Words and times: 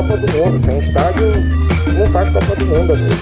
Copa 0.00 0.16
do 0.16 0.32
Mundo. 0.32 0.64
Sem 0.64 0.78
estádio, 0.78 1.26
não 1.92 2.10
faz 2.10 2.30
Copa 2.30 2.56
do 2.56 2.64
Mundo, 2.64 2.94
amigo. 2.94 3.14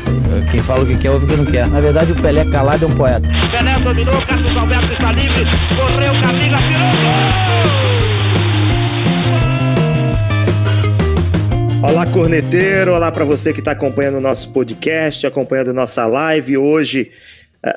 Quem 0.49 0.61
fala 0.61 0.85
o 0.85 0.87
que 0.87 0.97
quer, 0.97 1.11
ouve 1.11 1.25
o 1.25 1.29
que 1.29 1.37
não 1.37 1.45
quer. 1.45 1.67
Na 1.67 1.81
verdade, 1.81 2.13
o 2.13 2.15
Pelé 2.15 2.45
calado 2.45 2.85
é 2.85 2.89
um 2.89 2.95
poeta. 2.95 3.29
Pelé 3.51 3.77
dominou, 3.81 4.15
Carlos 4.23 4.57
Alberto 4.57 4.93
está 4.93 5.11
livre, 5.11 5.45
correu, 5.77 6.13
Camila, 6.23 6.59
tirou 6.59 6.79
Olá, 11.91 12.07
corneteiro! 12.07 12.93
Olá 12.93 13.11
para 13.11 13.25
você 13.25 13.53
que 13.53 13.59
está 13.59 13.73
acompanhando 13.73 14.19
o 14.19 14.21
nosso 14.21 14.53
podcast, 14.53 15.27
acompanhando 15.27 15.75
nossa 15.75 16.07
live. 16.07 16.59
Hoje, 16.59 17.09
é, 17.09 17.11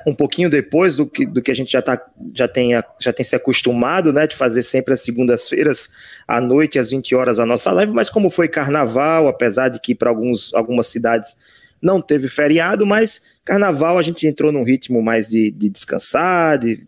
um 0.05 0.13
pouquinho 0.13 0.49
depois 0.49 0.95
do 0.95 1.07
que, 1.07 1.25
do 1.25 1.41
que 1.41 1.49
a 1.49 1.55
gente 1.55 1.71
já, 1.71 1.81
tá, 1.81 1.99
já, 2.33 2.47
tem, 2.47 2.71
já 2.99 3.11
tem 3.11 3.23
se 3.23 3.35
acostumado, 3.35 4.13
né, 4.13 4.27
de 4.27 4.35
fazer 4.35 4.61
sempre 4.61 4.93
às 4.93 5.01
segundas-feiras, 5.01 5.89
à 6.27 6.39
noite, 6.39 6.77
às 6.77 6.91
20 6.91 7.15
horas, 7.15 7.39
a 7.39 7.45
nossa 7.45 7.71
live, 7.71 7.91
mas 7.91 8.09
como 8.09 8.29
foi 8.29 8.47
carnaval, 8.47 9.27
apesar 9.27 9.69
de 9.69 9.79
que 9.79 9.95
para 9.95 10.09
algumas 10.09 10.87
cidades 10.87 11.35
não 11.81 11.99
teve 11.99 12.27
feriado, 12.27 12.85
mas 12.85 13.23
carnaval 13.43 13.97
a 13.97 14.03
gente 14.03 14.27
entrou 14.27 14.51
num 14.51 14.63
ritmo 14.63 15.01
mais 15.01 15.29
de, 15.29 15.49
de 15.49 15.67
descansar, 15.67 16.59
de 16.59 16.83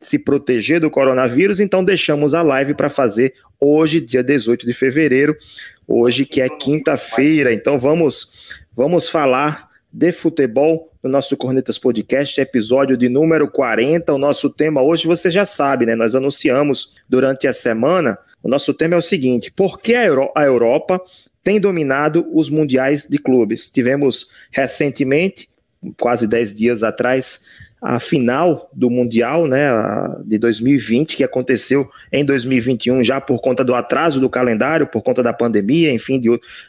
se 0.00 0.18
proteger 0.18 0.80
do 0.80 0.90
coronavírus, 0.90 1.60
então 1.60 1.84
deixamos 1.84 2.32
a 2.32 2.40
live 2.40 2.72
para 2.72 2.88
fazer 2.88 3.34
hoje, 3.60 4.00
dia 4.00 4.22
18 4.22 4.64
de 4.64 4.72
fevereiro, 4.72 5.36
hoje 5.86 6.24
que 6.24 6.40
é 6.40 6.48
quinta-feira, 6.48 7.52
então 7.52 7.78
vamos, 7.78 8.48
vamos 8.74 9.10
falar 9.10 9.68
de 9.92 10.10
futebol 10.10 10.89
no 11.02 11.08
nosso 11.08 11.36
Cornetas 11.36 11.78
Podcast, 11.78 12.40
episódio 12.40 12.96
de 12.96 13.08
número 13.08 13.50
40. 13.50 14.12
O 14.12 14.18
nosso 14.18 14.50
tema 14.50 14.82
hoje 14.82 15.06
você 15.06 15.30
já 15.30 15.46
sabe, 15.46 15.86
né? 15.86 15.94
Nós 15.94 16.14
anunciamos 16.14 16.94
durante 17.08 17.46
a 17.46 17.52
semana. 17.52 18.18
O 18.42 18.48
nosso 18.48 18.74
tema 18.74 18.94
é 18.94 18.98
o 18.98 19.02
seguinte: 19.02 19.50
por 19.50 19.80
que 19.80 19.94
a, 19.94 20.04
Euro 20.04 20.30
a 20.36 20.44
Europa 20.44 21.00
tem 21.42 21.58
dominado 21.58 22.26
os 22.32 22.50
mundiais 22.50 23.06
de 23.08 23.18
clubes? 23.18 23.70
Tivemos 23.70 24.28
recentemente, 24.50 25.48
quase 25.98 26.26
10 26.26 26.54
dias 26.54 26.82
atrás, 26.82 27.44
a 27.80 27.98
final 27.98 28.70
do 28.74 28.90
Mundial 28.90 29.46
né, 29.46 29.70
de 30.26 30.36
2020, 30.36 31.16
que 31.16 31.24
aconteceu 31.24 31.88
em 32.12 32.22
2021, 32.22 33.02
já 33.02 33.18
por 33.22 33.40
conta 33.40 33.64
do 33.64 33.74
atraso 33.74 34.20
do 34.20 34.28
calendário, 34.28 34.86
por 34.86 35.00
conta 35.00 35.22
da 35.22 35.32
pandemia, 35.32 35.90
enfim, 35.90 36.20
de, 36.20 36.28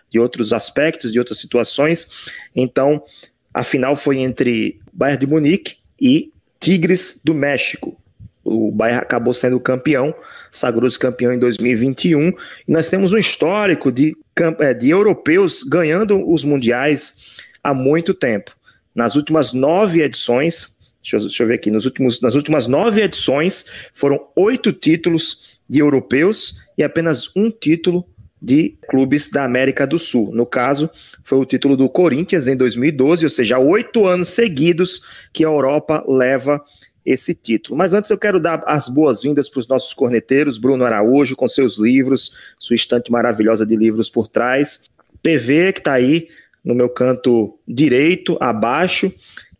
de 0.09 0.19
outros 0.19 0.53
aspectos, 0.53 1.11
de 1.11 1.19
outras 1.19 1.37
situações. 1.37 2.29
Então, 2.55 3.03
a 3.53 3.63
final 3.63 3.95
foi 3.95 4.19
entre 4.19 4.80
Bayern 4.94 5.19
de 5.19 5.27
Munique 5.27 5.75
e 5.99 6.31
Tigres 6.59 7.21
do 7.23 7.33
México. 7.33 7.97
O 8.43 8.71
Bayern 8.71 9.02
acabou 9.02 9.33
sendo 9.33 9.59
campeão, 9.59 10.13
sagrou-se 10.52 10.97
campeão 10.97 11.33
em 11.33 11.39
2021. 11.39 12.30
E 12.30 12.33
nós 12.67 12.89
temos 12.89 13.13
um 13.13 13.17
histórico 13.17 13.91
de, 13.91 14.16
é, 14.59 14.73
de 14.73 14.89
europeus 14.89 15.63
ganhando 15.63 16.27
os 16.27 16.43
mundiais 16.43 17.38
há 17.63 17.73
muito 17.73 18.13
tempo. 18.13 18.52
Nas 18.95 19.16
últimas 19.16 19.53
nove 19.53 20.02
edições, 20.02 20.77
deixa 21.02 21.17
eu, 21.17 21.19
deixa 21.21 21.43
eu 21.43 21.47
ver 21.47 21.55
aqui, 21.55 21.71
nos 21.71 21.86
últimos, 21.86 22.21
nas 22.21 22.36
últimas 22.36 22.67
nove 22.67 23.02
edições 23.02 23.89
foram 23.93 24.27
oito 24.36 24.73
títulos 24.73 25.59
de 25.69 25.80
europeus 25.80 26.61
e 26.77 26.83
apenas 26.83 27.33
um 27.36 27.49
título 27.49 28.05
de 28.42 28.75
clubes 28.89 29.30
da 29.30 29.44
América 29.44 29.86
do 29.86 30.00
Sul. 30.00 30.34
No 30.34 30.45
caso, 30.45 30.89
foi 31.23 31.38
o 31.38 31.45
título 31.45 31.78
do 31.78 31.88
Corinthians 31.88 32.48
em 32.48 32.56
2012, 32.56 33.23
ou 33.23 33.30
seja, 33.30 33.59
oito 33.59 34.08
anos 34.08 34.30
seguidos 34.30 35.03
que 35.31 35.45
a 35.45 35.48
Europa 35.48 36.03
leva 36.08 36.59
esse 37.05 37.36
título. 37.36 37.77
Mas 37.77 37.93
antes 37.93 38.10
eu 38.10 38.17
quero 38.17 38.39
dar 38.39 38.64
as 38.65 38.89
boas-vindas 38.89 39.49
para 39.49 39.60
os 39.60 39.67
nossos 39.67 39.93
corneteiros, 39.93 40.58
Bruno 40.58 40.83
Araújo, 40.83 41.36
com 41.36 41.48
seus 41.48 41.77
livros, 41.77 42.55
sua 42.58 42.76
estante 42.76 43.11
maravilhosa 43.11 43.65
de 43.65 43.76
livros 43.76 44.10
por 44.10 44.27
trás, 44.27 44.83
PV, 45.21 45.73
que 45.73 45.80
está 45.80 45.94
aí 45.94 46.27
no 46.64 46.73
meu 46.73 46.89
canto 46.89 47.58
direito, 47.67 48.38
abaixo, 48.39 49.14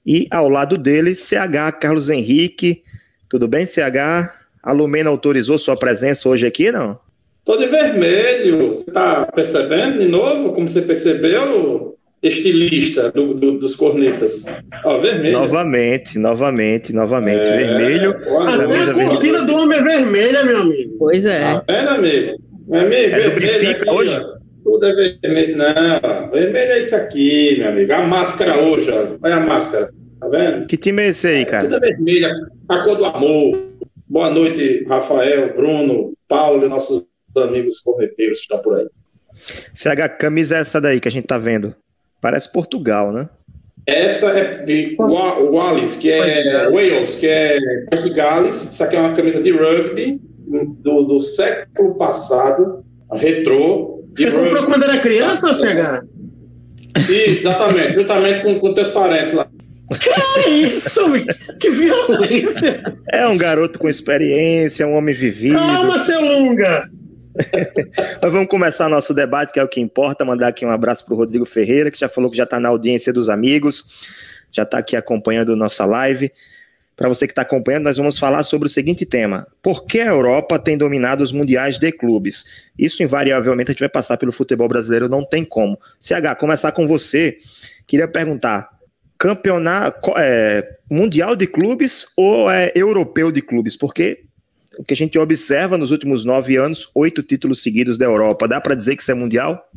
e 0.06 0.28
ao 0.32 0.50
lado 0.50 0.78
dele, 0.78 1.16
CH 1.16 1.78
Carlos 1.80 2.10
Henrique. 2.10 2.84
Tudo 3.30 3.48
bem, 3.48 3.66
CH? 3.66 4.34
A 4.64 4.72
Lumena 4.72 5.10
autorizou 5.10 5.58
sua 5.58 5.76
presença 5.76 6.30
hoje 6.30 6.46
aqui, 6.46 6.72
não? 6.72 7.00
Tô 7.52 7.58
de 7.58 7.66
vermelho. 7.66 8.70
Você 8.70 8.90
tá 8.90 9.26
percebendo 9.36 10.00
de 10.00 10.08
novo 10.08 10.54
como 10.54 10.70
você 10.70 10.82
percebeu? 10.84 11.98
Estilista 12.24 13.12
do, 13.12 13.34
do, 13.34 13.60
dos 13.60 13.76
cornetas. 13.76 14.46
Ó, 14.86 15.00
vermelho. 15.00 15.40
Novamente, 15.40 16.18
novamente, 16.18 16.94
novamente. 16.94 17.50
É, 17.50 17.58
vermelho. 17.58 18.16
Até 18.48 18.90
a 18.90 18.94
cortina 18.94 19.42
do 19.42 19.54
homem 19.54 19.80
é 19.80 19.84
vermelha, 19.84 20.46
meu 20.46 20.62
amigo. 20.62 20.96
Pois 20.98 21.26
é. 21.26 21.42
Tá 21.42 21.64
vendo, 21.68 21.90
amigo? 21.90 22.38
Meu 22.70 22.82
amigo, 22.84 23.16
é 23.16 23.30
vermelho. 23.30 23.70
Aqui, 23.72 23.90
hoje? 23.90 24.18
Ó, 24.18 24.38
tudo 24.64 24.86
é 24.86 25.18
vermelho. 25.22 25.58
Não, 25.58 26.32
vermelho 26.32 26.72
é 26.72 26.80
isso 26.80 26.96
aqui, 26.96 27.58
meu 27.58 27.68
amigo. 27.68 27.92
A 27.92 28.08
máscara 28.08 28.62
hoje, 28.62 28.90
ó. 28.92 29.18
Olha 29.22 29.36
a 29.36 29.40
máscara. 29.42 29.92
Tá 30.22 30.30
vendo? 30.30 30.68
Que 30.68 30.78
time 30.78 31.04
é 31.04 31.08
esse 31.10 31.28
aí, 31.28 31.44
cara? 31.44 31.68
Tudo 31.68 31.84
é 31.84 31.90
vermelho. 31.90 32.30
A 32.70 32.78
cor 32.78 32.96
do 32.96 33.04
amor. 33.04 33.72
Boa 34.08 34.30
noite, 34.30 34.86
Rafael, 34.88 35.54
Bruno, 35.54 36.14
Paulo, 36.30 36.70
nossos 36.70 37.11
amigos 37.38 37.80
correteiros 37.80 38.40
que 38.40 38.44
estão 38.44 38.60
por 38.60 38.78
aí. 38.78 38.88
CH, 39.74 40.18
camisa 40.20 40.58
é 40.58 40.60
essa 40.60 40.80
daí 40.80 41.00
que 41.00 41.08
a 41.08 41.12
gente 41.12 41.28
tá 41.28 41.38
vendo? 41.38 41.76
Parece 42.20 42.52
Portugal, 42.52 43.12
né? 43.12 43.30
Essa 43.88 44.30
é 44.38 44.64
de 44.64 44.96
Wales, 44.98 45.96
que 45.96 46.12
é 46.12 46.70
Wales, 46.70 47.16
que 47.16 47.28
é 47.28 47.60
Gales. 48.14 48.64
Isso 48.64 48.84
aqui 48.84 48.96
é 48.96 49.00
uma 49.00 49.16
camisa 49.16 49.42
de 49.42 49.52
rugby 49.52 50.20
do, 50.80 51.04
do 51.04 51.20
século 51.20 51.96
passado, 51.96 52.86
retrô. 53.12 54.06
Você 54.16 54.30
comprou 54.30 54.66
quando 54.66 54.84
era 54.84 55.00
criança, 55.00 55.54
CH? 55.54 56.06
Isso, 57.10 57.48
exatamente, 57.48 57.94
juntamente 57.94 58.44
com, 58.44 58.60
com 58.60 58.74
teus 58.74 58.90
parentes 58.90 59.34
lá. 59.34 59.48
Que 60.00 60.50
isso? 60.50 61.02
Que 61.60 61.70
violência! 61.70 62.82
É 63.12 63.28
um 63.28 63.38
garoto 63.38 63.80
com 63.80 63.90
experiência, 63.90 64.88
um 64.88 64.96
homem 64.96 65.14
vivido. 65.14 65.56
Calma, 65.56 66.00
seu 66.00 66.22
Lunga! 66.22 66.90
Mas 68.22 68.32
vamos 68.32 68.48
começar 68.48 68.90
nosso 68.90 69.14
debate, 69.14 69.54
que 69.54 69.60
é 69.60 69.64
o 69.64 69.68
que 69.68 69.80
importa. 69.80 70.26
Mandar 70.26 70.48
aqui 70.50 70.66
um 70.66 70.72
abraço 70.72 71.06
para 71.06 71.14
o 71.14 71.18
Rodrigo 71.18 71.46
Ferreira, 71.46 71.92
que 71.92 72.00
já 72.00 72.10
falou 72.10 72.30
que 72.30 72.38
já 72.38 72.44
está 72.44 72.60
na 72.60 72.70
audiência 72.70 73.14
dos 73.14 73.30
amigos, 73.30 74.48
já 74.52 74.64
está 74.64 74.78
aqui 74.78 74.96
acompanhando 74.96 75.56
nossa 75.56 75.86
live. 75.86 76.32
Para 76.96 77.10
você 77.10 77.26
que 77.26 77.32
está 77.32 77.42
acompanhando, 77.42 77.86
nós 77.86 77.98
vamos 77.98 78.20
falar 78.20 78.44
sobre 78.44 78.68
o 78.68 78.70
seguinte 78.70 79.06
tema: 79.06 79.48
Por 79.62 79.86
que 79.86 80.00
a 80.00 80.08
Europa 80.08 80.60
tem 80.60 80.78
dominado 80.78 81.24
os 81.24 81.32
mundiais 81.32 81.80
de 81.80 81.92
clubes? 81.92 82.46
Isso, 82.78 83.02
invariavelmente, 83.02 83.72
a 83.72 83.74
gente 83.74 83.80
vai 83.80 83.90
passar 83.90 84.18
pelo 84.18 84.32
futebol 84.32 84.68
brasileiro, 84.68 85.10
não 85.10 85.26
tem 85.26 85.44
como. 85.44 85.80
CH, 86.00 86.36
começar 86.40 86.72
com 86.74 86.88
você. 86.88 87.38
Queria 87.88 88.08
perguntar: 88.08 88.70
campeonato 89.18 90.14
é, 90.18 90.78
mundial 90.90 91.36
de 91.36 91.48
clubes 91.48 92.08
ou 92.16 92.52
é 92.52 92.72
europeu 92.76 93.32
de 93.32 93.42
clubes? 93.42 93.76
Porque 93.76 94.26
que 94.86 94.94
a 94.94 94.98
gente 94.98 95.18
observa 95.18 95.78
nos 95.78 95.92
últimos 95.92 96.26
nove 96.26 96.56
anos, 96.56 96.90
oito 96.96 97.22
títulos 97.24 97.62
seguidos 97.62 97.98
da 97.98 98.06
Europa. 98.06 98.48
Dá 98.48 98.60
para 98.60 98.76
dizer 98.76 98.96
que 98.96 99.02
isso 99.02 99.12
é 99.12 99.16
mundial? 99.16 99.70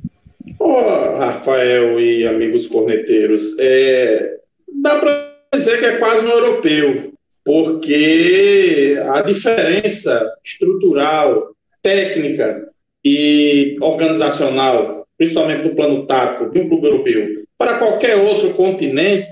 Oh, 0.59 1.17
Rafael 1.19 1.99
e 1.99 2.27
amigos 2.27 2.67
corneteiros, 2.67 3.57
é, 3.59 4.37
dá 4.83 4.99
para 4.99 5.35
dizer 5.55 5.79
que 5.79 5.87
é 5.87 5.97
quase 5.97 6.27
um 6.27 6.29
europeu, 6.29 7.13
porque 7.45 8.99
a 9.11 9.23
diferença 9.23 10.31
estrutural, 10.45 11.55
técnica 11.83 12.67
e 13.05 13.77
organizacional, 13.81 15.07
principalmente 15.17 15.65
no 15.65 15.75
plano 15.75 16.07
tático 16.07 16.51
de 16.51 16.61
um 16.61 16.69
clube 16.69 16.87
europeu, 16.89 17.45
para 17.57 17.79
qualquer 17.79 18.17
outro 18.17 18.53
continente, 18.55 19.31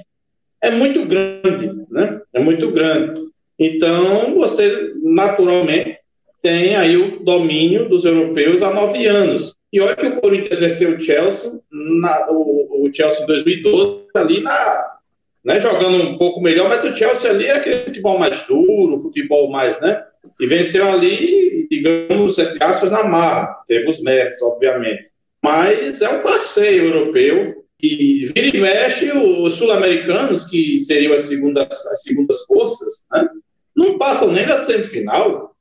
é 0.63 0.71
muito 0.71 1.05
grande, 1.05 1.73
né? 1.91 2.21
É 2.33 2.41
muito 2.41 2.71
grande. 2.71 3.21
Então, 3.63 4.35
você 4.35 4.93
naturalmente 5.03 5.99
tem 6.43 6.75
aí 6.75 6.97
o 6.97 7.21
domínio 7.21 7.89
dos 7.89 8.05
europeus 8.05 8.61
há 8.61 8.73
nove 8.75 9.07
anos. 9.07 9.55
E 9.73 9.81
olha 9.81 9.95
que 9.95 10.07
o 10.07 10.21
Corinthians 10.21 10.59
venceu 10.59 10.97
o 10.97 11.01
Chelsea, 11.01 11.53
na, 11.71 12.31
o, 12.31 12.85
o, 12.85 12.91
Chelsea 12.93 13.23
em 13.23 13.27
2012, 13.27 14.03
ali 14.15 14.41
na, 14.43 14.97
né, 15.45 15.61
jogando 15.61 16.03
um 16.03 16.19
pouco 16.19 16.41
melhor, 16.41 16.69
mas 16.69 16.83
o 16.83 16.95
Chelsea 16.95 17.31
ali 17.31 17.47
é 17.47 17.57
aquele 17.57 17.85
futebol 17.85 18.19
mais 18.19 18.45
duro, 18.47 18.99
futebol 18.99 19.51
mais, 19.51 19.81
né? 19.81 20.05
E 20.41 20.47
venceu 20.47 20.85
ali, 20.85 21.67
digamos, 21.71 22.39
entre 22.39 22.63
aspas, 22.63 22.91
na 22.91 23.05
marra. 23.05 23.63
Teve 23.67 23.89
os 23.89 24.01
méritos, 24.03 24.43
obviamente. 24.43 25.11
Mas 25.43 26.03
é 26.03 26.09
um 26.09 26.23
passeio 26.23 26.87
europeu. 26.87 27.63
E 27.81 28.27
vira 28.27 28.57
e 28.57 28.61
mexe 28.61 29.11
os 29.11 29.55
sul-americanos, 29.55 30.45
que 30.45 30.79
seriam 30.79 31.15
as 31.15 31.25
segundas, 31.25 31.67
as 31.87 32.03
segundas 32.03 32.45
forças, 32.45 33.03
né? 33.11 33.29
Não 33.75 33.99
passam 33.99 34.31
nem 34.31 34.47
da 34.47 34.57
semifinal. 34.57 35.55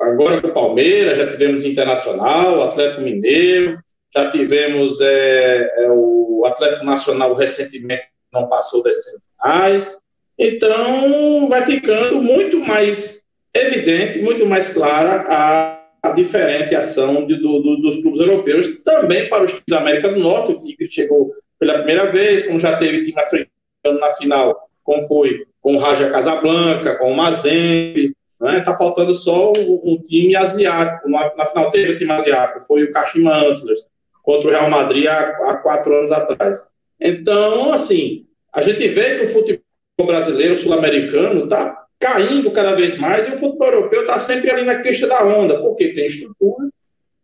Agora 0.00 0.40
com 0.40 0.48
o 0.48 0.52
Palmeiras, 0.54 1.16
já 1.16 1.28
tivemos 1.28 1.64
Internacional, 1.64 2.62
Atlético 2.62 3.00
Mineiro, 3.00 3.78
já 4.14 4.30
tivemos 4.30 5.00
é, 5.00 5.84
é, 5.84 5.90
o 5.90 6.44
Atlético 6.46 6.84
Nacional 6.84 7.34
recentemente 7.34 8.04
não 8.32 8.48
passou 8.48 8.82
das 8.82 8.96
semifinais. 9.02 9.98
Então 10.38 11.48
vai 11.48 11.64
ficando 11.64 12.20
muito 12.20 12.60
mais 12.60 13.24
evidente, 13.54 14.20
muito 14.20 14.44
mais 14.46 14.68
clara 14.68 15.24
a, 15.28 15.82
a 16.02 16.10
diferenciação 16.10 17.26
de, 17.26 17.36
do, 17.36 17.60
do, 17.60 17.76
dos 17.78 18.02
clubes 18.02 18.20
europeus, 18.20 18.82
também 18.84 19.28
para 19.30 19.44
os 19.44 19.50
times 19.52 19.64
da 19.68 19.78
América 19.78 20.10
do 20.10 20.20
Norte. 20.20 20.62
Tigre 20.62 20.90
chegou 20.90 21.32
pela 21.58 21.78
primeira 21.78 22.10
vez, 22.10 22.46
como 22.46 22.58
já 22.58 22.76
teve 22.76 23.02
time 23.02 23.18
africano 23.18 23.98
na 23.98 24.10
final, 24.14 24.68
como 24.84 25.06
foi 25.08 25.46
com 25.66 25.74
o 25.74 25.78
Raja 25.78 26.08
Casablanca, 26.10 26.94
com 26.94 27.10
o 27.10 27.16
Mazembe. 27.16 28.14
Né? 28.40 28.60
Tá 28.60 28.78
faltando 28.78 29.12
só 29.12 29.52
um, 29.52 29.80
um 29.82 30.00
time 30.00 30.36
asiático. 30.36 31.10
Na, 31.10 31.34
na, 31.34 31.44
final 31.46 31.72
teve 31.72 31.90
o 31.90 31.98
time 31.98 32.12
asiático, 32.12 32.64
foi 32.68 32.84
o 32.84 32.92
Kashima 32.92 33.34
Antlers, 33.34 33.80
contra 34.22 34.46
o 34.46 34.50
Real 34.52 34.70
Madrid 34.70 35.06
há, 35.08 35.22
há 35.22 35.56
quatro 35.56 35.92
anos 35.92 36.12
atrás. 36.12 36.62
Então, 37.00 37.72
assim, 37.72 38.26
a 38.52 38.62
gente 38.62 38.86
vê 38.86 39.18
que 39.18 39.24
o 39.24 39.28
futebol 39.30 40.06
brasileiro, 40.06 40.56
sul-americano, 40.56 41.42
está 41.42 41.84
caindo 41.98 42.52
cada 42.52 42.76
vez 42.76 42.96
mais 42.96 43.26
e 43.26 43.32
o 43.32 43.38
futebol 43.40 43.66
europeu 43.66 44.02
está 44.02 44.20
sempre 44.20 44.52
ali 44.52 44.62
na 44.62 44.76
crista 44.76 45.08
da 45.08 45.24
onda, 45.24 45.58
porque 45.58 45.88
tem 45.88 46.06
estrutura, 46.06 46.68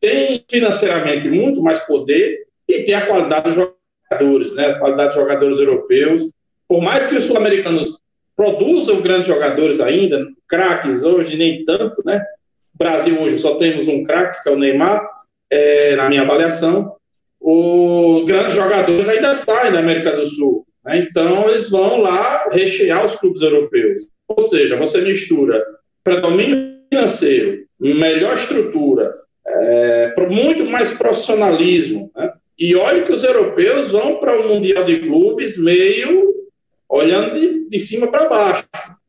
tem 0.01 0.45
financeiramente 0.51 1.29
muito 1.29 1.63
mais 1.63 1.79
poder 1.85 2.45
e 2.69 2.83
tem 2.83 2.95
a 2.97 3.07
qualidade 3.07 3.45
dos 3.45 3.55
jogadores, 3.55 4.53
né? 4.53 4.67
A 4.67 4.79
qualidade 4.81 5.11
dos 5.11 5.23
jogadores 5.23 5.59
europeus. 5.59 6.29
Por 6.67 6.83
mais 6.83 7.07
que 7.07 7.15
os 7.15 7.25
sul-americanos 7.25 8.03
produzam 8.37 9.01
grandes 9.01 9.27
jogadores 9.27 9.81
ainda, 9.81 10.27
craques 10.49 11.03
hoje 11.03 11.37
nem 11.37 11.65
tanto, 11.65 12.03
né? 12.05 12.23
Brasil 12.75 13.21
hoje 13.21 13.39
só 13.39 13.57
temos 13.57 13.87
um 13.89 14.03
craque, 14.05 14.43
que 14.43 14.49
é 14.49 14.53
o 14.53 14.59
Neymar, 14.59 15.07
é, 15.51 15.97
na 15.97 16.09
minha 16.09 16.23
avaliação. 16.23 16.95
Os 17.41 18.25
grandes 18.25 18.55
jogadores 18.55 19.09
ainda 19.09 19.35
saem 19.35 19.73
da 19.73 19.81
América 19.81 20.17
do 20.17 20.27
Sul. 20.27 20.67
Né? 20.85 20.99
Então, 20.99 21.49
eles 21.49 21.69
vão 21.71 22.01
lá 22.01 22.49
rechear 22.51 23.05
os 23.05 23.17
clubes 23.17 23.43
europeus. 23.43 24.09
Ou 24.29 24.43
seja, 24.49 24.77
você 24.77 25.01
mistura 25.03 25.63
predomínio 26.03 26.73
financeiro, 26.91 27.65
melhor 27.79 28.35
estrutura, 28.35 29.13
é, 29.47 30.15
muito 30.29 30.65
mais 30.67 30.91
profissionalismo. 30.93 32.11
Né? 32.17 32.33
E 32.59 32.75
olha 32.75 33.03
que 33.03 33.13
os 33.13 33.23
europeus 33.23 33.91
vão 33.91 34.17
para 34.17 34.41
o 34.41 34.49
Mundial 34.49 34.85
de 34.85 35.01
Clubes 35.01 35.59
meio 35.59 36.33
olhando 36.93 37.35
de, 37.35 37.71
de 37.71 37.81
cima 37.81 38.09
para 38.09 38.29
baixo. 38.29 38.65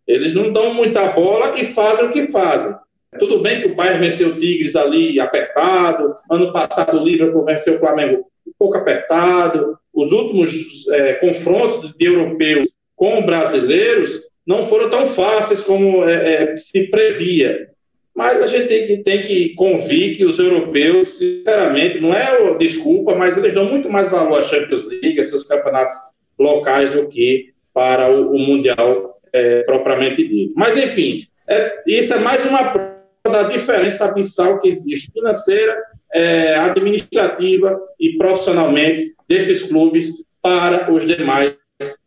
Eles 0.07 0.33
não 0.33 0.53
dão 0.53 0.74
muita 0.74 1.09
bola 1.09 1.59
e 1.59 1.65
fazem 1.65 2.06
o 2.06 2.12
que 2.12 2.27
fazem. 2.27 2.74
Tudo 3.19 3.41
bem 3.41 3.59
que 3.59 3.68
o 3.68 3.75
Bayern 3.75 4.00
venceu 4.00 4.30
o 4.30 4.39
Tigres 4.39 4.75
ali 4.75 5.19
apertado, 5.19 6.15
ano 6.31 6.51
passado 6.51 6.97
o 6.97 7.03
Liverpool 7.03 7.45
venceu 7.45 7.75
o 7.75 7.80
Flamengo 7.80 8.25
um 8.47 8.51
pouco 8.57 8.77
apertado, 8.77 9.77
os 9.94 10.12
últimos 10.12 10.88
é, 10.89 11.13
confrontos 11.13 11.94
de 11.94 12.06
europeus 12.06 12.68
com 12.95 13.21
brasileiros 13.24 14.21
não 14.47 14.63
foram 14.63 14.89
tão 14.89 15.06
fáceis 15.06 15.62
como 15.62 16.03
é, 16.07 16.53
é, 16.53 16.57
se 16.57 16.88
previa. 16.88 17.69
Mas 18.15 18.41
a 18.41 18.47
gente 18.47 18.68
tem 18.68 18.88
que, 18.88 18.97
tem 19.03 19.21
que 19.21 19.50
convir 19.56 20.15
que 20.15 20.25
os 20.25 20.39
europeus, 20.39 21.18
sinceramente, 21.18 22.00
não 22.00 22.13
é 22.13 22.57
desculpa, 22.57 23.15
mas 23.15 23.38
eles 23.38 23.53
dão 23.53 23.65
muito 23.65 23.89
mais 23.89 24.09
valor 24.09 24.39
à 24.39 24.44
Champions 24.44 24.86
League, 24.86 25.19
a 25.19 25.27
seus 25.27 25.44
campeonatos 25.44 25.95
locais, 26.38 26.91
do 26.91 27.07
que 27.07 27.52
para 27.73 28.09
o, 28.09 28.35
o 28.35 28.39
Mundial 28.39 29.19
é, 29.31 29.63
propriamente 29.63 30.27
dito. 30.27 30.53
Mas, 30.55 30.77
enfim, 30.77 31.25
é, 31.47 31.83
isso 31.87 32.13
é 32.13 32.19
mais 32.19 32.45
uma 32.45 32.71
prova 32.71 32.93
da 33.25 33.43
diferença 33.43 34.05
abissal 34.05 34.59
que 34.59 34.69
existe 34.69 35.11
financeira, 35.11 35.75
é, 36.13 36.55
administrativa 36.55 37.79
e 37.99 38.17
profissionalmente 38.17 39.13
desses 39.27 39.63
clubes 39.63 40.11
para 40.41 40.91
os 40.91 41.07
demais 41.07 41.55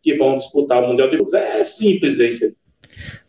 que 0.01 0.15
vão 0.15 0.37
disputar 0.37 0.81
o 0.81 0.87
Mundial 0.87 1.09
de 1.09 1.17
Clubes. 1.17 1.33
É 1.33 1.63
simples 1.63 2.19
isso. 2.19 2.55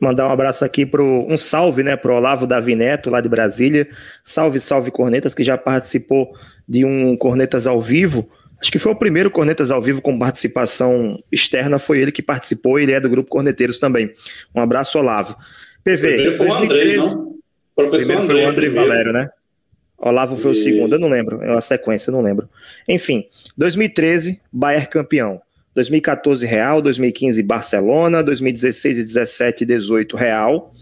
Mandar 0.01 0.29
um 0.29 0.33
abraço 0.33 0.65
aqui 0.65 0.87
para 0.87 1.03
um 1.03 1.37
salve, 1.37 1.83
né, 1.83 1.97
para 1.97 2.13
o 2.13 2.17
Olavo 2.17 2.47
Davi 2.47 2.75
Neto, 2.75 3.11
lá 3.11 3.21
de 3.21 3.29
Brasília. 3.29 3.89
Salve, 4.25 4.61
salve 4.61 4.91
Cornetas, 4.91 5.35
que 5.35 5.45
já 5.45 5.59
participou 5.59 6.31
de 6.67 6.85
um 6.85 7.17
Cornetas 7.17 7.67
ao 7.67 7.81
vivo. 7.81 8.29
Acho 8.61 8.73
que 8.73 8.79
foi 8.79 8.93
o 8.93 8.97
primeiro 8.97 9.31
Cornetas 9.31 9.71
ao 9.71 9.81
vivo 9.81 10.03
com 10.03 10.19
participação 10.19 11.19
externa, 11.31 11.79
foi 11.79 12.01
ele 12.01 12.11
que 12.11 12.23
participou, 12.23 12.79
ele 12.79 12.93
é 12.93 13.01
do 13.01 13.09
grupo 13.09 13.31
Corneteiros 13.31 13.79
também. 13.79 14.13
Um 14.55 14.61
abraço, 14.61 14.99
Olavo. 14.99 15.37
PV, 15.85 16.37
foi 16.37 16.47
2013. 16.49 16.49
O 16.49 16.55
Andrei, 16.55 16.97
não? 16.97 17.29
Professor 17.77 17.97
primeiro 17.99 18.27
foi 18.27 18.45
o 18.45 18.49
André 18.49 18.69
Valério, 18.71 19.13
né? 19.13 19.31
Olavo 19.97 20.37
foi 20.37 20.53
Isso. 20.53 20.61
o 20.61 20.65
segundo, 20.65 20.93
eu 20.95 20.99
não 20.99 21.09
lembro, 21.09 21.43
é 21.43 21.51
uma 21.51 21.61
sequência, 21.61 22.11
eu 22.11 22.13
não 22.13 22.23
lembro. 22.23 22.49
Enfim, 22.89 23.27
2013, 23.57 24.41
Bayern 24.53 24.89
campeão. 24.89 25.41
2014 25.75 26.45
Real, 26.45 26.83
2015 26.83 27.43
Barcelona, 27.43 28.23
2016 28.23 28.99
e 28.99 29.03
17 29.03 29.63
e 29.63 29.67
18 29.67 30.17
Real, 30.17 30.73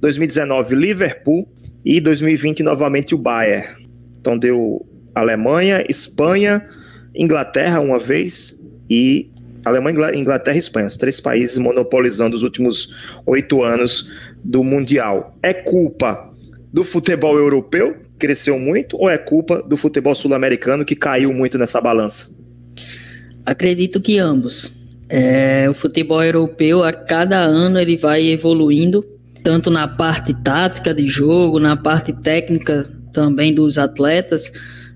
2019 0.00 0.74
Liverpool 0.74 1.48
e 1.84 2.00
2020 2.00 2.62
novamente 2.64 3.14
o 3.14 3.18
Bayern. 3.18 3.86
Então 4.20 4.36
deu 4.36 4.84
Alemanha, 5.14 5.84
Espanha, 5.88 6.66
Inglaterra 7.14 7.80
uma 7.80 7.98
vez 7.98 8.58
e 8.88 9.30
Alemanha, 9.64 10.14
Inglaterra 10.14 10.56
e 10.56 10.60
Espanha, 10.60 10.86
os 10.86 10.96
três 10.96 11.20
países 11.20 11.58
monopolizando 11.58 12.34
os 12.34 12.42
últimos 12.42 13.20
oito 13.26 13.62
anos 13.62 14.10
do 14.42 14.64
Mundial. 14.64 15.36
É 15.42 15.52
culpa 15.52 16.28
do 16.72 16.82
futebol 16.82 17.36
europeu, 17.36 17.96
cresceu 18.18 18.58
muito, 18.58 18.96
ou 18.96 19.08
é 19.08 19.18
culpa 19.18 19.62
do 19.62 19.76
futebol 19.76 20.14
sul-americano, 20.14 20.84
que 20.84 20.94
caiu 20.94 21.32
muito 21.32 21.58
nessa 21.58 21.80
balança? 21.80 22.28
Acredito 23.44 24.00
que 24.00 24.18
ambos. 24.18 24.72
É, 25.08 25.68
o 25.68 25.74
futebol 25.74 26.22
europeu, 26.22 26.84
a 26.84 26.92
cada 26.92 27.38
ano, 27.38 27.78
ele 27.78 27.96
vai 27.96 28.28
evoluindo, 28.28 29.04
tanto 29.42 29.70
na 29.70 29.88
parte 29.88 30.32
tática 30.42 30.94
de 30.94 31.08
jogo, 31.08 31.58
na 31.58 31.76
parte 31.76 32.12
técnica 32.12 32.88
também 33.12 33.52
dos 33.52 33.76
atletas, 33.76 34.52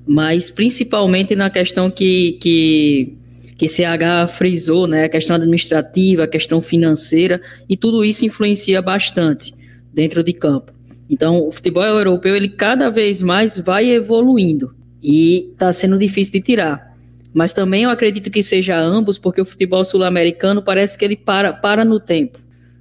mas 0.07 0.51
principalmente 0.51 1.35
na 1.35 1.51
questão 1.51 1.91
que, 1.91 2.39
que, 2.41 3.15
que 3.57 3.69
CH 3.69 4.29
frisou, 4.29 4.87
né? 4.87 5.05
a 5.05 5.09
questão 5.09 5.37
administrativa, 5.37 6.25
a 6.25 6.29
questão 6.29 6.61
financeira, 6.61 7.41
e 7.69 7.77
tudo 7.77 8.05
isso 8.05 8.25
influencia 8.25 8.81
bastante 8.83 9.55
dentro 9.93 10.23
de 10.23 10.33
campo. 10.33 10.73
Então, 11.09 11.47
o 11.47 11.53
futebol 11.53 11.85
europeu, 11.85 12.35
ele 12.35 12.49
cada 12.49 12.91
vez 12.91 13.21
mais 13.23 13.59
vai 13.59 13.91
evoluindo, 13.91 14.75
e 15.03 15.51
está 15.53 15.73
sendo 15.73 15.99
difícil 15.99 16.33
de 16.33 16.41
tirar 16.41 16.95
mas 17.35 17.53
também 17.53 17.83
eu 17.83 17.91
acredito 17.91 18.31
que 18.31 18.41
seja 18.41 18.79
ambos, 18.79 19.19
porque 19.19 19.41
o 19.41 19.45
futebol 19.45 19.85
sul-americano 19.85 20.63
parece 20.63 20.97
que 20.97 21.05
ele 21.05 21.17
para, 21.17 21.53
para 21.53 21.85
no 21.85 21.99
tempo. 21.99 22.39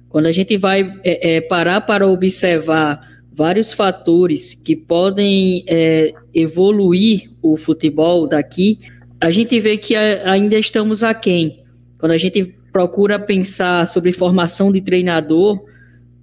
Quando 0.08 0.26
a 0.26 0.32
gente 0.32 0.56
vai 0.56 0.96
é, 1.02 1.34
é, 1.34 1.40
parar 1.40 1.80
para 1.80 2.06
observar 2.06 3.13
vários 3.34 3.72
fatores 3.72 4.54
que 4.54 4.76
podem 4.76 5.64
é, 5.68 6.12
evoluir 6.32 7.30
o 7.42 7.56
futebol 7.56 8.28
daqui, 8.28 8.78
a 9.20 9.30
gente 9.30 9.58
vê 9.60 9.76
que 9.76 9.96
ainda 9.96 10.58
estamos 10.58 11.02
aquém. 11.02 11.64
Quando 11.98 12.12
a 12.12 12.18
gente 12.18 12.54
procura 12.72 13.18
pensar 13.18 13.86
sobre 13.86 14.12
formação 14.12 14.70
de 14.70 14.80
treinador, 14.80 15.64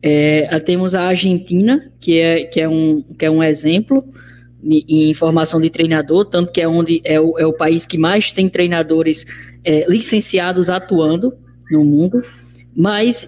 é, 0.02 0.60
temos 0.60 0.96
a 0.96 1.04
Argentina, 1.04 1.92
que 2.00 2.20
é, 2.20 2.46
que 2.46 2.62
é, 2.62 2.70
um, 2.70 3.02
que 3.02 3.26
é 3.26 3.32
um 3.32 3.44
exemplo, 3.44 4.04
em 4.64 5.14
formação 5.14 5.60
de 5.60 5.70
treinador, 5.70 6.26
tanto 6.26 6.52
que 6.52 6.62
é 6.62 6.68
onde 6.68 7.02
é 7.04 7.20
o, 7.20 7.38
é 7.38 7.46
o 7.46 7.54
país 7.54 7.86
que 7.86 7.98
mais 7.98 8.32
tem 8.32 8.48
treinadores 8.48 9.26
é, 9.64 9.86
licenciados 9.90 10.70
atuando 10.70 11.34
no 11.72 11.84
mundo, 11.84 12.24
mas 12.76 13.28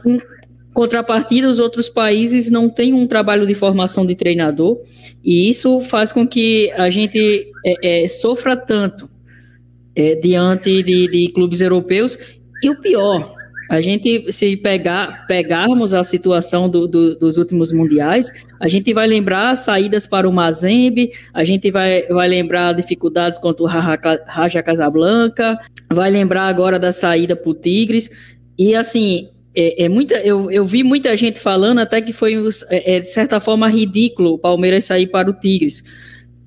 contrapartida 0.74 1.48
os 1.48 1.60
outros 1.60 1.89
países 1.89 2.50
não 2.50 2.70
têm 2.70 2.94
um 2.94 3.08
trabalho 3.08 3.46
de 3.46 3.53
formação 3.53 4.06
de 4.06 4.15
treinador 4.15 4.80
e 5.24 5.50
isso 5.50 5.82
faz 5.82 6.12
com 6.12 6.27
que 6.27 6.72
a 6.72 6.89
gente 6.89 7.51
é, 7.65 8.03
é, 8.03 8.08
sofra 8.08 8.58
tanto 8.58 9.10
é, 9.96 10.15
diante 10.15 10.82
de, 10.84 11.08
de 11.08 11.32
clubes 11.32 11.62
europeus. 11.62 12.18
E 12.62 12.70
o 12.70 12.80
pior 12.80 13.34
a 13.74 13.82
gente, 13.82 14.32
se 14.32 14.56
pegar, 14.58 15.25
pegarmos 15.25 15.96
a 15.96 16.03
situação 16.03 16.70
do, 16.70 16.88
do, 16.88 17.15
dos 17.15 17.38
últimos 17.39 17.72
mundiais, 17.72 18.32
a 18.60 18.68
gente 18.68 18.94
vai 18.94 19.08
lembrar 19.08 19.56
saídas 19.56 20.06
para 20.06 20.30
o 20.30 20.32
Mazembe, 20.32 21.12
a 21.34 21.44
gente 21.44 21.72
vai, 21.72 22.03
vai 22.03 22.27
lembrar 22.27 22.74
dificuldades 22.74 23.39
contra 23.39 23.63
o 23.63 23.65
Raja 23.65 24.62
Casablanca, 24.62 25.58
vai 25.92 26.12
lembrar 26.12 26.44
agora 26.44 26.77
da 26.77 26.92
saída 26.92 27.36
para 27.36 27.50
o 27.50 27.56
Tigres, 27.56 28.12
e 28.60 28.75
assim, 28.75 29.30
é, 29.55 29.86
é, 29.86 29.89
muita, 29.89 30.15
eu, 30.22 30.50
eu 30.50 30.65
vi 30.65 30.83
muita 30.83 31.15
gente 31.15 31.39
falando 31.39 31.79
até 31.79 32.01
que 32.01 32.12
foi, 32.12 32.36
é, 32.69 32.95
é, 32.95 33.00
de 33.00 33.07
certa 33.07 33.39
forma, 33.39 33.67
ridículo 33.67 34.33
o 34.33 34.39
Palmeiras 34.39 34.86
sair 34.86 35.07
para 35.07 35.29
o 35.29 35.33
Tigres. 35.33 35.83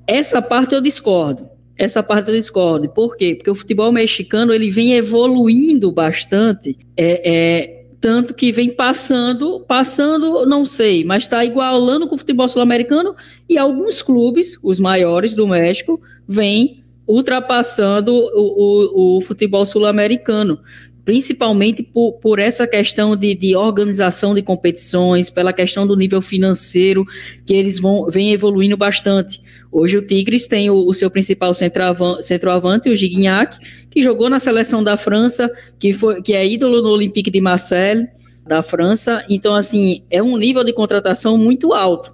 Essa 0.06 0.42
parte 0.42 0.74
eu 0.74 0.80
discordo. 0.80 1.48
Essa 1.76 2.02
parte 2.02 2.28
eu 2.28 2.34
discordo. 2.34 2.88
Por 2.88 3.16
quê? 3.16 3.34
Porque 3.34 3.50
o 3.50 3.54
futebol 3.54 3.92
mexicano 3.92 4.52
ele 4.52 4.70
vem 4.70 4.94
evoluindo 4.94 5.92
bastante, 5.92 6.76
é, 6.96 7.20
é 7.24 7.76
tanto 8.00 8.34
que 8.34 8.52
vem 8.52 8.70
passando, 8.70 9.60
passando, 9.60 10.46
não 10.46 10.64
sei, 10.64 11.04
mas 11.04 11.24
está 11.24 11.44
igualando 11.44 12.06
com 12.06 12.14
o 12.14 12.18
futebol 12.18 12.46
sul-americano 12.46 13.14
e 13.48 13.58
alguns 13.58 14.02
clubes, 14.02 14.58
os 14.62 14.78
maiores 14.78 15.34
do 15.34 15.48
México, 15.48 16.00
vêm 16.28 16.84
ultrapassando 17.06 18.12
o, 18.12 18.26
o, 18.34 19.16
o 19.16 19.20
futebol 19.20 19.64
sul-americano. 19.64 20.60
Principalmente 21.06 21.84
por, 21.84 22.14
por 22.14 22.40
essa 22.40 22.66
questão 22.66 23.14
de, 23.14 23.32
de, 23.32 23.54
organização 23.54 24.34
de 24.34 24.42
competições, 24.42 25.30
pela 25.30 25.52
questão 25.52 25.86
do 25.86 25.94
nível 25.94 26.20
financeiro, 26.20 27.04
que 27.46 27.54
eles 27.54 27.78
vão 27.78 28.08
vem 28.10 28.32
evoluindo 28.32 28.76
bastante. 28.76 29.40
Hoje 29.70 29.96
o 29.96 30.02
Tigres 30.02 30.48
tem 30.48 30.68
o, 30.68 30.74
o 30.74 30.92
seu 30.92 31.08
principal 31.08 31.54
centroavante, 31.54 32.24
centroavante, 32.24 32.90
o 32.90 32.96
Gignac, 32.96 33.56
que 33.88 34.02
jogou 34.02 34.28
na 34.28 34.40
seleção 34.40 34.82
da 34.82 34.96
França, 34.96 35.48
que, 35.78 35.92
foi, 35.92 36.20
que 36.20 36.34
é 36.34 36.44
ídolo 36.44 36.82
no 36.82 36.90
Olympique 36.90 37.30
de 37.30 37.40
Marseille, 37.40 38.08
da 38.44 38.60
França. 38.60 39.24
Então, 39.30 39.54
assim, 39.54 40.02
é 40.10 40.20
um 40.20 40.36
nível 40.36 40.64
de 40.64 40.72
contratação 40.72 41.38
muito 41.38 41.72
alto, 41.72 42.12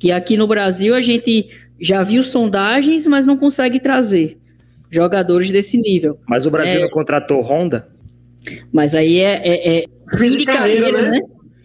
que 0.00 0.10
aqui 0.10 0.36
no 0.36 0.48
Brasil 0.48 0.96
a 0.96 1.00
gente 1.00 1.48
já 1.80 2.02
viu 2.02 2.24
sondagens, 2.24 3.06
mas 3.06 3.24
não 3.24 3.36
consegue 3.36 3.78
trazer 3.78 4.36
jogadores 4.90 5.52
desse 5.52 5.78
nível. 5.78 6.18
Mas 6.28 6.44
o 6.44 6.50
Brasil 6.50 6.80
é, 6.80 6.82
não 6.82 6.90
contratou 6.90 7.40
Honda? 7.40 7.91
Mas 8.72 8.94
aí 8.94 9.20
é, 9.20 9.40
é, 9.44 9.78
é 9.78 9.84
fim 10.16 10.36
de 10.36 10.44
carreira, 10.44 10.86
carreira 10.90 11.10
né? 11.10 11.18
né? 11.18 11.20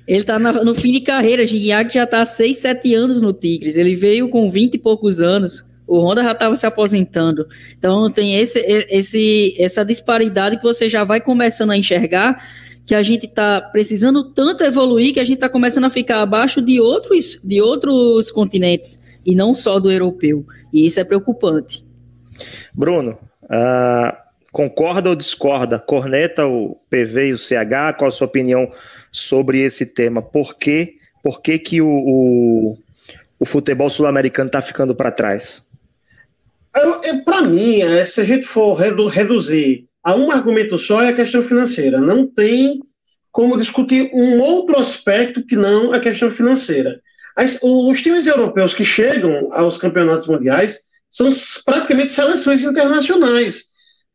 Ele 0.07 0.23
tá 0.23 0.39
na, 0.39 0.53
no 0.53 0.73
fim 0.73 0.91
de 0.91 1.01
carreira. 1.01 1.45
Gignac 1.45 1.93
já 1.93 2.07
tá 2.07 2.21
há 2.21 2.25
6, 2.25 2.57
7 2.57 2.95
anos 2.95 3.19
no 3.19 3.33
Tigres. 3.33 3.77
Ele 3.77 3.95
veio 3.95 4.29
com 4.29 4.49
20 4.49 4.75
e 4.75 4.77
poucos 4.77 5.21
anos. 5.21 5.69
O 5.85 5.99
Honda 5.99 6.23
já 6.23 6.31
estava 6.31 6.55
se 6.55 6.65
aposentando. 6.65 7.45
Então 7.77 8.09
tem 8.09 8.35
esse, 8.35 8.59
esse, 8.89 9.55
essa 9.59 9.83
disparidade 9.83 10.57
que 10.57 10.63
você 10.63 10.87
já 10.87 11.03
vai 11.03 11.19
começando 11.19 11.71
a 11.71 11.77
enxergar 11.77 12.41
que 12.85 12.95
a 12.95 13.03
gente 13.03 13.25
está 13.25 13.59
precisando 13.59 14.23
tanto 14.23 14.63
evoluir 14.63 15.13
que 15.13 15.19
a 15.19 15.25
gente 15.25 15.35
está 15.35 15.49
começando 15.49 15.83
a 15.83 15.89
ficar 15.89 16.21
abaixo 16.21 16.61
de 16.61 16.79
outros, 16.79 17.37
de 17.43 17.61
outros 17.61 18.31
continentes 18.31 19.01
e 19.25 19.35
não 19.35 19.53
só 19.53 19.77
do 19.77 19.91
europeu. 19.91 20.45
E 20.71 20.85
isso 20.85 20.97
é 20.97 21.03
preocupante. 21.03 21.85
Bruno, 22.73 23.17
uh, 23.43 24.26
Concorda 24.57 25.11
ou 25.11 25.15
discorda? 25.15 25.77
Corneta 25.77 26.47
o 26.47 26.81
PV 26.89 27.27
e 27.27 27.33
o 27.33 27.37
CH? 27.37 27.93
Qual 27.95 28.07
a 28.07 28.11
sua 28.11 28.25
opinião 28.25 28.67
sobre 29.11 29.59
esse 29.59 29.85
tema? 29.85 30.19
Por 30.19 30.57
que, 30.57 30.95
por 31.21 31.43
que, 31.43 31.59
que 31.59 31.79
o, 31.79 31.87
o, 31.87 32.77
o 33.39 33.45
futebol 33.45 33.87
sul-americano 33.87 34.47
está 34.47 34.59
ficando 34.59 34.95
para 34.95 35.11
trás? 35.11 35.67
Para 37.23 37.43
mim, 37.43 37.81
é, 37.81 38.03
se 38.03 38.19
a 38.19 38.23
gente 38.23 38.47
for 38.47 38.73
redu 38.73 39.05
reduzir 39.05 39.85
a 40.03 40.15
um 40.15 40.31
argumento 40.31 40.79
só, 40.79 41.03
é 41.03 41.09
a 41.09 41.15
questão 41.15 41.43
financeira. 41.43 41.99
Não 41.99 42.25
tem 42.25 42.79
como 43.31 43.57
discutir 43.57 44.09
um 44.11 44.39
outro 44.39 44.79
aspecto 44.79 45.45
que 45.45 45.55
não 45.55 45.93
a 45.93 45.99
questão 45.99 46.31
financeira. 46.31 46.99
As, 47.35 47.59
os 47.61 48.01
times 48.01 48.25
europeus 48.25 48.73
que 48.73 48.83
chegam 48.83 49.53
aos 49.53 49.77
campeonatos 49.77 50.25
mundiais 50.25 50.79
são 51.11 51.29
praticamente 51.63 52.11
seleções 52.11 52.63
internacionais 52.63 53.66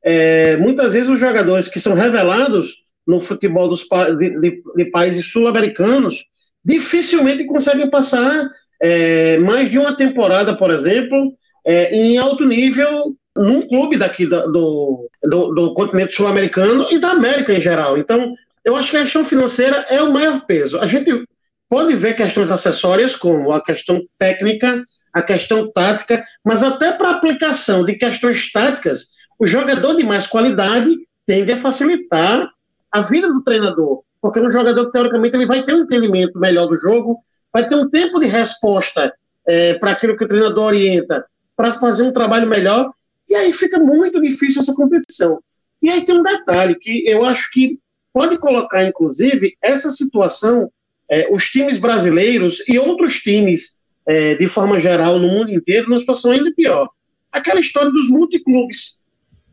é, 0.05 0.57
muitas 0.57 0.95
vezes 0.95 1.09
os 1.09 1.19
jogadores 1.19 1.69
que 1.69 1.81
são 1.81 1.95
revelados 1.95 2.83
no 3.07 3.21
futebol 3.21 3.69
dos, 3.69 3.87
de, 4.19 4.41
de, 4.41 4.63
de 4.77 4.85
países 4.87 5.27
sul-americanos 5.27 6.25
dificilmente 6.65 7.45
conseguem 7.45 7.91
passar 7.91 8.49
é, 8.81 9.39
mais 9.39 9.71
de 9.71 9.79
uma 9.79 9.97
temporada, 9.97 10.57
por 10.57 10.71
exemplo, 10.71 11.35
é, 11.65 11.95
em 11.95 12.19
alto 12.19 12.45
nível 12.45 13.17
num 13.37 13.67
clube 13.67 13.97
daqui 13.97 14.29
da, 14.29 14.47
do, 14.47 15.09
do, 15.23 15.55
do 15.55 15.75
continente 15.75 16.15
sul-americano 16.15 16.89
e 16.91 16.99
da 16.99 17.13
América 17.13 17.53
em 17.53 17.61
geral. 17.61 17.97
Então, 17.97 18.35
eu 18.65 18.77
acho 18.77 18.91
que 18.91 18.97
a 18.97 19.03
questão 19.03 19.25
financeira 19.25 19.87
é 19.89 20.03
o 20.03 20.13
maior 20.13 20.45
peso. 20.47 20.79
A 20.79 20.87
gente 20.87 21.25
pode 21.69 21.95
ver 21.95 22.15
questões 22.15 22.53
acessórias, 22.53 23.17
como 23.17 23.51
a 23.53 23.65
questão 23.65 24.03
técnica, 24.19 24.85
a 25.13 25.23
questão 25.23 25.71
tática, 25.73 26.23
mas 26.45 26.63
até 26.63 26.93
para 26.93 27.11
aplicação 27.11 27.85
de 27.85 27.95
questões 27.95 28.51
táticas, 28.53 29.07
o 29.43 29.47
jogador 29.47 29.97
de 29.97 30.05
mais 30.05 30.25
qualidade 30.25 30.97
tende 31.27 31.51
a 31.51 31.59
facilitar 31.59 32.49
a 32.93 33.03
vida 33.03 33.27
do 33.27 33.43
treinador, 33.43 34.05
porque 34.21 34.39
um 34.39 34.49
jogador, 34.49 34.93
teoricamente, 34.93 35.35
ele 35.35 35.47
vai 35.47 35.65
ter 35.65 35.75
um 35.75 35.83
entendimento 35.83 36.39
melhor 36.39 36.67
do 36.67 36.81
jogo, 36.81 37.19
vai 37.53 37.67
ter 37.67 37.75
um 37.75 37.91
tempo 37.91 38.21
de 38.21 38.29
resposta 38.29 39.13
é, 39.45 39.75
para 39.75 39.91
aquilo 39.91 40.17
que 40.17 40.23
o 40.23 40.29
treinador 40.29 40.67
orienta, 40.67 41.27
para 41.57 41.75
fazer 41.75 42.05
um 42.05 42.13
trabalho 42.13 42.49
melhor, 42.49 42.93
e 43.29 43.35
aí 43.35 43.53
fica 43.53 43.81
muito 43.81 44.23
difícil 44.23 44.63
essa 44.63 44.73
competição. 44.75 45.43
E 45.83 45.91
aí 45.91 46.05
tem 46.05 46.17
um 46.17 46.23
detalhe 46.23 46.77
que 46.77 47.03
eu 47.05 47.25
acho 47.25 47.51
que 47.51 47.81
pode 48.13 48.39
colocar, 48.39 48.85
inclusive, 48.85 49.57
essa 49.61 49.91
situação, 49.91 50.71
é, 51.11 51.27
os 51.33 51.51
times 51.51 51.79
brasileiros 51.79 52.63
e 52.69 52.79
outros 52.79 53.21
times, 53.21 53.81
é, 54.07 54.37
de 54.37 54.47
forma 54.47 54.79
geral, 54.79 55.19
no 55.19 55.27
mundo 55.27 55.51
inteiro, 55.51 55.89
numa 55.89 55.99
situação 55.99 56.31
ainda 56.31 56.55
pior. 56.55 56.89
Aquela 57.33 57.59
história 57.59 57.91
dos 57.91 58.09
multiclubes 58.09 59.02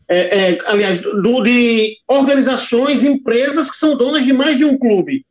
é, 0.09 0.53
é, 0.53 0.59
aliás, 0.65 0.97
do, 0.97 1.43
de 1.43 1.97
organizações, 2.07 3.03
empresas 3.03 3.69
que 3.69 3.77
são 3.77 3.95
donas 3.95 4.25
de 4.25 4.33
mais 4.33 4.57
de 4.57 4.65
um 4.65 4.77
clube. 4.77 5.23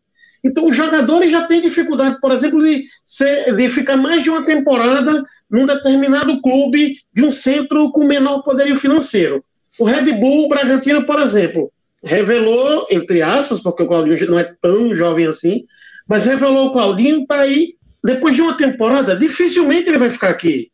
Então, 0.44 0.68
os 0.68 0.76
jogadores 0.76 1.32
já 1.32 1.42
têm 1.46 1.60
dificuldade, 1.60 2.20
por 2.20 2.30
exemplo, 2.30 2.62
de, 2.62 2.84
ser, 3.04 3.56
de 3.56 3.68
ficar 3.68 3.96
mais 3.96 4.22
de 4.22 4.30
uma 4.30 4.44
temporada 4.46 5.24
num 5.50 5.66
determinado 5.66 6.40
clube 6.40 6.96
de 7.12 7.24
um 7.24 7.32
centro 7.32 7.90
com 7.90 8.04
menor 8.04 8.42
poderio 8.42 8.76
financeiro. 8.76 9.44
O 9.78 9.84
Red 9.84 10.12
Bull 10.12 10.48
Bragantino, 10.48 11.04
por 11.04 11.20
exemplo, 11.20 11.72
revelou, 12.02 12.86
entre 12.88 13.20
aspas, 13.20 13.60
porque 13.60 13.82
o 13.82 13.88
Claudinho 13.88 14.30
não 14.30 14.38
é 14.38 14.54
tão 14.62 14.94
jovem 14.94 15.26
assim, 15.26 15.64
mas 16.06 16.26
revelou 16.26 16.66
o 16.66 16.72
Claudinho 16.72 17.26
para 17.26 17.46
ir, 17.46 17.74
depois 18.04 18.36
de 18.36 18.42
uma 18.42 18.56
temporada, 18.56 19.16
dificilmente 19.16 19.88
ele 19.88 19.98
vai 19.98 20.10
ficar 20.10 20.28
aqui. 20.28 20.70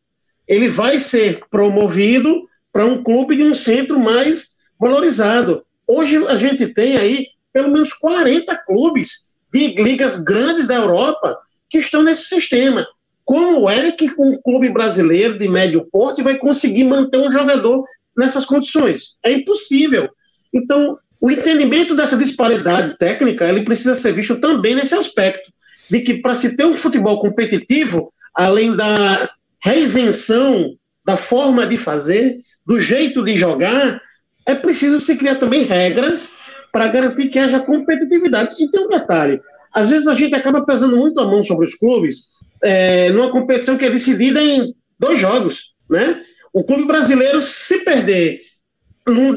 Ele 0.47 0.69
vai 0.69 0.99
ser 0.99 1.39
promovido 1.49 2.43
para 2.75 2.85
um 2.85 3.01
clube 3.01 3.37
de 3.37 3.43
um 3.43 3.55
centro 3.55 3.97
mais 3.97 4.49
valorizado. 4.77 5.63
Hoje 5.87 6.17
a 6.27 6.35
gente 6.35 6.67
tem 6.73 6.97
aí 6.97 7.27
pelo 7.53 7.71
menos 7.71 7.93
40 7.93 8.53
clubes 8.67 9.33
de 9.49 9.81
ligas 9.81 10.21
grandes 10.21 10.67
da 10.67 10.75
Europa 10.75 11.39
que 11.69 11.77
estão 11.77 12.03
nesse 12.03 12.25
sistema. 12.25 12.85
Como 13.23 13.69
é 13.69 13.93
que 13.93 14.11
um 14.19 14.37
clube 14.43 14.67
brasileiro 14.67 15.39
de 15.39 15.47
médio 15.47 15.87
porte 15.89 16.21
vai 16.21 16.37
conseguir 16.37 16.83
manter 16.83 17.17
um 17.17 17.31
jogador 17.31 17.85
nessas 18.17 18.43
condições? 18.43 19.15
É 19.23 19.31
impossível. 19.31 20.09
Então, 20.53 20.97
o 21.21 21.31
entendimento 21.31 21.95
dessa 21.95 22.17
disparidade 22.17 22.97
técnica, 22.97 23.47
ele 23.47 23.63
precisa 23.63 23.95
ser 23.95 24.11
visto 24.11 24.41
também 24.41 24.75
nesse 24.75 24.95
aspecto, 24.95 25.49
de 25.89 26.01
que 26.01 26.15
para 26.15 26.35
se 26.35 26.57
ter 26.57 26.65
um 26.65 26.73
futebol 26.73 27.21
competitivo, 27.21 28.11
além 28.33 28.75
da 28.75 29.29
reinvenção 29.63 30.75
da 31.05 31.15
forma 31.15 31.67
de 31.67 31.77
fazer, 31.77 32.39
do 32.65 32.81
jeito 32.81 33.23
de 33.23 33.35
jogar, 33.35 34.01
é 34.45 34.55
preciso 34.55 34.99
se 34.99 35.15
criar 35.15 35.35
também 35.35 35.63
regras 35.63 36.31
para 36.71 36.87
garantir 36.87 37.29
que 37.29 37.39
haja 37.39 37.59
competitividade. 37.59 38.55
E 38.59 38.69
tem 38.69 38.85
um 38.85 38.89
detalhe: 38.89 39.39
às 39.73 39.89
vezes 39.89 40.07
a 40.07 40.13
gente 40.13 40.35
acaba 40.35 40.65
pesando 40.65 40.97
muito 40.97 41.19
a 41.19 41.25
mão 41.25 41.43
sobre 41.43 41.65
os 41.65 41.75
clubes 41.75 42.27
é, 42.63 43.09
numa 43.11 43.31
competição 43.31 43.77
que 43.77 43.85
é 43.85 43.89
decidida 43.89 44.41
em 44.41 44.73
dois 44.99 45.19
jogos, 45.19 45.73
né? 45.89 46.21
O 46.53 46.63
clube 46.63 46.85
brasileiro, 46.85 47.41
se 47.41 47.79
perder, 47.79 48.39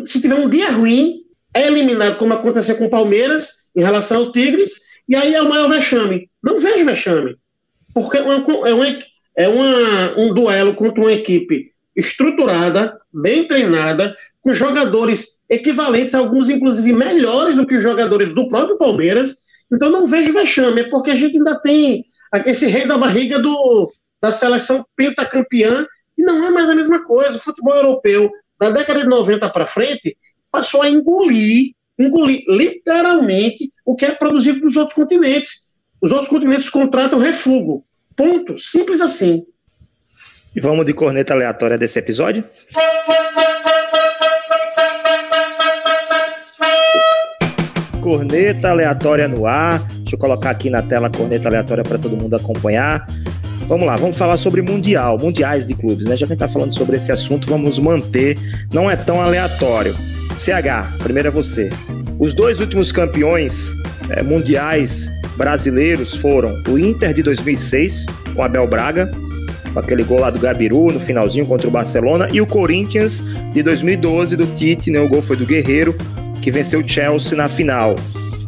se 0.06 0.20
tiver 0.20 0.36
um 0.36 0.48
dia 0.48 0.70
ruim, 0.70 1.16
é 1.52 1.66
eliminado, 1.66 2.16
como 2.16 2.32
aconteceu 2.32 2.76
com 2.76 2.86
o 2.86 2.90
Palmeiras 2.90 3.50
em 3.74 3.82
relação 3.82 4.18
ao 4.18 4.32
Tigres, 4.32 4.72
e 5.08 5.16
aí 5.16 5.34
é 5.34 5.42
o 5.42 5.48
maior 5.48 5.68
vexame. 5.68 6.30
Não 6.42 6.58
vejo 6.58 6.84
vexame, 6.84 7.36
porque 7.92 8.18
é, 8.18 8.22
uma, 8.22 8.68
é, 8.68 8.74
uma, 8.74 8.98
é 9.38 9.48
uma, 9.48 10.18
um 10.18 10.34
duelo 10.34 10.74
contra 10.74 11.00
uma 11.00 11.12
equipe 11.12 11.70
estruturada, 11.94 12.98
bem 13.14 13.46
treinada, 13.46 14.16
com 14.42 14.52
jogadores 14.52 15.38
equivalentes, 15.48 16.12
alguns 16.12 16.50
inclusive 16.50 16.92
melhores 16.92 17.54
do 17.54 17.64
que 17.64 17.76
os 17.76 17.82
jogadores 17.82 18.34
do 18.34 18.48
próprio 18.48 18.76
Palmeiras. 18.76 19.36
Então 19.72 19.90
não 19.90 20.08
vejo 20.08 20.32
vexame, 20.32 20.80
é 20.80 20.88
porque 20.90 21.12
a 21.12 21.14
gente 21.14 21.38
ainda 21.38 21.54
tem 21.54 22.04
esse 22.46 22.66
rei 22.66 22.84
da 22.84 22.98
barriga 22.98 23.38
do, 23.38 23.92
da 24.20 24.32
seleção 24.32 24.84
pentacampeã, 24.96 25.86
e 26.16 26.24
não 26.24 26.44
é 26.44 26.50
mais 26.50 26.68
a 26.68 26.74
mesma 26.74 27.04
coisa. 27.04 27.36
O 27.36 27.40
futebol 27.40 27.76
europeu, 27.76 28.28
da 28.58 28.70
década 28.70 29.02
de 29.02 29.06
90 29.06 29.48
para 29.50 29.68
frente, 29.68 30.16
passou 30.50 30.82
a 30.82 30.88
engolir, 30.88 31.74
engolir 31.96 32.42
literalmente 32.48 33.70
o 33.86 33.94
que 33.94 34.04
é 34.04 34.10
produzido 34.10 34.64
nos 34.64 34.76
outros 34.76 34.96
continentes. 34.96 35.68
Os 36.02 36.10
outros 36.10 36.28
continentes 36.28 36.68
contratam 36.68 37.20
refúgio. 37.20 37.84
Ponto. 38.18 38.58
Simples 38.58 39.00
assim. 39.00 39.44
E 40.56 40.60
vamos 40.60 40.84
de 40.84 40.92
corneta 40.92 41.32
aleatória 41.32 41.78
desse 41.78 42.00
episódio? 42.00 42.42
Corneta 48.02 48.70
aleatória 48.70 49.28
no 49.28 49.46
ar. 49.46 49.86
Deixa 50.00 50.16
eu 50.16 50.18
colocar 50.18 50.50
aqui 50.50 50.68
na 50.68 50.82
tela 50.82 51.06
a 51.06 51.10
corneta 51.10 51.46
aleatória 51.46 51.84
para 51.84 51.96
todo 51.96 52.16
mundo 52.16 52.34
acompanhar. 52.34 53.06
Vamos 53.68 53.86
lá, 53.86 53.96
vamos 53.96 54.18
falar 54.18 54.36
sobre 54.36 54.62
Mundial, 54.62 55.16
Mundiais 55.18 55.68
de 55.68 55.74
clubes, 55.74 56.06
né? 56.06 56.16
Já 56.16 56.26
que 56.26 56.32
a 56.32 56.34
gente 56.34 56.40
tá 56.40 56.48
falando 56.48 56.74
sobre 56.74 56.96
esse 56.96 57.12
assunto, 57.12 57.46
vamos 57.46 57.78
manter. 57.78 58.36
Não 58.72 58.90
é 58.90 58.96
tão 58.96 59.20
aleatório. 59.20 59.94
CH, 60.36 60.98
primeiro 60.98 61.28
é 61.28 61.30
você. 61.30 61.70
Os 62.18 62.34
dois 62.34 62.58
últimos 62.58 62.90
campeões 62.90 63.70
é, 64.10 64.22
mundiais 64.22 65.08
brasileiros 65.38 66.16
foram 66.16 66.60
o 66.68 66.76
Inter 66.76 67.14
de 67.14 67.22
2006, 67.22 68.06
com 68.34 68.42
Abel 68.42 68.66
Braga, 68.66 69.10
com 69.72 69.78
aquele 69.78 70.02
gol 70.02 70.18
lá 70.18 70.30
do 70.30 70.40
Gabiru 70.40 70.90
no 70.90 70.98
finalzinho 70.98 71.46
contra 71.46 71.68
o 71.68 71.70
Barcelona, 71.70 72.28
e 72.32 72.40
o 72.40 72.46
Corinthians 72.46 73.22
de 73.52 73.62
2012 73.62 74.36
do 74.36 74.46
Tite, 74.46 74.90
né? 74.90 75.00
O 75.00 75.08
gol 75.08 75.22
foi 75.22 75.36
do 75.36 75.46
Guerreiro, 75.46 75.96
que 76.42 76.50
venceu 76.50 76.80
o 76.80 76.88
Chelsea 76.88 77.36
na 77.36 77.48
final. 77.48 77.94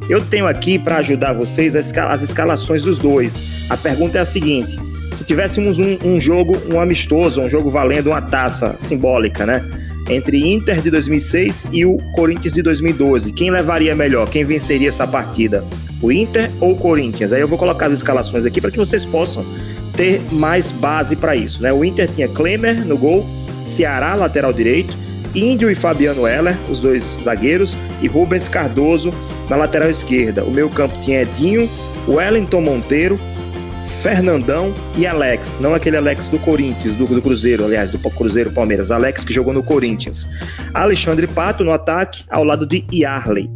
Eu 0.08 0.20
tenho 0.20 0.48
aqui 0.48 0.76
para 0.76 0.96
ajudar 0.96 1.32
vocês 1.32 1.76
as 1.76 2.22
escalações 2.22 2.82
dos 2.82 2.98
dois. 2.98 3.44
A 3.70 3.76
pergunta 3.76 4.18
é 4.18 4.20
a 4.20 4.24
seguinte: 4.24 4.76
se 5.12 5.22
tivéssemos 5.22 5.78
um, 5.78 5.96
um, 6.04 6.18
jogo, 6.18 6.56
um 6.72 6.80
amistoso, 6.80 7.40
um 7.40 7.48
jogo 7.48 7.70
valendo 7.70 8.08
uma 8.08 8.20
taça 8.20 8.74
simbólica, 8.78 9.46
né? 9.46 9.64
Entre 10.08 10.44
Inter 10.52 10.82
de 10.82 10.90
2006 10.90 11.68
e 11.70 11.86
o 11.86 11.98
Corinthians 12.16 12.54
de 12.54 12.62
2012, 12.62 13.32
quem 13.32 13.48
levaria 13.48 13.94
melhor? 13.94 14.28
Quem 14.28 14.44
venceria 14.44 14.88
essa 14.88 15.06
partida? 15.06 15.64
O 16.02 16.10
Inter 16.10 16.50
ou 16.60 16.72
o 16.72 16.76
Corinthians? 16.76 17.32
Aí 17.32 17.40
eu 17.40 17.48
vou 17.48 17.58
colocar 17.58 17.86
as 17.86 17.92
escalações 17.92 18.44
aqui 18.44 18.60
para 18.60 18.70
que 18.70 18.78
vocês 18.78 19.04
possam 19.04 19.44
ter 19.96 20.20
mais 20.32 20.72
base 20.72 21.16
para 21.16 21.36
isso, 21.36 21.62
né? 21.62 21.72
O 21.72 21.84
Inter 21.84 22.08
tinha 22.10 22.28
Klemer 22.28 22.84
no 22.86 22.96
gol, 22.96 23.26
Ceará 23.62 24.14
lateral 24.14 24.52
direito, 24.52 24.94
Índio 25.34 25.70
e 25.70 25.74
Fabiano 25.74 26.26
Heller, 26.26 26.56
os 26.68 26.80
dois 26.80 27.18
zagueiros, 27.22 27.76
e 28.02 28.08
Rubens 28.08 28.48
Cardoso 28.48 29.12
na 29.48 29.56
lateral 29.56 29.90
esquerda. 29.90 30.42
O 30.44 30.50
meio 30.50 30.68
campo 30.70 30.96
tinha 31.02 31.22
Edinho, 31.22 31.68
Wellington 32.08 32.60
Monteiro, 32.60 33.20
Fernandão 34.00 34.74
e 34.96 35.06
Alex. 35.06 35.58
Não 35.60 35.74
aquele 35.74 35.96
Alex 35.96 36.28
do 36.28 36.38
Corinthians, 36.38 36.94
do, 36.94 37.06
do 37.06 37.20
Cruzeiro, 37.20 37.64
aliás, 37.64 37.90
do 37.90 37.98
Cruzeiro 37.98 38.50
Palmeiras. 38.50 38.90
Alex 38.90 39.24
que 39.24 39.32
jogou 39.32 39.52
no 39.52 39.62
Corinthians. 39.62 40.26
Alexandre 40.72 41.26
Pato 41.26 41.62
no 41.62 41.70
ataque, 41.70 42.24
ao 42.30 42.42
lado 42.42 42.66
de 42.66 42.84
Yarley. 42.92 43.50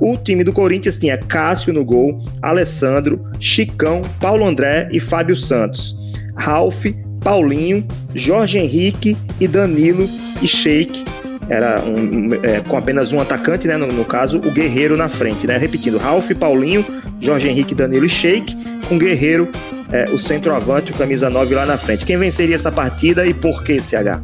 O 0.00 0.16
time 0.16 0.44
do 0.44 0.52
Corinthians 0.52 0.98
tinha 0.98 1.16
Cássio 1.16 1.72
no 1.72 1.84
gol, 1.84 2.20
Alessandro, 2.42 3.24
Chicão, 3.38 4.02
Paulo 4.20 4.46
André 4.46 4.88
e 4.92 5.00
Fábio 5.00 5.36
Santos. 5.36 5.96
Ralph, 6.36 6.86
Paulinho, 7.20 7.86
Jorge 8.14 8.58
Henrique 8.58 9.16
e 9.40 9.46
Danilo 9.46 10.08
e 10.42 10.48
Sheik 10.48 11.04
era 11.48 11.82
um, 11.82 12.30
é, 12.42 12.60
com 12.60 12.76
apenas 12.76 13.12
um 13.12 13.20
atacante, 13.20 13.66
né? 13.66 13.76
No, 13.76 13.86
no, 13.86 14.04
caso, 14.04 14.38
o 14.38 14.50
Guerreiro 14.50 14.96
na 14.96 15.08
frente, 15.08 15.46
né? 15.46 15.56
Repetindo, 15.56 15.98
Ralph, 15.98 16.30
Paulinho, 16.32 16.84
Jorge 17.20 17.48
Henrique, 17.48 17.74
Danilo 17.74 18.06
e 18.06 18.08
Sheik, 18.08 18.56
com 18.88 18.98
Guerreiro, 18.98 19.50
é, 19.92 20.06
o 20.10 20.18
centroavante, 20.18 20.92
o 20.92 20.94
camisa 20.94 21.28
9 21.28 21.54
lá 21.54 21.66
na 21.66 21.76
frente. 21.76 22.04
Quem 22.04 22.16
venceria 22.16 22.54
essa 22.54 22.72
partida 22.72 23.26
e 23.26 23.34
por 23.34 23.62
que, 23.62 23.80
CH? 23.80 24.20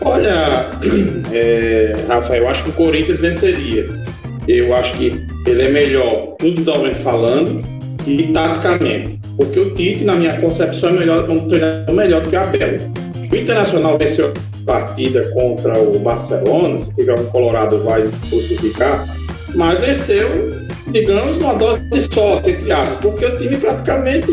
Olha, 0.00 0.70
é, 1.32 2.04
Rafael, 2.08 2.44
eu 2.44 2.48
acho 2.48 2.64
que 2.64 2.70
o 2.70 2.72
Corinthians 2.72 3.18
venceria. 3.20 4.07
Eu 4.48 4.74
acho 4.74 4.94
que 4.94 5.22
ele 5.46 5.62
é 5.62 5.68
melhor 5.68 6.34
individualmente 6.42 6.98
falando 7.00 7.62
e 8.06 8.28
taticamente. 8.28 9.20
Porque 9.36 9.60
o 9.60 9.74
Tite, 9.74 10.04
na 10.04 10.14
minha 10.14 10.40
concepção, 10.40 10.88
é 10.88 10.92
melhor, 10.94 11.28
um 11.28 11.46
treinador 11.46 11.94
melhor 11.94 12.22
do 12.22 12.30
que 12.30 12.36
o 12.36 12.40
Abel. 12.40 12.76
O 13.30 13.36
Internacional 13.36 13.98
venceu 13.98 14.32
partida 14.64 15.26
contra 15.32 15.78
o 15.78 15.98
Barcelona, 15.98 16.78
se 16.78 16.92
tiver 16.94 17.18
um 17.18 17.26
Colorado 17.26 17.78
vai 17.84 18.08
crucificar, 18.28 19.06
mas 19.54 19.80
venceu, 19.80 20.28
digamos, 20.92 21.38
uma 21.38 21.54
dose 21.54 21.80
de 21.90 22.00
sorte, 22.00 22.50
entre 22.50 22.72
aspas, 22.72 22.98
porque 22.98 23.26
o 23.26 23.38
time 23.38 23.56
praticamente 23.58 24.26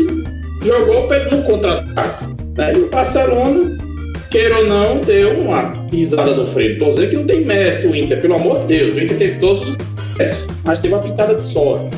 jogou 0.62 1.08
no 1.30 1.42
contra-ataque. 1.44 2.24
Né? 2.56 2.72
E 2.74 2.78
o 2.80 2.90
Barcelona, 2.90 3.78
queira 4.30 4.58
ou 4.58 4.66
não, 4.66 4.98
deu 5.00 5.38
uma 5.38 5.72
pisada 5.90 6.34
no 6.34 6.46
freio. 6.46 6.72
Estou 6.72 6.90
dizendo 6.90 7.10
que 7.10 7.16
não 7.16 7.26
tem 7.26 7.44
mérito 7.44 7.88
o 7.88 7.96
Inter, 7.96 8.20
pelo 8.20 8.34
amor 8.34 8.60
de 8.60 8.66
Deus, 8.66 8.94
o 8.94 9.00
Inter 9.00 9.18
teve 9.18 9.38
todos 9.38 9.70
os 9.70 9.76
mas 10.64 10.78
teve 10.78 10.94
uma 10.94 11.02
pintada 11.02 11.34
de 11.34 11.42
sorte. 11.42 11.88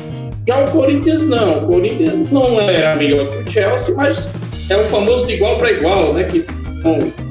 Já 0.47 0.63
o 0.63 0.71
Corinthians 0.71 1.25
não, 1.27 1.63
o 1.63 1.67
Corinthians 1.67 2.31
não 2.31 2.59
era 2.59 2.95
melhor 2.95 3.27
que 3.27 3.37
o 3.37 3.51
Chelsea, 3.51 3.95
mas 3.95 4.33
é 4.69 4.75
o 4.75 4.83
famoso 4.85 5.27
de 5.27 5.33
igual 5.33 5.57
para 5.57 5.71
igual, 5.71 6.13
né? 6.13 6.23
Que 6.23 6.45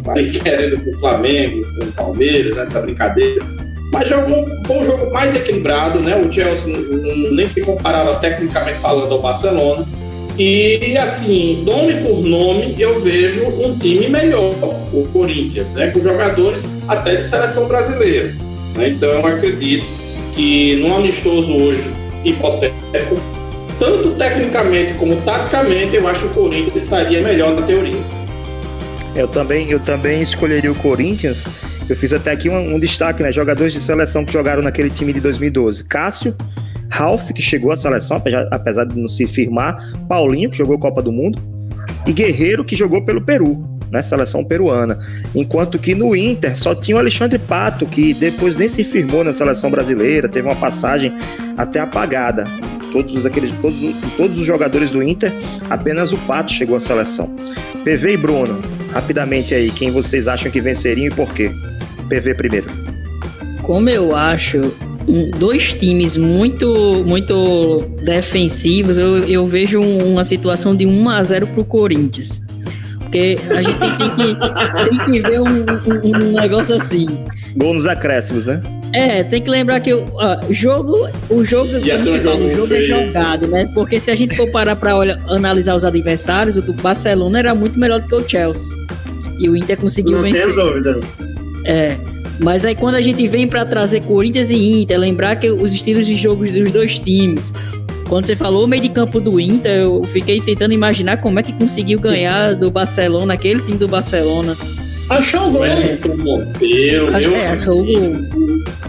aí 0.08 0.30
querendo 0.30 0.84
com 0.84 0.90
o 0.90 0.98
Flamengo, 0.98 1.66
com 1.78 1.86
o 1.86 1.92
Palmeiras, 1.92 2.56
nessa 2.56 2.80
brincadeira. 2.80 3.44
Mas 3.92 4.08
jogou, 4.08 4.46
foi 4.66 4.78
um 4.78 4.84
jogo 4.84 5.12
mais 5.12 5.34
equilibrado, 5.34 6.00
né? 6.00 6.16
O 6.16 6.32
Chelsea 6.32 6.72
nem 7.32 7.46
se 7.46 7.60
comparava 7.62 8.16
tecnicamente 8.16 8.78
falando 8.78 9.12
ao 9.12 9.20
Barcelona. 9.20 9.86
E 10.38 10.96
assim, 10.96 11.64
nome 11.64 11.94
por 12.02 12.22
nome, 12.22 12.76
eu 12.78 13.00
vejo 13.00 13.42
um 13.44 13.76
time 13.78 14.08
melhor, 14.08 14.54
o 14.92 15.08
Corinthians, 15.12 15.72
né? 15.72 15.90
Com 15.90 16.00
jogadores 16.00 16.68
até 16.86 17.16
de 17.16 17.24
seleção 17.24 17.66
brasileira. 17.66 18.32
Né? 18.76 18.90
Então 18.90 19.08
eu 19.08 19.26
acredito 19.26 19.86
que 20.38 20.76
num 20.76 20.94
amistoso 20.94 21.52
hoje, 21.52 21.90
hipotético, 22.24 23.16
tanto 23.76 24.10
tecnicamente 24.10 24.94
como 24.94 25.16
taticamente, 25.22 25.96
eu 25.96 26.06
acho 26.06 26.20
que 26.20 26.26
o 26.28 26.30
Corinthians 26.30 26.76
estaria 26.76 27.20
melhor 27.20 27.56
na 27.56 27.62
teoria. 27.62 27.98
Eu 29.16 29.26
também, 29.26 29.68
eu 29.68 29.80
também 29.80 30.22
escolheria 30.22 30.70
o 30.70 30.76
Corinthians. 30.76 31.48
Eu 31.88 31.96
fiz 31.96 32.12
até 32.12 32.30
aqui 32.30 32.48
um, 32.48 32.76
um 32.76 32.78
destaque, 32.78 33.20
né? 33.20 33.32
Jogadores 33.32 33.72
de 33.72 33.80
seleção 33.80 34.24
que 34.24 34.32
jogaram 34.32 34.62
naquele 34.62 34.90
time 34.90 35.12
de 35.12 35.18
2012. 35.18 35.82
Cássio, 35.88 36.36
Ralph, 36.88 37.32
que 37.32 37.42
chegou 37.42 37.72
à 37.72 37.76
seleção, 37.76 38.22
apesar 38.52 38.84
de 38.84 38.96
não 38.96 39.08
se 39.08 39.26
firmar, 39.26 39.92
Paulinho, 40.08 40.50
que 40.50 40.56
jogou 40.56 40.78
Copa 40.78 41.02
do 41.02 41.10
Mundo, 41.10 41.42
e 42.06 42.12
Guerreiro, 42.12 42.64
que 42.64 42.76
jogou 42.76 43.04
pelo 43.04 43.20
Peru, 43.20 43.58
né? 43.90 44.02
Seleção 44.02 44.44
peruana. 44.44 44.98
Enquanto 45.34 45.78
que 45.78 45.94
no 45.94 46.14
Inter 46.14 46.56
só 46.56 46.74
tinha 46.74 46.96
o 46.96 47.00
Alexandre 47.00 47.38
Pato, 47.38 47.86
que 47.86 48.14
depois 48.14 48.56
nem 48.56 48.68
se 48.68 48.84
firmou 48.84 49.24
na 49.24 49.32
seleção 49.32 49.70
brasileira, 49.70 50.28
teve 50.28 50.46
uma 50.46 50.56
passagem 50.56 51.12
até 51.56 51.80
apagada. 51.80 52.46
Todos 52.92 53.14
os, 53.14 53.26
aqueles, 53.26 53.50
todos, 53.60 53.76
todos 54.16 54.38
os 54.38 54.46
jogadores 54.46 54.90
do 54.90 55.02
Inter, 55.02 55.32
apenas 55.68 56.12
o 56.12 56.18
Pato 56.18 56.52
chegou 56.52 56.76
à 56.76 56.80
seleção. 56.80 57.34
PV 57.84 58.14
e 58.14 58.16
Bruno, 58.16 58.60
rapidamente 58.92 59.54
aí, 59.54 59.70
quem 59.70 59.90
vocês 59.90 60.26
acham 60.26 60.50
que 60.50 60.60
venceriam 60.60 61.06
e 61.06 61.10
por 61.10 61.32
quê? 61.32 61.50
PV 62.08 62.34
primeiro. 62.34 62.66
Como 63.62 63.88
eu 63.90 64.16
acho 64.16 64.72
dois 65.38 65.74
times 65.74 66.16
muito 66.16 67.04
muito 67.06 67.80
defensivos, 68.02 68.98
eu, 68.98 69.18
eu 69.24 69.46
vejo 69.46 69.80
uma 69.80 70.24
situação 70.24 70.76
de 70.76 70.86
1 70.86 71.10
a 71.10 71.22
0 71.22 71.46
pro 71.48 71.64
Corinthians. 71.64 72.42
Porque 73.08 73.38
a 73.50 73.62
gente 73.62 73.78
tem 73.78 74.10
que, 74.10 74.90
tem 74.90 75.04
que 75.06 75.20
ver 75.20 75.40
um, 75.40 75.46
um, 75.46 76.16
um 76.16 76.32
negócio 76.38 76.76
assim. 76.76 77.06
Gol 77.56 77.72
nos 77.72 77.86
acréscimos, 77.86 78.46
né? 78.46 78.62
É, 78.92 79.22
tem 79.24 79.40
que 79.40 79.48
lembrar 79.48 79.80
que 79.80 79.94
o 79.94 80.06
jogo, 80.50 81.08
o 81.30 81.44
jogo, 81.44 81.70
como 81.70 82.04
você 82.04 82.20
fala, 82.20 82.36
o 82.36 82.52
jogo 82.52 82.74
é 82.74 82.82
jogado, 82.82 83.46
né? 83.46 83.70
Porque 83.74 83.98
se 83.98 84.10
a 84.10 84.14
gente 84.14 84.36
for 84.36 84.50
parar 84.50 84.76
para 84.76 84.92
analisar 85.28 85.74
os 85.74 85.86
adversários, 85.86 86.58
o 86.58 86.62
do 86.62 86.74
Barcelona 86.74 87.38
era 87.38 87.54
muito 87.54 87.78
melhor 87.78 88.00
do 88.02 88.08
que 88.08 88.14
o 88.14 88.28
Chelsea. 88.28 88.76
E 89.38 89.48
o 89.48 89.56
Inter 89.56 89.78
conseguiu 89.78 90.16
Não 90.16 90.22
vencer. 90.22 90.48
Não 90.48 90.66
dúvida. 90.66 91.00
É. 91.64 91.96
Mas 92.40 92.64
aí 92.64 92.74
quando 92.74 92.96
a 92.96 93.02
gente 93.02 93.26
vem 93.26 93.46
para 93.46 93.64
trazer 93.64 94.00
Corinthians 94.02 94.50
e 94.50 94.82
Inter, 94.82 94.98
lembrar 94.98 95.36
que 95.36 95.50
os 95.50 95.72
estilos 95.72 96.06
de 96.06 96.14
jogo 96.14 96.46
dos 96.46 96.72
dois 96.72 96.98
times. 96.98 97.54
Quando 98.08 98.24
você 98.24 98.34
falou 98.34 98.64
o 98.64 98.66
meio 98.66 98.82
de 98.82 98.88
campo 98.88 99.20
do 99.20 99.38
Inter, 99.38 99.80
eu 99.82 100.02
fiquei 100.04 100.40
tentando 100.40 100.72
imaginar 100.72 101.18
como 101.18 101.38
é 101.38 101.42
que 101.42 101.52
conseguiu 101.52 102.00
ganhar 102.00 102.54
do 102.54 102.70
Barcelona, 102.70 103.34
aquele 103.34 103.60
time 103.60 103.76
do 103.76 103.86
Barcelona. 103.86 104.56
Achou 105.10 105.48
o 105.48 105.50
gol. 105.50 105.60
Wellington 105.60 106.16
Monteiro. 106.16 107.14
Acho, 107.14 107.34
é, 107.34 107.48
achou 107.48 107.80
o 107.80 107.84
gol. 107.84 108.16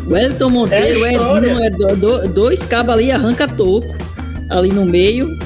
Wellington 0.08 0.50
Monteiro 0.50 1.06
é, 1.06 1.16
é, 1.16 1.66
é 1.66 1.70
do, 1.70 1.96
do, 1.96 2.28
dois 2.30 2.66
cabos 2.66 2.94
ali, 2.94 3.12
arranca 3.12 3.48
toco 3.48 3.94
ali 4.50 4.70
no 4.70 4.86
meio. 4.86 5.38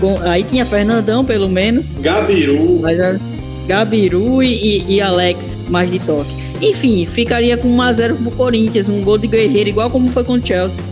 Com, 0.00 0.20
aí 0.22 0.44
tinha 0.44 0.64
Fernandão, 0.64 1.24
pelo 1.24 1.48
menos. 1.48 1.96
Gabiru. 1.96 2.80
Mas 2.80 3.00
a, 3.00 3.18
Gabiru 3.66 4.42
e, 4.42 4.78
e, 4.78 4.94
e, 4.94 5.00
Alex, 5.00 5.58
mais 5.68 5.90
de 5.90 5.98
toque. 5.98 6.30
Enfim, 6.60 7.04
ficaria 7.04 7.56
com 7.56 7.68
1x0 7.76 8.16
pro 8.16 8.30
Corinthians, 8.30 8.88
um 8.88 9.02
gol 9.02 9.18
de 9.18 9.26
guerreiro, 9.26 9.68
igual 9.68 9.90
como 9.90 10.08
foi 10.08 10.22
com 10.22 10.34
o 10.34 10.46
Chelsea. 10.46 10.84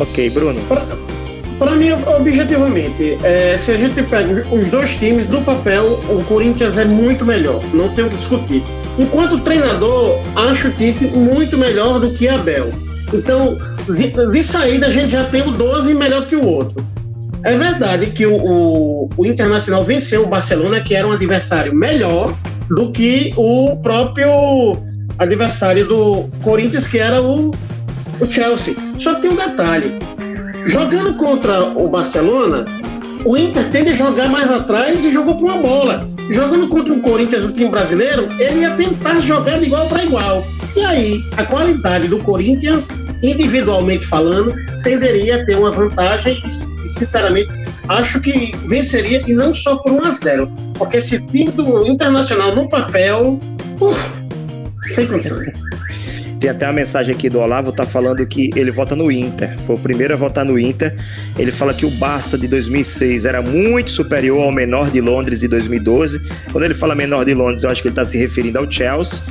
Ok, 0.00 0.30
Bruno. 0.30 0.60
Para 1.58 1.72
mim, 1.72 1.90
objetivamente, 1.92 3.16
é, 3.22 3.56
se 3.58 3.70
a 3.70 3.76
gente 3.76 4.02
pega 4.02 4.44
os 4.50 4.70
dois 4.70 4.96
times, 4.96 5.26
do 5.28 5.40
papel, 5.42 5.84
o 6.08 6.22
Corinthians 6.24 6.76
é 6.76 6.84
muito 6.84 7.24
melhor, 7.24 7.62
não 7.72 7.88
tem 7.90 8.04
o 8.04 8.10
que 8.10 8.16
discutir. 8.16 8.62
Enquanto 8.98 9.38
treinador, 9.40 10.20
acho 10.36 10.68
o 10.68 10.70
Tite 10.72 11.04
muito 11.06 11.56
melhor 11.56 11.98
do 11.98 12.10
que 12.10 12.28
Abel. 12.28 12.70
Então, 13.12 13.58
de, 13.88 14.10
de, 14.10 14.42
saída, 14.42 14.86
a 14.86 14.90
gente 14.90 15.10
já 15.10 15.24
tem 15.24 15.42
o 15.42 15.50
12 15.52 15.94
melhor 15.94 16.26
que 16.26 16.36
o 16.36 16.46
outro. 16.46 16.84
É 17.44 17.56
verdade 17.56 18.10
que 18.12 18.26
o, 18.26 18.36
o, 18.36 19.10
o, 19.16 19.26
Internacional 19.26 19.84
venceu 19.84 20.22
o 20.22 20.26
Barcelona, 20.26 20.80
que 20.80 20.94
era 20.94 21.06
um 21.06 21.12
adversário 21.12 21.74
melhor 21.74 22.34
do 22.68 22.90
que 22.90 23.34
o 23.36 23.76
próprio 23.76 24.30
adversário 25.18 25.86
do 25.86 26.28
Corinthians, 26.42 26.86
que 26.86 26.98
era 26.98 27.20
o, 27.20 27.50
o 28.20 28.26
Chelsea. 28.26 28.74
Só 28.98 29.16
tem 29.16 29.30
um 29.30 29.36
detalhe: 29.36 29.98
Jogando 30.66 31.14
contra 31.14 31.62
o 31.62 31.88
Barcelona, 31.88 32.64
o 33.24 33.36
Inter 33.36 33.70
tende 33.70 33.90
a 33.90 33.94
jogar 33.94 34.28
mais 34.28 34.50
atrás 34.50 35.04
e 35.04 35.12
jogou 35.12 35.36
com 35.36 35.44
uma 35.44 35.58
bola. 35.58 36.08
Jogando 36.30 36.68
contra 36.68 36.92
o 36.92 37.00
Corinthians, 37.00 37.42
o 37.44 37.52
time 37.52 37.68
brasileiro, 37.68 38.28
ele 38.38 38.60
ia 38.60 38.70
tentar 38.70 39.20
jogar 39.20 39.58
de 39.58 39.66
igual 39.66 39.86
para 39.88 40.04
igual. 40.04 40.44
E 40.74 40.80
aí, 40.80 41.24
a 41.36 41.44
qualidade 41.44 42.08
do 42.08 42.18
Corinthians, 42.18 42.88
individualmente 43.22 44.06
falando, 44.06 44.54
tenderia 44.82 45.42
a 45.42 45.44
ter 45.44 45.56
uma 45.56 45.70
vantagem 45.70 46.42
e, 46.46 46.88
sinceramente, 46.88 47.48
acho 47.88 48.20
que 48.20 48.56
venceria 48.66 49.22
e 49.26 49.32
não 49.34 49.54
só 49.54 49.76
por 49.76 49.92
1 49.92 50.04
a 50.04 50.10
0 50.10 50.52
Porque 50.74 50.96
esse 50.96 51.24
time 51.26 51.50
do 51.50 51.86
Internacional 51.86 52.54
no 52.54 52.68
papel, 52.68 53.38
uf, 53.80 54.12
sem 54.94 55.06
condições. 55.06 55.52
Tem 56.44 56.50
até 56.50 56.66
uma 56.66 56.74
mensagem 56.74 57.14
aqui 57.14 57.30
do 57.30 57.38
Olavo, 57.38 57.72
tá 57.72 57.86
falando 57.86 58.26
que 58.26 58.50
ele 58.54 58.70
vota 58.70 58.94
no 58.94 59.10
Inter. 59.10 59.58
Foi 59.60 59.76
o 59.76 59.78
primeiro 59.78 60.12
a 60.12 60.16
votar 60.18 60.44
no 60.44 60.58
Inter. 60.58 60.94
Ele 61.38 61.50
fala 61.50 61.72
que 61.72 61.86
o 61.86 61.90
Barça 61.92 62.36
de 62.36 62.46
2006 62.46 63.24
era 63.24 63.40
muito 63.40 63.90
superior 63.90 64.42
ao 64.42 64.52
menor 64.52 64.90
de 64.90 65.00
Londres 65.00 65.40
de 65.40 65.48
2012. 65.48 66.20
Quando 66.52 66.64
ele 66.64 66.74
fala 66.74 66.94
menor 66.94 67.24
de 67.24 67.32
Londres, 67.32 67.64
eu 67.64 67.70
acho 67.70 67.80
que 67.80 67.88
ele 67.88 67.92
está 67.92 68.04
se 68.04 68.18
referindo 68.18 68.58
ao 68.58 68.70
Chelsea. 68.70 69.22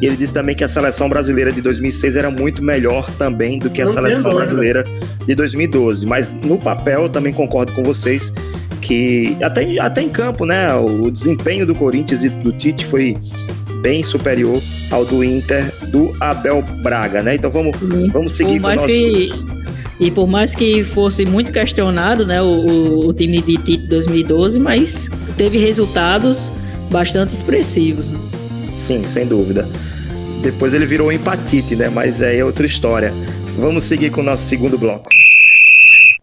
E 0.00 0.06
ele 0.06 0.16
disse 0.16 0.32
também 0.32 0.54
que 0.54 0.62
a 0.62 0.68
seleção 0.68 1.08
brasileira 1.08 1.50
de 1.50 1.60
2006 1.60 2.14
era 2.14 2.30
muito 2.30 2.62
melhor 2.62 3.10
também 3.18 3.58
do 3.58 3.68
que 3.68 3.82
a 3.82 3.86
Não 3.86 3.92
seleção 3.92 4.32
brasileira 4.32 4.84
de 5.26 5.34
2012. 5.34 6.06
Mas 6.06 6.30
no 6.32 6.56
papel 6.56 7.02
eu 7.02 7.08
também 7.08 7.32
concordo 7.32 7.72
com 7.72 7.82
vocês 7.82 8.32
que 8.80 9.36
até, 9.42 9.76
até 9.80 10.02
em 10.02 10.08
campo, 10.08 10.46
né? 10.46 10.72
O 10.76 11.10
desempenho 11.10 11.66
do 11.66 11.74
Corinthians 11.74 12.22
e 12.22 12.28
do 12.28 12.52
Tite 12.52 12.86
foi 12.86 13.16
bem 13.82 14.04
superior 14.04 14.62
ao 14.90 15.04
do 15.04 15.22
Inter 15.22 15.72
do 15.88 16.14
Abel 16.20 16.62
Braga, 16.82 17.22
né? 17.22 17.36
Então 17.36 17.50
vamos, 17.50 17.76
vamos 18.12 18.32
seguir 18.32 18.60
com 18.60 18.66
o 18.66 18.74
nosso... 18.74 18.86
Que, 18.86 19.30
e 20.00 20.10
por 20.10 20.26
mais 20.26 20.54
que 20.54 20.82
fosse 20.82 21.26
muito 21.26 21.52
questionado, 21.52 22.26
né, 22.26 22.40
o, 22.40 23.06
o 23.06 23.12
time 23.12 23.42
de 23.42 23.58
Tite 23.58 23.86
2012, 23.86 24.58
mas 24.58 25.10
teve 25.36 25.58
resultados 25.58 26.50
bastante 26.90 27.34
expressivos. 27.34 28.08
Né? 28.08 28.18
Sim, 28.76 29.04
sem 29.04 29.26
dúvida. 29.26 29.68
Depois 30.42 30.72
ele 30.72 30.86
virou 30.86 31.12
empatite, 31.12 31.76
né? 31.76 31.90
Mas 31.90 32.22
é 32.22 32.42
outra 32.42 32.66
história. 32.66 33.12
Vamos 33.58 33.84
seguir 33.84 34.10
com 34.10 34.22
o 34.22 34.24
nosso 34.24 34.44
segundo 34.44 34.78
bloco. 34.78 35.06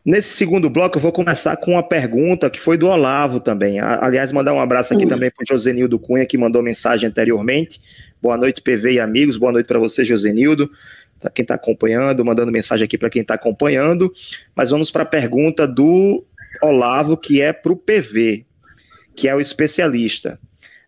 Nesse 0.07 0.29
segundo 0.29 0.69
bloco, 0.69 0.97
eu 0.97 1.01
vou 1.01 1.11
começar 1.11 1.57
com 1.57 1.71
uma 1.71 1.83
pergunta 1.83 2.49
que 2.49 2.61
foi 2.61 2.77
do 2.77 2.87
Olavo 2.87 3.41
também. 3.41 3.81
Aliás, 3.81 4.31
mandar 4.31 4.53
um 4.53 4.61
abraço 4.61 4.93
aqui 4.93 5.05
também 5.05 5.29
para 5.29 5.43
o 5.43 5.45
Josenildo 5.45 5.99
Cunha, 5.99 6.25
que 6.25 6.37
mandou 6.37 6.63
mensagem 6.63 7.09
anteriormente. 7.09 7.81
Boa 8.21 8.37
noite, 8.37 8.61
PV 8.61 8.93
e 8.93 8.99
amigos. 9.01 9.35
Boa 9.35 9.51
noite 9.51 9.67
para 9.67 9.77
você, 9.77 10.05
Josenildo. 10.05 10.71
Para 11.19 11.29
quem 11.29 11.43
está 11.43 11.55
acompanhando, 11.55 12.23
mandando 12.23 12.53
mensagem 12.53 12.85
aqui 12.85 12.97
para 12.97 13.09
quem 13.09 13.21
está 13.21 13.33
acompanhando. 13.33 14.09
Mas 14.55 14.69
vamos 14.69 14.89
para 14.89 15.03
a 15.03 15.05
pergunta 15.05 15.67
do 15.67 16.23
Olavo, 16.63 17.17
que 17.17 17.41
é 17.41 17.51
para 17.51 17.73
o 17.73 17.75
PV, 17.75 18.45
que 19.13 19.27
é 19.27 19.35
o 19.35 19.41
especialista. 19.41 20.39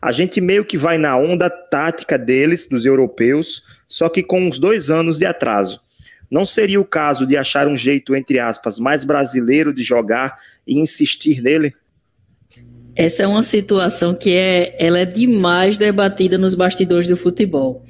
A 0.01 0.13
gente 0.13 0.39
meio 0.39 0.63
que 0.63 0.77
vai 0.77 0.97
na 0.97 1.17
onda 1.17 1.49
tática 1.49 2.17
deles, 2.17 2.69
dos 2.69 2.85
europeus, 2.85 3.65
só 3.85 4.07
que 4.07 4.23
com 4.23 4.39
uns 4.39 4.57
dois 4.57 4.89
anos 4.89 5.17
de 5.17 5.25
atraso. 5.25 5.81
Não 6.29 6.45
seria 6.45 6.79
o 6.79 6.85
caso 6.85 7.25
de 7.25 7.35
achar 7.35 7.67
um 7.67 7.75
jeito, 7.75 8.15
entre 8.15 8.39
aspas, 8.39 8.77
mais 8.77 9.03
brasileiro 9.03 9.73
de 9.73 9.83
jogar 9.83 10.37
e 10.65 10.79
insistir 10.79 11.41
nele? 11.41 11.73
Essa 12.95 13.23
é 13.23 13.27
uma 13.27 13.41
situação 13.41 14.13
que 14.13 14.31
é, 14.31 14.75
ela 14.77 14.99
é 14.99 15.05
demais 15.05 15.77
debatida 15.77 16.37
nos 16.37 16.53
bastidores 16.53 17.07
do 17.07 17.15
futebol. 17.15 17.83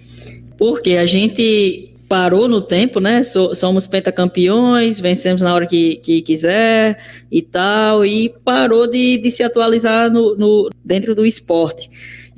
Porque 0.57 0.91
a 0.91 1.05
gente 1.05 1.95
parou 2.07 2.47
no 2.47 2.59
tempo, 2.59 2.99
né? 2.99 3.21
somos 3.23 3.85
pentacampeões, 3.85 4.99
vencemos 4.99 5.41
na 5.41 5.53
hora 5.53 5.67
que, 5.67 5.97
que 5.97 6.21
quiser 6.21 6.99
e 7.31 7.41
tal, 7.41 8.03
e 8.03 8.29
parou 8.43 8.87
de, 8.87 9.19
de 9.19 9.29
se 9.29 9.43
atualizar 9.43 10.11
no, 10.11 10.35
no, 10.35 10.69
dentro 10.83 11.13
do 11.13 11.25
esporte. 11.25 11.89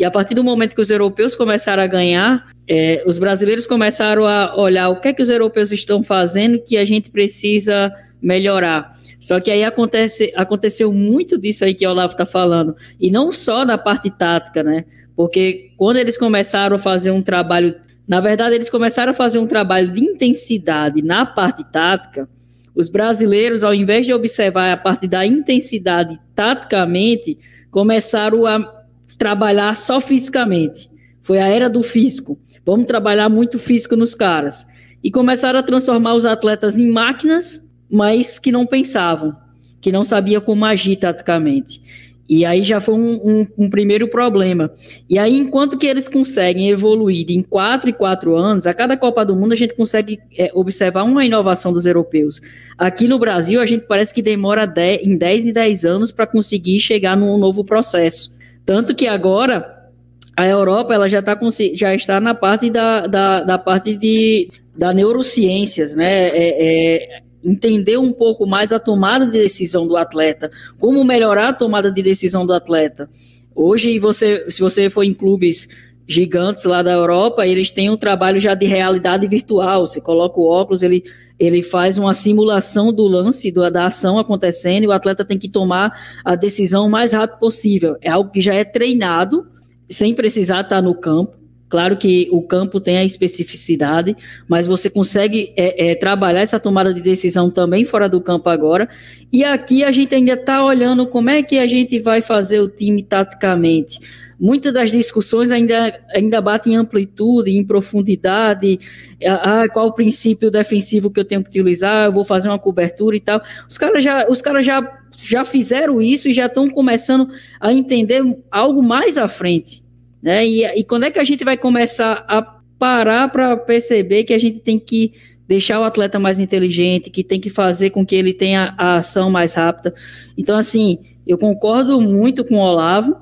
E 0.01 0.03
a 0.03 0.09
partir 0.09 0.33
do 0.33 0.43
momento 0.43 0.73
que 0.73 0.81
os 0.81 0.89
europeus 0.89 1.35
começaram 1.35 1.83
a 1.83 1.85
ganhar, 1.85 2.47
é, 2.67 3.03
os 3.05 3.19
brasileiros 3.19 3.67
começaram 3.67 4.25
a 4.25 4.59
olhar 4.59 4.89
o 4.89 4.99
que 4.99 5.09
é 5.09 5.13
que 5.13 5.21
os 5.21 5.29
europeus 5.29 5.71
estão 5.71 6.01
fazendo 6.01 6.59
que 6.59 6.75
a 6.75 6.83
gente 6.83 7.11
precisa 7.11 7.93
melhorar. 8.19 8.97
Só 9.21 9.39
que 9.39 9.51
aí 9.51 9.63
acontece, 9.63 10.33
aconteceu 10.35 10.91
muito 10.91 11.37
disso 11.37 11.63
aí 11.63 11.75
que 11.75 11.85
o 11.85 11.91
Olavo 11.91 12.13
está 12.13 12.25
falando. 12.25 12.75
E 12.99 13.11
não 13.11 13.31
só 13.31 13.63
na 13.63 13.77
parte 13.77 14.09
tática, 14.09 14.63
né? 14.63 14.85
Porque 15.15 15.69
quando 15.77 15.97
eles 15.97 16.17
começaram 16.17 16.77
a 16.77 16.79
fazer 16.79 17.11
um 17.11 17.21
trabalho. 17.21 17.75
Na 18.07 18.19
verdade, 18.19 18.55
eles 18.55 18.71
começaram 18.71 19.11
a 19.11 19.13
fazer 19.13 19.37
um 19.37 19.45
trabalho 19.45 19.91
de 19.91 20.03
intensidade 20.03 21.03
na 21.03 21.27
parte 21.27 21.63
tática. 21.71 22.27
Os 22.73 22.89
brasileiros, 22.89 23.63
ao 23.63 23.71
invés 23.71 24.07
de 24.07 24.13
observar 24.15 24.73
a 24.73 24.77
parte 24.77 25.07
da 25.07 25.27
intensidade 25.27 26.19
taticamente, 26.33 27.37
começaram 27.69 28.47
a 28.47 28.80
trabalhar 29.21 29.77
só 29.77 30.01
fisicamente. 30.01 30.89
Foi 31.21 31.37
a 31.37 31.47
era 31.47 31.69
do 31.69 31.83
físico. 31.83 32.39
Vamos 32.65 32.87
trabalhar 32.87 33.29
muito 33.29 33.59
físico 33.59 33.95
nos 33.95 34.15
caras. 34.15 34.65
E 35.03 35.11
começaram 35.11 35.59
a 35.59 35.63
transformar 35.63 36.15
os 36.15 36.25
atletas 36.25 36.79
em 36.79 36.89
máquinas, 36.89 37.71
mas 37.87 38.39
que 38.39 38.51
não 38.51 38.65
pensavam, 38.65 39.37
que 39.79 39.91
não 39.91 40.03
sabia 40.03 40.41
como 40.41 40.65
agir 40.65 40.95
taticamente. 40.95 41.83
E 42.27 42.43
aí 42.45 42.63
já 42.63 42.79
foi 42.79 42.95
um, 42.95 43.13
um, 43.23 43.47
um, 43.59 43.69
primeiro 43.69 44.07
problema. 44.07 44.71
E 45.07 45.19
aí, 45.19 45.37
enquanto 45.37 45.77
que 45.77 45.85
eles 45.85 46.09
conseguem 46.09 46.69
evoluir 46.69 47.27
em 47.29 47.43
quatro 47.43 47.91
e 47.91 47.93
quatro 47.93 48.35
anos, 48.35 48.65
a 48.65 48.73
cada 48.73 48.97
Copa 48.97 49.23
do 49.23 49.35
Mundo 49.35 49.51
a 49.51 49.55
gente 49.55 49.75
consegue 49.75 50.17
é, 50.35 50.49
observar 50.55 51.03
uma 51.03 51.23
inovação 51.23 51.71
dos 51.71 51.85
europeus. 51.85 52.41
Aqui 52.75 53.07
no 53.07 53.19
Brasil, 53.19 53.61
a 53.61 53.67
gente 53.67 53.85
parece 53.85 54.15
que 54.15 54.21
demora 54.23 54.65
dez, 54.65 55.05
em 55.05 55.15
10 55.15 55.45
e 55.45 55.53
10 55.53 55.85
anos 55.85 56.11
para 56.11 56.25
conseguir 56.25 56.79
chegar 56.79 57.15
num 57.15 57.37
novo 57.37 57.63
processo. 57.63 58.40
Tanto 58.65 58.95
que 58.95 59.07
agora 59.07 59.89
a 60.35 60.47
Europa 60.47 60.93
ela 60.93 61.09
já, 61.09 61.19
está 61.19 61.37
já 61.73 61.93
está 61.93 62.19
na 62.19 62.33
parte 62.33 62.69
da, 62.69 63.01
da, 63.01 63.43
da 63.43 63.57
parte 63.57 63.95
de, 63.95 64.47
da 64.75 64.93
neurociências, 64.93 65.95
né? 65.95 66.29
É, 66.29 67.15
é, 67.17 67.21
entender 67.43 67.97
um 67.97 68.13
pouco 68.13 68.45
mais 68.45 68.71
a 68.71 68.79
tomada 68.79 69.25
de 69.25 69.31
decisão 69.31 69.87
do 69.87 69.97
atleta, 69.97 70.51
como 70.79 71.03
melhorar 71.03 71.49
a 71.49 71.53
tomada 71.53 71.91
de 71.91 72.01
decisão 72.01 72.45
do 72.45 72.53
atleta. 72.53 73.09
Hoje, 73.53 73.97
você, 73.99 74.49
se 74.49 74.61
você 74.61 74.89
for 74.89 75.03
em 75.03 75.13
clubes 75.13 75.67
gigantes 76.11 76.65
lá 76.65 76.83
da 76.83 76.91
Europa, 76.91 77.47
eles 77.47 77.71
têm 77.71 77.89
um 77.89 77.97
trabalho 77.97 78.39
já 78.39 78.53
de 78.53 78.65
realidade 78.65 79.27
virtual. 79.27 79.87
Você 79.87 80.01
coloca 80.01 80.39
o 80.39 80.47
óculos, 80.47 80.83
ele, 80.83 81.03
ele 81.39 81.61
faz 81.61 81.97
uma 81.97 82.13
simulação 82.13 82.91
do 82.91 83.07
lance, 83.07 83.51
do, 83.51 83.69
da 83.71 83.85
ação 83.85 84.19
acontecendo, 84.19 84.83
e 84.83 84.87
o 84.87 84.91
atleta 84.91 85.23
tem 85.23 85.37
que 85.37 85.47
tomar 85.47 85.91
a 86.25 86.35
decisão 86.35 86.85
o 86.85 86.89
mais 86.89 87.13
rápido 87.13 87.39
possível. 87.39 87.95
É 88.01 88.09
algo 88.09 88.29
que 88.29 88.41
já 88.41 88.53
é 88.53 88.63
treinado, 88.63 89.47
sem 89.89 90.13
precisar 90.13 90.61
estar 90.61 90.81
no 90.81 90.93
campo. 90.93 91.39
Claro 91.69 91.95
que 91.95 92.27
o 92.33 92.41
campo 92.41 92.81
tem 92.81 92.97
a 92.97 93.05
especificidade, 93.05 94.13
mas 94.45 94.67
você 94.67 94.89
consegue 94.89 95.53
é, 95.55 95.91
é, 95.91 95.95
trabalhar 95.95 96.41
essa 96.41 96.59
tomada 96.59 96.93
de 96.93 96.99
decisão 96.99 97.49
também 97.49 97.85
fora 97.85 98.09
do 98.09 98.19
campo 98.19 98.49
agora. 98.49 98.89
E 99.31 99.45
aqui 99.45 99.81
a 99.81 99.91
gente 99.91 100.13
ainda 100.13 100.33
está 100.33 100.65
olhando 100.65 101.07
como 101.07 101.29
é 101.29 101.41
que 101.41 101.57
a 101.57 101.65
gente 101.65 101.97
vai 101.99 102.21
fazer 102.21 102.59
o 102.59 102.67
time 102.67 103.01
taticamente 103.01 103.99
muitas 104.41 104.73
das 104.73 104.91
discussões 104.91 105.51
ainda, 105.51 106.03
ainda 106.15 106.41
batem 106.41 106.73
em 106.73 106.77
amplitude, 106.77 107.51
em 107.51 107.63
profundidade, 107.63 108.79
ah, 109.23 109.65
qual 109.71 109.87
o 109.87 109.93
princípio 109.93 110.49
defensivo 110.49 111.11
que 111.11 111.19
eu 111.19 111.25
tenho 111.25 111.43
que 111.43 111.49
utilizar, 111.49 112.07
eu 112.07 112.11
vou 112.11 112.25
fazer 112.25 112.49
uma 112.49 112.57
cobertura 112.57 113.15
e 113.15 113.19
tal. 113.19 113.39
Os 113.69 113.77
caras 113.77 114.03
já, 114.03 114.27
os 114.27 114.41
caras 114.41 114.65
já, 114.65 114.99
já 115.15 115.45
fizeram 115.45 116.01
isso 116.01 116.27
e 116.27 116.33
já 116.33 116.47
estão 116.47 116.67
começando 116.67 117.29
a 117.59 117.71
entender 117.71 118.23
algo 118.49 118.81
mais 118.81 119.15
à 119.15 119.27
frente. 119.27 119.83
Né? 120.23 120.47
E, 120.47 120.65
e 120.79 120.83
quando 120.83 121.03
é 121.03 121.11
que 121.11 121.19
a 121.19 121.23
gente 121.23 121.45
vai 121.45 121.55
começar 121.55 122.25
a 122.27 122.41
parar 122.79 123.29
para 123.29 123.55
perceber 123.55 124.23
que 124.23 124.33
a 124.33 124.39
gente 124.39 124.59
tem 124.59 124.79
que 124.79 125.13
deixar 125.47 125.79
o 125.79 125.83
atleta 125.83 126.17
mais 126.17 126.39
inteligente, 126.39 127.11
que 127.11 127.23
tem 127.23 127.39
que 127.39 127.49
fazer 127.49 127.91
com 127.91 128.03
que 128.03 128.15
ele 128.15 128.33
tenha 128.33 128.73
a 128.75 128.95
ação 128.95 129.29
mais 129.29 129.53
rápida. 129.53 129.93
Então, 130.35 130.57
assim, 130.57 130.97
eu 131.27 131.37
concordo 131.37 132.01
muito 132.01 132.43
com 132.43 132.55
o 132.55 132.59
Olavo, 132.59 133.15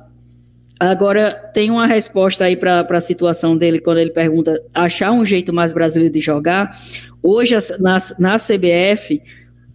Agora, 0.79 1.33
tem 1.53 1.69
uma 1.69 1.85
resposta 1.85 2.45
aí 2.45 2.55
para 2.55 2.87
a 2.89 3.01
situação 3.01 3.57
dele, 3.57 3.79
quando 3.79 3.97
ele 3.97 4.11
pergunta 4.11 4.63
achar 4.73 5.11
um 5.11 5.25
jeito 5.25 5.51
mais 5.51 5.73
brasileiro 5.73 6.13
de 6.13 6.21
jogar. 6.21 6.73
Hoje, 7.21 7.53
na, 7.79 7.97
na 8.17 8.37
CBF, 8.37 9.21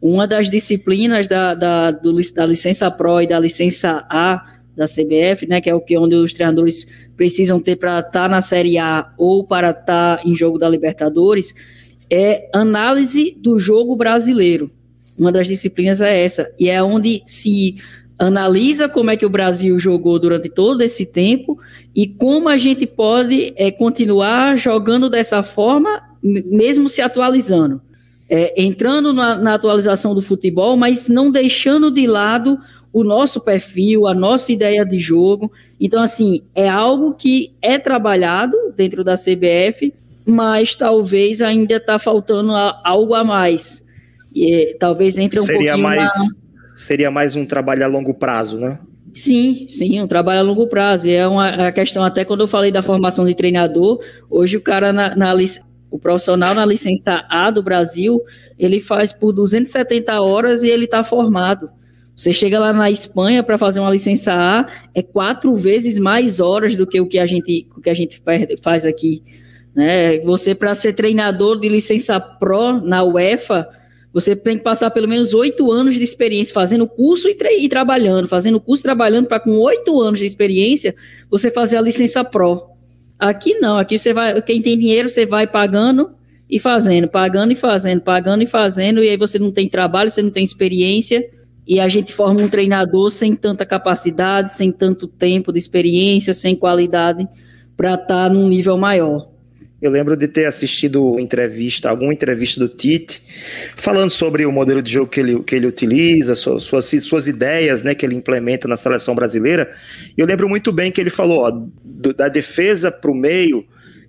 uma 0.00 0.26
das 0.26 0.48
disciplinas 0.48 1.28
da, 1.28 1.54
da, 1.54 1.90
do, 1.90 2.14
da 2.34 2.46
licença 2.46 2.90
Pro 2.90 3.20
e 3.20 3.26
da 3.26 3.38
licença 3.38 4.06
A 4.08 4.54
da 4.74 4.86
CBF, 4.86 5.46
né, 5.46 5.60
que 5.60 5.70
é 5.70 5.74
o 5.74 5.80
que 5.80 5.96
onde 5.96 6.16
os 6.16 6.32
treinadores 6.32 6.86
precisam 7.16 7.60
ter 7.60 7.76
para 7.76 8.00
estar 8.00 8.10
tá 8.10 8.28
na 8.28 8.40
Série 8.40 8.78
A 8.78 9.12
ou 9.16 9.46
para 9.46 9.70
estar 9.70 10.16
tá 10.16 10.22
em 10.24 10.34
jogo 10.34 10.58
da 10.58 10.68
Libertadores, 10.68 11.54
é 12.10 12.48
análise 12.52 13.36
do 13.38 13.58
jogo 13.58 13.94
brasileiro. 13.94 14.70
Uma 15.16 15.30
das 15.30 15.46
disciplinas 15.46 16.00
é 16.00 16.24
essa, 16.24 16.50
e 16.58 16.68
é 16.68 16.82
onde 16.82 17.22
se 17.24 17.76
analisa 18.18 18.88
como 18.88 19.10
é 19.10 19.16
que 19.16 19.26
o 19.26 19.30
Brasil 19.30 19.78
jogou 19.78 20.18
durante 20.18 20.48
todo 20.48 20.82
esse 20.82 21.06
tempo 21.06 21.58
e 21.94 22.06
como 22.06 22.48
a 22.48 22.56
gente 22.56 22.86
pode 22.86 23.52
é, 23.56 23.70
continuar 23.70 24.56
jogando 24.56 25.10
dessa 25.10 25.42
forma, 25.42 26.02
mesmo 26.22 26.88
se 26.88 27.02
atualizando. 27.02 27.80
É, 28.28 28.54
entrando 28.60 29.12
na, 29.12 29.36
na, 29.36 29.54
atualização 29.54 30.14
do 30.14 30.22
futebol, 30.22 30.76
mas 30.76 31.08
não 31.08 31.30
deixando 31.30 31.90
de 31.90 32.06
lado 32.06 32.58
o 32.90 33.04
nosso 33.04 33.40
perfil, 33.40 34.06
a 34.06 34.14
nossa 34.14 34.50
ideia 34.50 34.84
de 34.84 34.98
jogo. 34.98 35.52
Então, 35.78 36.02
assim, 36.02 36.42
é 36.54 36.68
algo 36.68 37.14
que 37.14 37.52
é 37.60 37.78
trabalhado 37.78 38.56
dentro 38.74 39.04
da 39.04 39.14
CBF, 39.14 39.92
mas 40.24 40.74
talvez 40.74 41.42
ainda 41.42 41.76
está 41.76 41.98
faltando 41.98 42.52
algo 42.82 43.14
a 43.14 43.22
mais. 43.22 43.84
E, 44.34 44.74
talvez 44.80 45.18
entre 45.18 45.38
um 45.38 45.42
Seria 45.42 45.72
pouquinho 45.72 45.82
mais 45.82 46.12
seria 46.74 47.10
mais 47.10 47.34
um 47.36 47.46
trabalho 47.46 47.84
a 47.84 47.88
longo 47.88 48.14
prazo, 48.14 48.58
né? 48.58 48.78
Sim, 49.12 49.66
sim, 49.68 50.02
um 50.02 50.08
trabalho 50.08 50.40
a 50.40 50.42
longo 50.42 50.66
prazo. 50.66 51.08
É 51.08 51.26
uma 51.26 51.68
a 51.68 51.72
questão, 51.72 52.02
até 52.02 52.24
quando 52.24 52.40
eu 52.40 52.48
falei 52.48 52.72
da 52.72 52.82
formação 52.82 53.24
de 53.24 53.34
treinador, 53.34 54.00
hoje 54.28 54.56
o 54.56 54.60
cara 54.60 54.92
na, 54.92 55.14
na 55.14 55.34
O 55.90 55.98
profissional 55.98 56.52
na 56.54 56.66
licença 56.66 57.24
A 57.28 57.50
do 57.50 57.62
Brasil, 57.62 58.20
ele 58.58 58.80
faz 58.80 59.12
por 59.12 59.32
270 59.32 60.20
horas 60.20 60.64
e 60.64 60.68
ele 60.68 60.86
está 60.86 61.04
formado. 61.04 61.70
Você 62.16 62.32
chega 62.32 62.58
lá 62.58 62.72
na 62.72 62.90
Espanha 62.90 63.42
para 63.42 63.58
fazer 63.58 63.80
uma 63.80 63.90
licença 63.90 64.34
A, 64.34 64.66
é 64.94 65.02
quatro 65.02 65.54
vezes 65.54 65.98
mais 65.98 66.40
horas 66.40 66.76
do 66.76 66.86
que 66.86 67.00
o 67.00 67.06
que 67.06 67.18
a 67.18 67.26
gente, 67.26 67.68
o 67.76 67.80
que 67.80 67.90
a 67.90 67.94
gente 67.94 68.20
faz 68.62 68.86
aqui. 68.86 69.22
Né? 69.74 70.18
Você, 70.20 70.54
para 70.54 70.74
ser 70.74 70.92
treinador 70.92 71.58
de 71.58 71.68
licença 71.68 72.20
Pro 72.20 72.80
na 72.80 73.02
UEFA, 73.02 73.68
você 74.14 74.36
tem 74.36 74.56
que 74.56 74.62
passar 74.62 74.92
pelo 74.92 75.08
menos 75.08 75.34
oito 75.34 75.72
anos 75.72 75.96
de 75.96 76.02
experiência 76.04 76.54
fazendo 76.54 76.86
curso 76.86 77.28
e, 77.28 77.36
e 77.58 77.68
trabalhando, 77.68 78.28
fazendo 78.28 78.60
curso 78.60 78.82
e 78.82 78.84
trabalhando 78.84 79.26
para 79.26 79.40
com 79.40 79.58
oito 79.58 80.00
anos 80.00 80.20
de 80.20 80.24
experiência 80.24 80.94
você 81.28 81.50
fazer 81.50 81.76
a 81.76 81.80
licença 81.80 82.22
Pro. 82.22 82.62
Aqui 83.18 83.54
não, 83.54 83.76
aqui 83.76 83.98
você 83.98 84.12
vai, 84.12 84.40
quem 84.40 84.62
tem 84.62 84.78
dinheiro 84.78 85.08
você 85.08 85.26
vai 85.26 85.48
pagando 85.48 86.12
e 86.48 86.60
fazendo, 86.60 87.08
pagando 87.08 87.52
e 87.52 87.56
fazendo, 87.56 88.02
pagando 88.02 88.44
e 88.44 88.46
fazendo, 88.46 89.02
e 89.02 89.08
aí 89.08 89.16
você 89.16 89.36
não 89.36 89.50
tem 89.50 89.68
trabalho, 89.68 90.10
você 90.12 90.22
não 90.22 90.30
tem 90.30 90.44
experiência, 90.44 91.28
e 91.66 91.80
a 91.80 91.88
gente 91.88 92.12
forma 92.12 92.40
um 92.40 92.48
treinador 92.48 93.10
sem 93.10 93.34
tanta 93.34 93.66
capacidade, 93.66 94.52
sem 94.52 94.70
tanto 94.70 95.08
tempo 95.08 95.52
de 95.52 95.58
experiência, 95.58 96.32
sem 96.32 96.54
qualidade 96.54 97.26
para 97.76 97.94
estar 97.94 98.06
tá 98.06 98.28
num 98.28 98.46
nível 98.46 98.76
maior. 98.76 99.33
Eu 99.84 99.90
lembro 99.90 100.16
de 100.16 100.26
ter 100.26 100.46
assistido 100.46 101.20
entrevista, 101.20 101.90
alguma 101.90 102.10
entrevista 102.10 102.58
do 102.58 102.70
Tite, 102.70 103.22
falando 103.76 104.08
sobre 104.08 104.46
o 104.46 104.50
modelo 104.50 104.80
de 104.80 104.90
jogo 104.90 105.10
que 105.10 105.20
ele, 105.20 105.42
que 105.42 105.54
ele 105.54 105.66
utiliza, 105.66 106.34
suas, 106.34 106.62
suas, 106.62 106.86
suas 106.86 107.26
ideias 107.26 107.82
né, 107.82 107.94
que 107.94 108.06
ele 108.06 108.14
implementa 108.14 108.66
na 108.66 108.78
seleção 108.78 109.14
brasileira. 109.14 109.70
Eu 110.16 110.24
lembro 110.24 110.48
muito 110.48 110.72
bem 110.72 110.90
que 110.90 110.98
ele 110.98 111.10
falou: 111.10 111.40
ó, 111.40 111.50
do, 111.84 112.14
da 112.14 112.28
defesa 112.28 112.90
para 112.90 113.10
o 113.10 113.14
meio, 113.14 113.62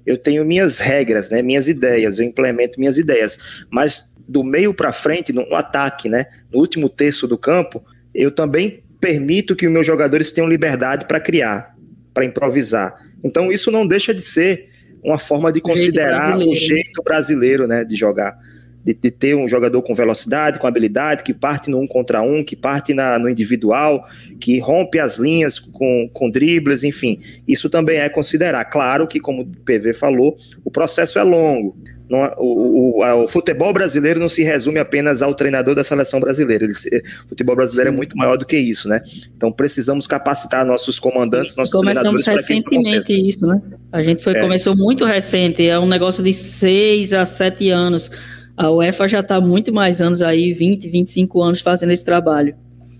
eu 0.05 0.17
tenho 0.17 0.45
minhas 0.45 0.79
regras, 0.79 1.29
né, 1.29 1.41
minhas 1.41 1.67
ideias, 1.67 2.19
eu 2.19 2.25
implemento 2.25 2.79
minhas 2.79 2.97
ideias. 2.97 3.65
Mas 3.69 4.15
do 4.25 4.45
meio 4.45 4.73
para 4.73 4.93
frente, 4.93 5.33
no 5.33 5.53
ataque, 5.53 6.07
né, 6.07 6.27
no 6.53 6.59
último 6.61 6.87
terço 6.87 7.27
do 7.27 7.37
campo, 7.37 7.83
eu 8.13 8.31
também 8.31 8.81
permito 9.01 9.57
que 9.57 9.67
os 9.67 9.73
meus 9.73 9.85
jogadores 9.85 10.31
tenham 10.31 10.47
liberdade 10.47 11.03
para 11.03 11.19
criar, 11.19 11.75
para 12.13 12.23
improvisar. 12.23 12.95
Então 13.21 13.51
isso 13.51 13.69
não 13.69 13.85
deixa 13.85 14.13
de 14.13 14.21
ser 14.21 14.73
uma 15.05 15.19
forma 15.19 15.51
de 15.51 15.61
considerar 15.61 16.37
o 16.37 16.55
jeito 16.55 17.01
brasileiro 17.03 17.67
né, 17.67 17.83
de 17.83 17.95
jogar. 17.95 18.37
De, 18.83 18.93
de, 18.93 19.09
ter 19.09 19.35
um 19.35 19.47
jogador 19.47 19.81
com 19.81 19.95
velocidade, 19.95 20.59
com 20.59 20.67
habilidade, 20.67 21.23
que 21.23 21.33
parte 21.33 21.71
no 21.71 21.79
um 21.79 21.87
contra 21.87 22.21
um, 22.21 22.43
que 22.43 22.55
parte 22.55 22.93
na, 22.93 23.17
no 23.17 23.27
individual, 23.27 24.03
que 24.39 24.59
rompe 24.59 24.99
as 24.99 25.17
linhas 25.17 25.57
com, 25.57 26.07
com 26.13 26.29
dribles, 26.29 26.83
enfim. 26.83 27.19
Isso 27.47 27.67
também 27.67 27.97
é 27.97 28.09
considerar. 28.09 28.63
Claro 28.65 29.07
que, 29.07 29.19
como 29.19 29.41
o 29.41 29.45
PV 29.45 29.93
falou, 29.93 30.37
o 30.63 30.69
processo 30.69 31.17
é 31.17 31.23
longo. 31.23 31.75
Não, 32.09 32.19
o, 32.37 33.01
o, 33.01 33.23
o, 33.23 33.27
futebol 33.27 33.73
brasileiro 33.73 34.19
não 34.19 34.29
se 34.29 34.43
resume 34.43 34.79
apenas 34.79 35.21
ao 35.21 35.33
treinador 35.33 35.73
da 35.73 35.83
seleção 35.83 36.19
brasileira. 36.19 36.65
Ele, 36.65 36.73
o 36.73 37.29
futebol 37.29 37.55
brasileiro 37.55 37.89
é 37.89 37.91
Sim. 37.91 37.95
é 37.95 37.97
muito 37.97 38.17
maior 38.17 38.37
do 38.37 38.45
que 38.45 38.57
isso, 38.57 38.87
né? 38.87 39.01
Então 39.35 39.51
precisamos 39.51 40.05
capacitar 40.05 40.65
nossos 40.65 40.99
comandantes, 40.99 41.55
nossos 41.55 41.73
Começamos 41.73 42.23
treinadores. 42.23 42.25
Começamos 42.25 42.47
recentemente 42.47 43.27
isso, 43.27 43.45
né? 43.47 43.61
A 43.91 44.03
gente 44.03 44.23
foi, 44.23 44.33
é. 44.33 44.41
começou 44.41 44.75
muito 44.75 45.03
recente, 45.03 45.67
é 45.67 45.79
um 45.79 45.87
negócio 45.87 46.23
de 46.23 46.33
seis 46.33 47.13
a 47.13 47.25
sete 47.25 47.69
anos. 47.69 48.11
A 48.57 48.71
UEFA 48.71 49.07
já 49.07 49.19
está 49.19 49.41
muito 49.41 49.73
mais 49.73 50.01
anos 50.01 50.21
aí, 50.21 50.53
20, 50.53 50.89
25 50.89 51.41
anos 51.41 51.61
fazendo 51.61 51.91
esse 51.91 52.05
trabalho. 52.05 52.55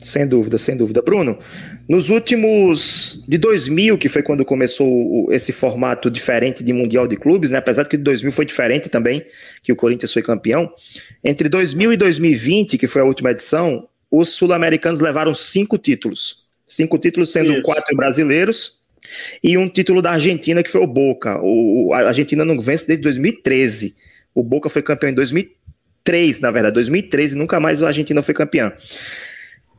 Sem 0.05 0.27
dúvida, 0.27 0.55
sem 0.59 0.77
dúvida. 0.77 1.01
Bruno, 1.01 1.35
nos 1.89 2.09
últimos 2.09 3.25
de 3.27 3.39
2000, 3.39 3.97
que 3.97 4.07
foi 4.07 4.21
quando 4.21 4.45
começou 4.45 5.33
esse 5.33 5.51
formato 5.51 6.11
diferente 6.11 6.63
de 6.63 6.71
Mundial 6.71 7.07
de 7.07 7.17
Clubes, 7.17 7.49
né? 7.49 7.57
apesar 7.57 7.81
de 7.81 7.89
que 7.89 7.97
de 7.97 8.03
2000 8.03 8.31
foi 8.31 8.45
diferente 8.45 8.87
também, 8.87 9.25
que 9.63 9.71
o 9.71 9.75
Corinthians 9.75 10.13
foi 10.13 10.21
campeão, 10.21 10.71
entre 11.23 11.49
2000 11.49 11.93
e 11.93 11.97
2020, 11.97 12.77
que 12.77 12.85
foi 12.85 13.01
a 13.01 13.05
última 13.05 13.31
edição, 13.31 13.89
os 14.11 14.29
sul-americanos 14.29 14.99
levaram 14.99 15.33
cinco 15.33 15.75
títulos. 15.75 16.45
Cinco 16.67 16.99
títulos, 16.99 17.31
sendo 17.31 17.53
Isso. 17.53 17.63
quatro 17.63 17.95
brasileiros 17.97 18.81
e 19.43 19.57
um 19.57 19.67
título 19.67 20.03
da 20.03 20.11
Argentina, 20.11 20.61
que 20.61 20.69
foi 20.69 20.81
o 20.81 20.87
Boca. 20.87 21.39
O, 21.41 21.93
a 21.95 22.09
Argentina 22.09 22.45
não 22.45 22.61
vence 22.61 22.85
desde 22.85 23.01
2013. 23.01 23.95
O 24.35 24.43
Boca 24.43 24.69
foi 24.69 24.83
campeão 24.83 25.09
em 25.09 25.15
2003, 25.15 26.41
na 26.41 26.51
verdade, 26.51 26.75
2013, 26.75 27.35
nunca 27.35 27.59
mais 27.59 27.81
a 27.81 27.87
Argentina 27.87 28.21
foi 28.21 28.35
campeão. 28.35 28.71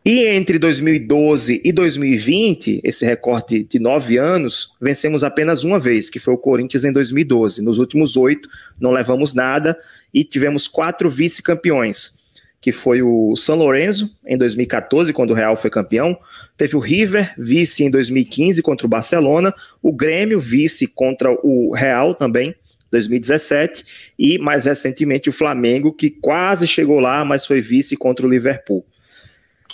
E 0.09 0.25
entre 0.25 0.57
2012 0.57 1.62
e 1.64 1.73
2020, 1.73 2.81
esse 2.85 3.05
recorte 3.05 3.64
de 3.64 3.81
nove 3.81 4.16
anos, 4.19 4.71
vencemos 4.81 5.25
apenas 5.25 5.64
uma 5.64 5.81
vez, 5.81 6.09
que 6.09 6.21
foi 6.21 6.33
o 6.33 6.38
Corinthians 6.38 6.85
em 6.85 6.92
2012. 6.92 7.61
Nos 7.61 7.81
últimos 7.81 8.16
oito, 8.16 8.49
não 8.81 8.92
levamos 8.92 9.35
nada 9.35 9.77
e 10.14 10.23
tivemos 10.23 10.69
quatro 10.69 11.11
vice-campeões, 11.11 12.21
que 12.61 12.71
foi 12.71 13.03
o 13.03 13.35
São 13.35 13.57
Lourenço 13.57 14.16
em 14.25 14.38
2014, 14.38 15.12
quando 15.12 15.33
o 15.33 15.35
Real 15.35 15.57
foi 15.57 15.71
campeão. 15.71 16.16
Teve 16.57 16.77
o 16.77 16.79
River, 16.79 17.35
vice 17.37 17.83
em 17.83 17.90
2015 17.90 18.62
contra 18.62 18.87
o 18.87 18.88
Barcelona. 18.88 19.53
O 19.83 19.92
Grêmio, 19.92 20.38
vice 20.38 20.87
contra 20.87 21.33
o 21.33 21.73
Real 21.75 22.14
também. 22.14 22.55
2017 22.92 24.12
e 24.16 24.38
mais 24.38 24.66
recentemente 24.66 25.29
o 25.29 25.33
Flamengo 25.33 25.92
que 25.92 26.09
quase 26.09 26.64
chegou 26.64 27.01
lá, 27.01 27.25
mas 27.25 27.45
foi 27.45 27.61
vice 27.61 27.97
contra 27.97 28.25
o 28.25 28.31
Liverpool. 28.31 28.87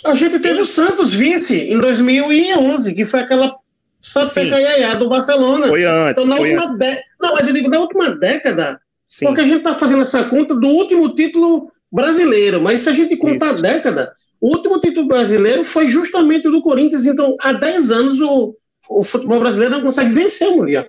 A 0.03 0.15
gente 0.15 0.39
teve 0.39 0.61
o 0.61 0.65
Santos 0.65 1.13
vice 1.13 1.57
em 1.57 1.79
2011, 1.79 2.93
que 2.93 3.05
foi 3.05 3.21
aquela 3.21 3.55
sapecaiaiá 4.01 4.95
do 4.95 5.07
Barcelona. 5.07 5.67
Foi 5.67 5.85
antes. 5.85 6.23
Então, 6.23 6.25
na 6.25 6.41
última 6.41 6.65
antes. 6.65 6.99
Não, 7.21 7.33
mas 7.33 7.47
eu 7.47 7.53
digo, 7.53 7.69
na 7.69 7.79
última 7.79 8.09
década, 8.15 8.79
Sim. 9.07 9.25
porque 9.25 9.41
a 9.41 9.45
gente 9.45 9.57
está 9.57 9.75
fazendo 9.75 10.01
essa 10.01 10.25
conta 10.25 10.53
do 10.53 10.67
último 10.67 11.15
título 11.15 11.71
brasileiro, 11.91 12.61
mas 12.61 12.81
se 12.81 12.89
a 12.89 12.93
gente 12.93 13.15
contar 13.15 13.53
Isso. 13.53 13.65
a 13.65 13.69
década, 13.69 14.13
o 14.41 14.49
último 14.49 14.79
título 14.79 15.07
brasileiro 15.07 15.63
foi 15.63 15.87
justamente 15.87 16.47
o 16.47 16.51
do 16.51 16.61
Corinthians, 16.61 17.05
então 17.05 17.35
há 17.39 17.53
10 17.53 17.91
anos 17.91 18.19
o, 18.19 18.55
o 18.89 19.03
futebol 19.03 19.39
brasileiro 19.39 19.75
não 19.75 19.83
consegue 19.83 20.11
vencer 20.11 20.49
o 20.49 20.57
Mundial. 20.57 20.85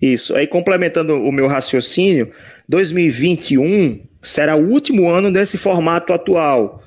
Isso. 0.00 0.34
Aí, 0.34 0.46
complementando 0.46 1.14
o 1.14 1.32
meu 1.32 1.48
raciocínio, 1.48 2.30
2021 2.68 4.06
será 4.22 4.56
o 4.56 4.70
último 4.70 5.08
ano 5.08 5.32
desse 5.32 5.58
formato 5.58 6.12
atual 6.12 6.80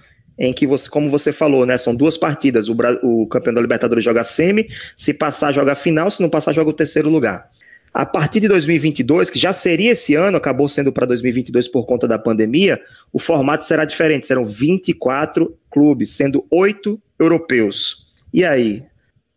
em 0.44 0.52
que 0.52 0.66
você, 0.66 0.90
como 0.90 1.08
você 1.08 1.32
falou, 1.32 1.68
né, 1.68 1.78
são 1.78 1.94
duas 1.94 2.18
partidas. 2.18 2.68
O, 2.68 2.76
o 3.04 3.28
campeão 3.28 3.54
da 3.54 3.62
Libertadores 3.62 4.04
joga 4.04 4.24
semi, 4.24 4.66
se 4.98 5.14
passar 5.14 5.52
joga 5.52 5.76
final, 5.76 6.10
se 6.10 6.20
não 6.20 6.32
passar 6.32 6.52
joga 6.52 6.72
o 6.72 6.74
terceiro 6.74 7.10
lugar. 7.10 7.48
A 7.94 8.08
partir 8.08 8.40
de 8.40 8.48
2022, 8.48 9.30
que 9.30 9.38
já 9.38 9.54
seria 9.54 9.92
esse 9.92 10.16
ano, 10.16 10.38
acabou 10.38 10.68
sendo 10.68 10.92
para 10.92 11.06
2022 11.06 11.68
por 11.68 11.86
conta 11.86 12.08
da 12.08 12.18
pandemia, 12.18 12.82
o 13.14 13.20
formato 13.20 13.66
será 13.66 13.86
diferente, 13.86 14.26
serão 14.26 14.44
24 14.44 15.56
clubes, 15.70 16.10
sendo 16.10 16.44
oito 16.50 17.00
europeus. 17.20 18.08
E 18.34 18.44
aí, 18.44 18.84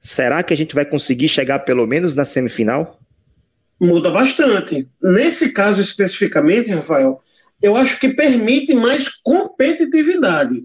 será 0.01 0.43
que 0.43 0.55
a 0.55 0.57
gente 0.57 0.75
vai 0.75 0.87
conseguir 0.87 1.29
chegar 1.29 1.59
pelo 1.59 1.87
menos 1.87 2.15
na 2.15 2.25
semifinal? 2.25 2.99
Muda 3.79 4.11
bastante. 4.11 4.89
Nesse 5.03 5.53
caso 5.53 5.83
especificamente, 5.83 6.71
Rafael, 6.71 7.21
eu 7.63 7.77
acho 7.77 8.01
que 8.01 8.09
permite 8.09 8.73
mais 8.73 9.09
competitividade 9.09 10.65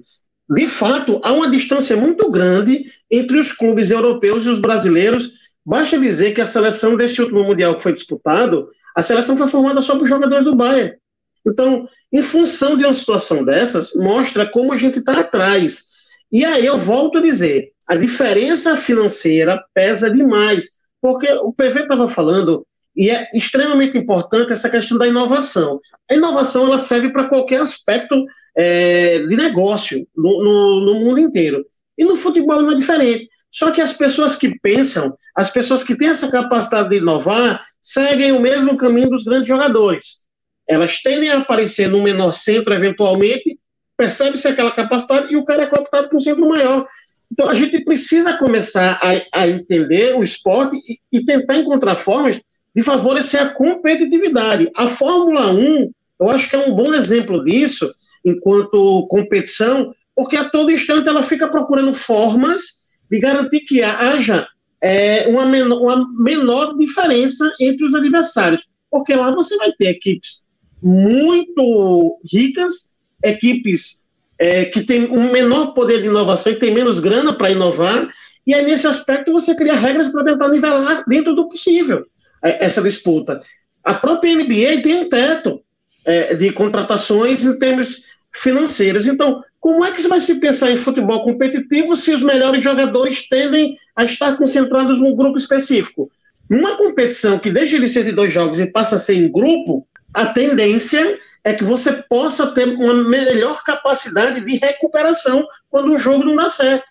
de 0.49 0.65
fato, 0.65 1.21
há 1.23 1.31
uma 1.31 1.49
distância 1.49 1.95
muito 1.95 2.29
grande 2.31 2.85
entre 3.09 3.38
os 3.38 3.53
clubes 3.53 3.91
europeus 3.91 4.45
e 4.45 4.49
os 4.49 4.59
brasileiros. 4.59 5.31
Basta 5.63 5.99
dizer 5.99 6.33
que 6.33 6.41
a 6.41 6.45
seleção 6.45 6.97
desse 6.97 7.21
último 7.21 7.43
Mundial 7.43 7.75
que 7.75 7.83
foi 7.83 7.93
disputado, 7.93 8.69
a 8.95 9.03
seleção 9.03 9.38
foi 9.38 9.47
formada 9.47 9.79
só 9.79 9.95
por 9.95 10.07
jogadores 10.07 10.45
do 10.45 10.55
Bayern. 10.55 10.97
Então, 11.45 11.88
em 12.12 12.21
função 12.21 12.75
de 12.75 12.83
uma 12.83 12.93
situação 12.93 13.45
dessas, 13.45 13.93
mostra 13.93 14.49
como 14.49 14.73
a 14.73 14.77
gente 14.77 14.99
está 14.99 15.19
atrás. 15.19 15.83
E 16.31 16.43
aí 16.43 16.65
eu 16.65 16.77
volto 16.77 17.19
a 17.19 17.21
dizer, 17.21 17.71
a 17.88 17.95
diferença 17.95 18.75
financeira 18.75 19.63
pesa 19.73 20.09
demais, 20.09 20.71
porque 21.01 21.31
o 21.31 21.53
PV 21.53 21.81
estava 21.81 22.09
falando, 22.09 22.65
e 22.95 23.10
é 23.10 23.30
extremamente 23.34 23.97
importante 23.97 24.52
essa 24.52 24.69
questão 24.69 24.97
da 24.97 25.08
inovação. 25.08 25.80
A 26.10 26.15
inovação 26.15 26.65
ela 26.65 26.80
serve 26.80 27.10
para 27.10 27.30
qualquer 27.30 27.62
aspecto 27.62 28.25
é, 28.58 29.19
de 29.19 29.36
negócio 29.36 30.08
no, 30.15 30.43
no, 30.43 30.80
no 30.86 30.93
mundo 31.06 31.19
inteiro. 31.19 31.65
E 31.97 32.04
no 32.04 32.15
futebol 32.15 32.62
não 32.62 32.71
é 32.71 32.75
diferente. 32.75 33.30
Só 33.52 33.71
que 33.71 33.82
as 33.82 33.93
pessoas 33.93 34.36
que 34.36 34.60
pensam, 34.60 35.15
as 35.36 35.49
pessoas 35.49 35.84
que 35.84 35.95
têm 35.95 36.10
essa 36.10 36.30
capacidade 36.30 36.89
de 36.89 36.97
inovar, 36.97 37.63
seguem 37.82 38.32
o 38.32 38.39
mesmo 38.39 38.78
caminho 38.78 39.10
dos 39.10 39.23
grandes 39.23 39.47
jogadores. 39.47 40.19
Elas 40.67 41.02
tendem 41.02 41.30
a 41.30 41.39
aparecer 41.39 41.89
no 41.89 42.04
menor 42.04 42.34
centro, 42.34 42.73
eventualmente, 42.73 43.58
percebe-se 43.97 44.47
aquela 44.47 44.71
capacidade 44.71 45.34
e 45.34 45.36
o 45.36 45.43
cara 45.43 45.63
é 45.63 45.65
cooptado 45.65 46.08
para 46.08 46.17
um 46.17 46.21
centro 46.21 46.47
maior. 46.47 46.88
Então 47.32 47.49
a 47.49 47.54
gente 47.54 47.84
precisa 47.84 48.38
começar 48.38 48.99
a, 49.02 49.41
a 49.41 49.47
entender 49.47 50.15
o 50.15 50.23
esporte 50.23 50.78
e, 50.78 50.99
e, 51.12 51.25
tentar 51.25 51.58
encontrar 51.58 51.97
formas 51.97 52.41
de 52.75 52.82
favorecer 52.82 53.41
a 53.41 53.49
competitividade. 53.49 54.69
A 54.75 54.88
Fórmula 54.88 55.51
1, 55.51 55.91
eu 56.19 56.29
acho 56.29 56.49
que 56.49 56.55
é 56.55 56.67
um 56.67 56.75
bom 56.75 56.93
exemplo 56.93 57.43
disso, 57.43 57.93
enquanto 58.23 59.08
competição, 59.08 59.93
porque 60.15 60.36
a 60.36 60.49
todo 60.49 60.71
instante 60.71 61.08
ela 61.08 61.23
fica 61.23 61.47
procurando 61.47 61.93
formas 61.93 62.79
de 63.10 63.19
garantir 63.19 63.62
que 63.62 63.82
haja 63.82 64.47
é, 64.82 65.27
uma, 65.27 65.45
menor, 65.45 65.82
uma 65.82 66.08
menor 66.19 66.77
diferença 66.77 67.51
entre 67.60 67.86
os 67.86 67.95
adversários, 67.95 68.67
porque 68.89 69.15
lá 69.15 69.32
você 69.34 69.58
vai 69.58 69.71
ter 69.71 69.89
equipes 69.89 70.47
muito 70.82 72.19
ricas, 72.32 72.93
equipes 73.23 74.05
é, 74.38 74.65
que 74.65 74.82
têm 74.82 75.10
um 75.12 75.32
menor 75.32 75.73
poder 75.73 76.01
de 76.01 76.08
inovação 76.08 76.53
e 76.53 76.60
têm 76.60 76.73
menos 76.73 76.99
grana 76.99 77.34
para 77.34 77.51
inovar, 77.51 78.10
e 78.47 78.53
aí 78.53 78.65
nesse 78.65 78.88
aspecto 78.88 79.32
você 79.34 79.53
cria 79.53 79.75
regras 79.75 80.08
para 80.08 80.23
tentar 80.23 80.47
nivelar 80.47 81.03
dentro 81.08 81.36
do 81.36 81.49
possível 81.49 82.05
essa 82.41 82.82
disputa. 82.82 83.41
A 83.84 83.93
própria 83.93 84.36
NBA 84.36 84.82
tem 84.82 84.95
um 84.95 85.10
teto 85.10 85.62
é, 86.06 86.36
de 86.36 86.52
contratações 86.52 87.43
em 87.43 87.58
termos 87.58 88.02
financeiros. 88.34 89.08
Então, 89.08 89.43
como 89.60 89.84
é 89.84 89.91
que 89.91 90.02
você 90.02 90.08
vai 90.08 90.21
se 90.21 90.39
pensar 90.39 90.71
em 90.71 90.78
futebol 90.78 91.23
competitivo 91.23 91.95
se 91.95 92.13
os 92.13 92.23
melhores 92.23 92.62
jogadores 92.62 93.28
tendem 93.28 93.78
a 93.95 94.04
estar 94.04 94.38
concentrados 94.38 94.99
num 94.99 95.15
grupo 95.15 95.38
específico? 95.38 96.10
Numa 96.49 96.78
competição 96.78 97.38
que 97.38 97.52
deixa 97.52 97.80
de 97.80 97.88
ser 97.88 98.06
de 98.06 98.12
dois 98.12 98.34
jogos 98.34 98.60
e 98.60 98.71
passa 98.71 98.95
a 98.95 98.99
ser 98.99 99.15
em 99.15 99.32
grupo, 99.32 99.88
a 100.13 100.28
tendência 100.28 101.19
é 101.43 101.54
que 101.54 101.63
você 101.63 101.91
possa 101.91 102.47
ter 102.47 102.67
uma 102.67 102.93
melhor 102.93 103.63
capacidade 103.63 104.41
de 104.41 104.58
recuperação 104.58 105.45
quando 105.69 105.91
um 105.91 105.99
jogo 105.99 106.25
não 106.25 106.36
dá 106.36 106.49
certo. 106.49 106.86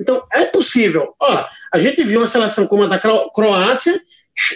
Então, 0.00 0.24
é 0.32 0.44
possível. 0.46 1.14
Ó, 1.20 1.44
a 1.72 1.78
gente 1.78 2.02
viu 2.02 2.20
uma 2.20 2.26
seleção 2.26 2.66
como 2.66 2.82
a 2.82 2.86
da 2.86 2.98
Croácia, 2.98 4.00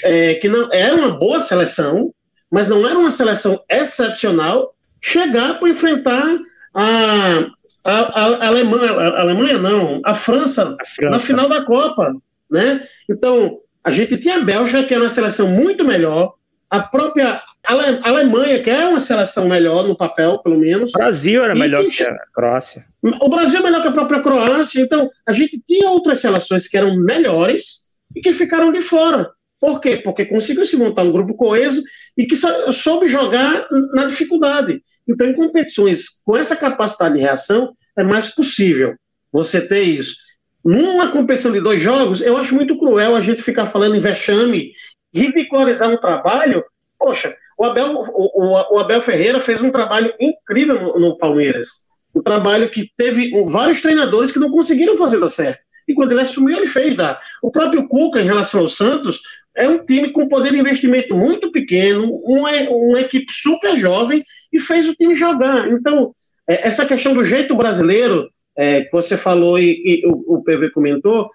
é, 0.02 0.34
que 0.34 0.48
não 0.48 0.72
era 0.72 0.94
uma 0.94 1.18
boa 1.18 1.40
seleção, 1.40 2.12
mas 2.50 2.68
não 2.68 2.86
era 2.86 2.98
uma 2.98 3.10
seleção 3.10 3.62
excepcional, 3.68 4.74
chegar 5.00 5.58
para 5.58 5.68
enfrentar 5.68 6.38
a, 6.74 7.46
a, 7.84 7.92
a, 7.92 8.46
Alemanha, 8.48 8.92
a 8.92 9.20
Alemanha 9.20 9.58
não, 9.58 10.00
a 10.04 10.14
França, 10.14 10.76
a 10.80 10.86
França, 10.86 11.10
na 11.10 11.18
final 11.18 11.48
da 11.48 11.64
Copa, 11.64 12.14
né? 12.50 12.86
Então, 13.08 13.58
a 13.84 13.90
gente 13.90 14.16
tinha 14.16 14.36
a 14.36 14.40
Bélgica, 14.40 14.84
que 14.84 14.94
era 14.94 15.02
uma 15.02 15.10
seleção 15.10 15.48
muito 15.48 15.84
melhor, 15.84 16.34
a 16.70 16.80
própria 16.80 17.42
Ale, 17.64 18.00
Alemanha, 18.02 18.62
que 18.62 18.70
é 18.70 18.86
uma 18.86 19.00
seleção 19.00 19.48
melhor 19.48 19.86
no 19.86 19.96
papel, 19.96 20.38
pelo 20.38 20.58
menos. 20.58 20.90
O 20.90 20.98
Brasil 20.98 21.42
era 21.42 21.54
melhor 21.54 21.84
que, 21.84 21.90
que 21.90 22.02
a 22.02 22.16
Croácia. 22.34 22.84
O 23.02 23.28
Brasil 23.28 23.60
é 23.60 23.62
melhor 23.62 23.82
que 23.82 23.88
a 23.88 23.92
própria 23.92 24.20
Croácia, 24.20 24.80
então 24.80 25.08
a 25.26 25.32
gente 25.32 25.60
tinha 25.60 25.88
outras 25.90 26.20
seleções 26.20 26.66
que 26.66 26.76
eram 26.76 26.96
melhores 26.96 27.88
e 28.14 28.20
que 28.20 28.32
ficaram 28.32 28.72
de 28.72 28.82
fora. 28.82 29.30
Por 29.60 29.80
quê? 29.80 29.96
Porque 29.96 30.24
conseguiu 30.24 30.64
se 30.64 30.76
montar 30.76 31.02
um 31.02 31.12
grupo 31.12 31.34
coeso 31.34 31.82
e 32.16 32.26
que 32.26 32.36
soube 32.36 33.08
jogar 33.08 33.66
na 33.92 34.04
dificuldade. 34.04 34.82
Então, 35.06 35.26
em 35.26 35.34
competições 35.34 36.20
com 36.24 36.36
essa 36.36 36.54
capacidade 36.54 37.14
de 37.14 37.20
reação, 37.20 37.74
é 37.96 38.04
mais 38.04 38.34
possível 38.34 38.94
você 39.32 39.60
ter 39.60 39.82
isso. 39.82 40.16
Numa 40.64 41.10
competição 41.10 41.52
de 41.52 41.60
dois 41.60 41.80
jogos, 41.80 42.20
eu 42.20 42.36
acho 42.36 42.54
muito 42.54 42.78
cruel 42.78 43.16
a 43.16 43.20
gente 43.20 43.42
ficar 43.42 43.66
falando 43.66 43.96
em 43.96 44.00
vexame, 44.00 44.72
ridicularizar 45.14 45.90
um 45.90 45.96
trabalho. 45.96 46.62
Poxa, 46.98 47.34
o 47.58 47.64
Abel, 47.64 47.92
o, 47.92 48.74
o 48.74 48.78
Abel 48.78 49.02
Ferreira 49.02 49.40
fez 49.40 49.60
um 49.60 49.70
trabalho 49.70 50.12
incrível 50.20 50.80
no, 50.80 51.00
no 51.00 51.18
Palmeiras. 51.18 51.86
Um 52.14 52.22
trabalho 52.22 52.70
que 52.70 52.90
teve 52.96 53.30
vários 53.46 53.80
treinadores 53.80 54.30
que 54.30 54.38
não 54.38 54.50
conseguiram 54.50 54.96
fazer 54.96 55.18
dar 55.18 55.28
certo. 55.28 55.60
E 55.88 55.94
quando 55.94 56.12
ele 56.12 56.20
assumiu, 56.20 56.56
ele 56.56 56.66
fez 56.66 56.94
dar. 56.94 57.18
O 57.42 57.50
próprio 57.50 57.88
Cuca, 57.88 58.20
em 58.20 58.26
relação 58.26 58.60
ao 58.60 58.68
Santos, 58.68 59.20
é 59.58 59.68
um 59.68 59.84
time 59.84 60.12
com 60.12 60.28
poder 60.28 60.52
de 60.52 60.58
investimento 60.60 61.16
muito 61.16 61.50
pequeno, 61.50 62.08
uma, 62.24 62.50
uma 62.70 63.00
equipe 63.00 63.32
super 63.32 63.76
jovem 63.76 64.24
e 64.52 64.60
fez 64.60 64.88
o 64.88 64.94
time 64.94 65.16
jogar. 65.16 65.68
Então, 65.68 66.14
é, 66.48 66.68
essa 66.68 66.86
questão 66.86 67.12
do 67.12 67.24
jeito 67.24 67.56
brasileiro, 67.56 68.30
é, 68.56 68.82
que 68.82 68.92
você 68.92 69.16
falou 69.16 69.58
e, 69.58 69.82
e 69.84 70.06
o, 70.06 70.36
o, 70.36 70.44
PV 70.44 70.70
comentou, 70.70 71.28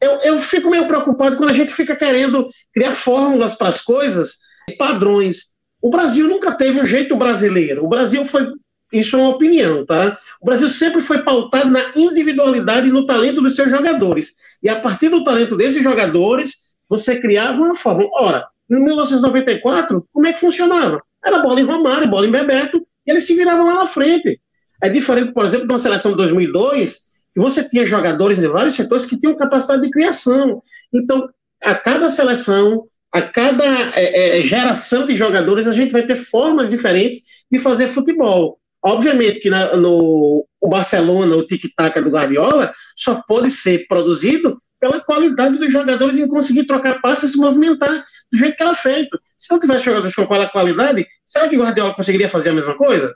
eu, 0.00 0.12
eu 0.20 0.38
fico 0.38 0.70
meio 0.70 0.86
preocupado 0.86 1.36
quando 1.36 1.50
a 1.50 1.54
gente 1.54 1.74
fica 1.74 1.96
querendo 1.96 2.48
criar 2.72 2.92
fórmulas 2.92 3.56
para 3.56 3.68
as 3.68 3.80
coisas, 3.80 4.38
padrões. 4.78 5.54
O 5.82 5.90
Brasil 5.90 6.28
nunca 6.28 6.52
teve 6.52 6.80
um 6.80 6.86
jeito 6.86 7.16
brasileiro. 7.16 7.84
O 7.84 7.88
Brasil 7.88 8.24
foi, 8.24 8.46
isso 8.92 9.16
é 9.16 9.18
uma 9.18 9.30
opinião, 9.30 9.84
tá? 9.84 10.16
O 10.40 10.46
Brasil 10.46 10.68
sempre 10.68 11.00
foi 11.00 11.22
pautado 11.22 11.70
na 11.70 11.90
individualidade 11.96 12.86
e 12.86 12.92
no 12.92 13.04
talento 13.04 13.42
dos 13.42 13.56
seus 13.56 13.68
jogadores. 13.68 14.32
E 14.62 14.68
a 14.68 14.80
partir 14.80 15.08
do 15.08 15.24
talento 15.24 15.56
desses 15.56 15.82
jogadores, 15.82 16.63
você 16.88 17.20
criava 17.20 17.60
uma 17.60 17.74
forma. 17.74 18.08
Ora, 18.12 18.46
em 18.70 18.82
1994, 18.82 20.06
como 20.12 20.26
é 20.26 20.32
que 20.32 20.40
funcionava? 20.40 21.00
Era 21.24 21.40
bola 21.40 21.60
em 21.60 21.64
Romário, 21.64 22.10
bola 22.10 22.26
em 22.26 22.30
Bebeto, 22.30 22.86
e 23.06 23.10
eles 23.10 23.24
se 23.24 23.34
viravam 23.34 23.66
lá 23.66 23.74
na 23.74 23.86
frente. 23.86 24.40
É 24.82 24.88
diferente, 24.88 25.32
por 25.32 25.44
exemplo, 25.44 25.66
de 25.66 25.72
uma 25.72 25.78
seleção 25.78 26.12
de 26.12 26.18
2002, 26.18 26.98
que 27.34 27.40
você 27.40 27.68
tinha 27.68 27.84
jogadores 27.84 28.38
de 28.38 28.48
vários 28.48 28.74
setores 28.74 29.06
que 29.06 29.18
tinham 29.18 29.36
capacidade 29.36 29.82
de 29.82 29.90
criação. 29.90 30.62
Então, 30.92 31.28
a 31.62 31.74
cada 31.74 32.08
seleção, 32.08 32.84
a 33.12 33.22
cada 33.22 33.64
é, 33.94 34.38
é, 34.38 34.42
geração 34.42 35.06
de 35.06 35.16
jogadores, 35.16 35.66
a 35.66 35.72
gente 35.72 35.92
vai 35.92 36.06
ter 36.06 36.16
formas 36.16 36.68
diferentes 36.68 37.20
de 37.50 37.58
fazer 37.58 37.88
futebol. 37.88 38.58
Obviamente 38.82 39.40
que 39.40 39.48
na, 39.48 39.76
no 39.76 40.46
o 40.60 40.68
Barcelona, 40.68 41.36
o 41.36 41.46
tic-tac 41.46 42.00
do 42.00 42.10
Guardiola, 42.10 42.72
só 42.96 43.22
pode 43.26 43.50
ser 43.50 43.86
produzido 43.86 44.58
pela 44.84 45.00
qualidade 45.00 45.56
dos 45.56 45.72
jogadores 45.72 46.18
em 46.18 46.28
conseguir 46.28 46.66
trocar 46.66 47.00
passes 47.00 47.30
e 47.30 47.32
se 47.32 47.38
movimentar 47.38 48.04
do 48.30 48.38
jeito 48.38 48.54
que 48.54 48.62
era 48.62 48.74
feito. 48.74 49.18
Se 49.38 49.50
não 49.50 49.58
tivesse 49.58 49.82
jogadores 49.82 50.14
com 50.14 50.20
aquela 50.20 50.46
qualidade, 50.46 51.06
será 51.26 51.48
que 51.48 51.56
o 51.56 51.62
Guardiola 51.62 51.94
conseguiria 51.94 52.28
fazer 52.28 52.50
a 52.50 52.52
mesma 52.52 52.76
coisa? 52.76 53.14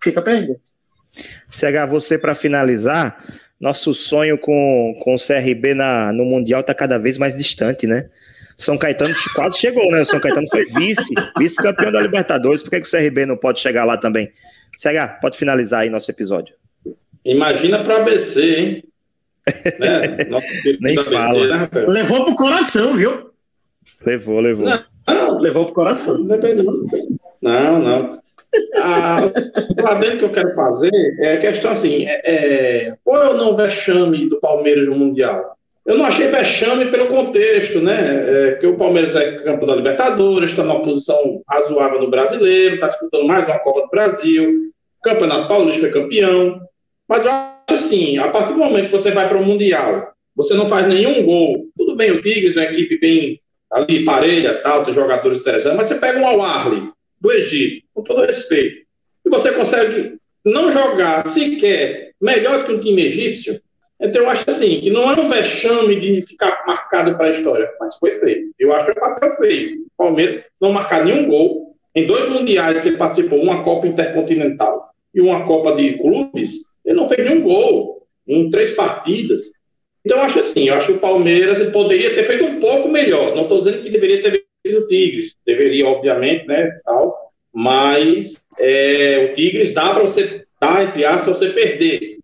Fica 0.00 0.20
a 0.20 0.22
pergunta. 0.22 0.60
CH, 1.48 1.88
você 1.88 2.16
para 2.16 2.32
finalizar, 2.32 3.24
nosso 3.58 3.92
sonho 3.92 4.38
com, 4.38 4.96
com 5.02 5.16
o 5.16 5.18
CRB 5.18 5.74
na, 5.74 6.12
no 6.12 6.24
Mundial 6.24 6.60
está 6.60 6.72
cada 6.72 6.96
vez 6.96 7.18
mais 7.18 7.36
distante, 7.36 7.88
né? 7.88 8.08
São 8.56 8.78
Caetano 8.78 9.12
quase 9.34 9.58
chegou, 9.58 9.90
né? 9.90 10.02
O 10.02 10.06
São 10.06 10.20
Caetano 10.20 10.46
foi 10.48 10.64
vice, 10.66 11.12
vice-campeão 11.36 11.90
da 11.90 12.00
Libertadores. 12.00 12.62
Por 12.62 12.70
que, 12.70 12.80
que 12.80 12.86
o 12.86 12.90
CRB 12.90 13.26
não 13.26 13.36
pode 13.36 13.58
chegar 13.58 13.84
lá 13.84 13.96
também? 13.96 14.30
CH, 14.78 15.18
pode 15.20 15.36
finalizar 15.36 15.80
aí 15.80 15.90
nosso 15.90 16.08
episódio. 16.08 16.54
Imagina 17.24 17.82
para 17.82 17.96
ABC, 17.96 18.54
hein? 18.54 18.89
Né? 19.78 20.28
Nem 20.80 20.96
fala. 20.96 21.46
né, 21.46 21.68
levou 21.88 22.24
pro 22.24 22.34
coração, 22.34 22.94
viu? 22.94 23.30
Levou, 24.04 24.40
levou. 24.40 24.66
Não, 24.66 24.84
não 25.08 25.38
levou 25.38 25.64
pro 25.66 25.74
coração. 25.74 26.18
Não, 27.42 27.78
não. 27.78 28.20
Ah, 28.76 29.30
o 29.80 29.86
adendo 29.86 30.18
que 30.18 30.24
eu 30.24 30.30
quero 30.30 30.54
fazer 30.54 30.90
é 31.20 31.34
a 31.34 31.38
questão 31.38 31.70
assim: 31.70 32.06
é, 32.06 32.20
é, 32.24 32.94
qual 33.04 33.22
é 33.22 33.30
o 33.30 33.36
não 33.36 33.56
vexame 33.56 34.28
do 34.28 34.40
Palmeiras 34.40 34.86
no 34.86 34.96
Mundial? 34.96 35.56
Eu 35.86 35.96
não 35.96 36.04
achei 36.04 36.28
vexame 36.28 36.86
pelo 36.86 37.06
contexto, 37.06 37.80
né? 37.80 37.96
É, 37.96 38.52
que 38.52 38.66
o 38.66 38.76
Palmeiras 38.76 39.14
é 39.14 39.36
campeão 39.36 39.66
da 39.66 39.76
Libertadores, 39.76 40.50
está 40.50 40.62
numa 40.62 40.82
posição 40.82 41.42
razoável 41.48 42.00
no 42.00 42.10
brasileiro, 42.10 42.74
está 42.74 42.88
disputando 42.88 43.26
mais 43.26 43.46
uma 43.46 43.58
Copa 43.60 43.82
do 43.82 43.88
Brasil, 43.88 44.70
Campeonato 45.02 45.48
Paulista 45.48 45.80
foi 45.80 45.90
campeão. 45.90 46.60
Mas 47.08 47.24
eu 47.24 47.32
assim, 47.74 48.18
a 48.18 48.28
partir 48.28 48.52
do 48.52 48.58
momento 48.58 48.86
que 48.86 48.92
você 48.92 49.10
vai 49.10 49.28
para 49.28 49.38
o 49.38 49.44
Mundial, 49.44 50.12
você 50.34 50.54
não 50.54 50.68
faz 50.68 50.86
nenhum 50.88 51.22
gol. 51.24 51.66
Tudo 51.76 51.96
bem, 51.96 52.10
o 52.10 52.20
Tigres 52.20 52.56
é 52.56 52.60
uma 52.60 52.70
equipe 52.70 52.98
bem 52.98 53.40
ali, 53.70 54.04
parelha, 54.04 54.60
tal, 54.62 54.84
tem 54.84 54.94
jogadores 54.94 55.38
interessantes, 55.38 55.76
mas 55.76 55.86
você 55.86 55.94
pega 55.96 56.18
um 56.18 56.26
Al 56.26 56.92
do 57.20 57.32
Egito, 57.32 57.86
com 57.94 58.02
todo 58.02 58.24
respeito, 58.24 58.84
e 59.24 59.30
você 59.30 59.52
consegue 59.52 60.16
não 60.44 60.72
jogar 60.72 61.26
sequer 61.26 62.12
melhor 62.20 62.64
que 62.64 62.72
um 62.72 62.80
time 62.80 63.02
egípcio, 63.02 63.60
então 64.00 64.22
eu 64.22 64.30
acho 64.30 64.44
assim, 64.48 64.80
que 64.80 64.88
não 64.88 65.10
é 65.10 65.20
um 65.20 65.28
vexame 65.28 66.00
de 66.00 66.22
ficar 66.22 66.64
marcado 66.66 67.14
para 67.16 67.26
a 67.26 67.30
história, 67.30 67.70
mas 67.78 67.96
foi 67.96 68.12
feio. 68.12 68.50
Eu 68.58 68.72
acho 68.72 68.86
que 68.86 68.92
é 68.92 68.94
papel 69.00 69.30
feio. 69.36 69.82
O 69.82 70.04
Palmeiras 70.04 70.42
não 70.58 70.72
marcar 70.72 71.04
nenhum 71.04 71.28
gol 71.28 71.76
em 71.94 72.06
dois 72.06 72.28
mundiais 72.30 72.80
que 72.80 72.88
ele 72.88 72.96
participou, 72.96 73.42
uma 73.42 73.62
Copa 73.62 73.86
Intercontinental 73.86 74.90
e 75.14 75.20
uma 75.20 75.44
Copa 75.44 75.74
de 75.76 75.98
Clubes, 75.98 76.69
ele 76.84 76.96
não 76.96 77.08
fez 77.08 77.24
nenhum 77.24 77.42
gol 77.42 78.06
em 78.26 78.50
três 78.50 78.70
partidas. 78.72 79.52
Então, 80.04 80.18
eu 80.18 80.24
acho 80.24 80.38
assim, 80.38 80.68
eu 80.68 80.74
acho 80.74 80.86
que 80.86 80.92
o 80.94 81.00
Palmeiras 81.00 81.60
ele 81.60 81.72
poderia 81.72 82.14
ter 82.14 82.24
feito 82.24 82.44
um 82.44 82.60
pouco 82.60 82.88
melhor. 82.88 83.34
Não 83.34 83.42
estou 83.42 83.58
dizendo 83.58 83.82
que 83.82 83.90
deveria 83.90 84.22
ter 84.22 84.44
vencido 84.64 84.84
o 84.84 84.86
Tigres. 84.88 85.36
Deveria, 85.44 85.86
obviamente, 85.86 86.46
né, 86.46 86.70
tal. 86.84 87.14
Mas 87.52 88.44
é, 88.58 89.28
o 89.30 89.34
Tigres 89.34 89.74
dá 89.74 89.92
para 89.92 90.02
você, 90.02 90.40
dá, 90.60 90.84
entre 90.84 91.04
aspas, 91.04 91.38
você 91.38 91.50
perder 91.50 92.18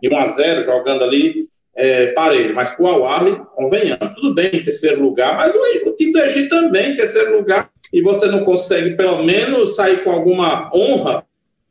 de 0.00 0.08
1 0.08 0.16
a 0.16 0.26
0 0.26 0.64
jogando 0.64 1.04
ali 1.04 1.46
é, 1.74 2.08
parelho. 2.08 2.54
Mas 2.54 2.70
com 2.70 2.84
o 2.84 3.06
Al 3.06 3.46
convenhamos, 3.54 4.14
tudo 4.16 4.34
bem 4.34 4.50
em 4.52 4.62
terceiro 4.62 5.02
lugar, 5.02 5.36
mas 5.36 5.54
o, 5.54 5.88
o 5.88 5.96
time 5.96 6.12
do 6.12 6.20
Egito 6.20 6.50
também 6.50 6.90
em 6.90 6.96
terceiro 6.96 7.36
lugar. 7.36 7.70
E 7.92 8.02
você 8.02 8.26
não 8.26 8.44
consegue, 8.44 8.96
pelo 8.96 9.22
menos, 9.22 9.76
sair 9.76 10.02
com 10.02 10.10
alguma 10.10 10.70
honra 10.74 11.24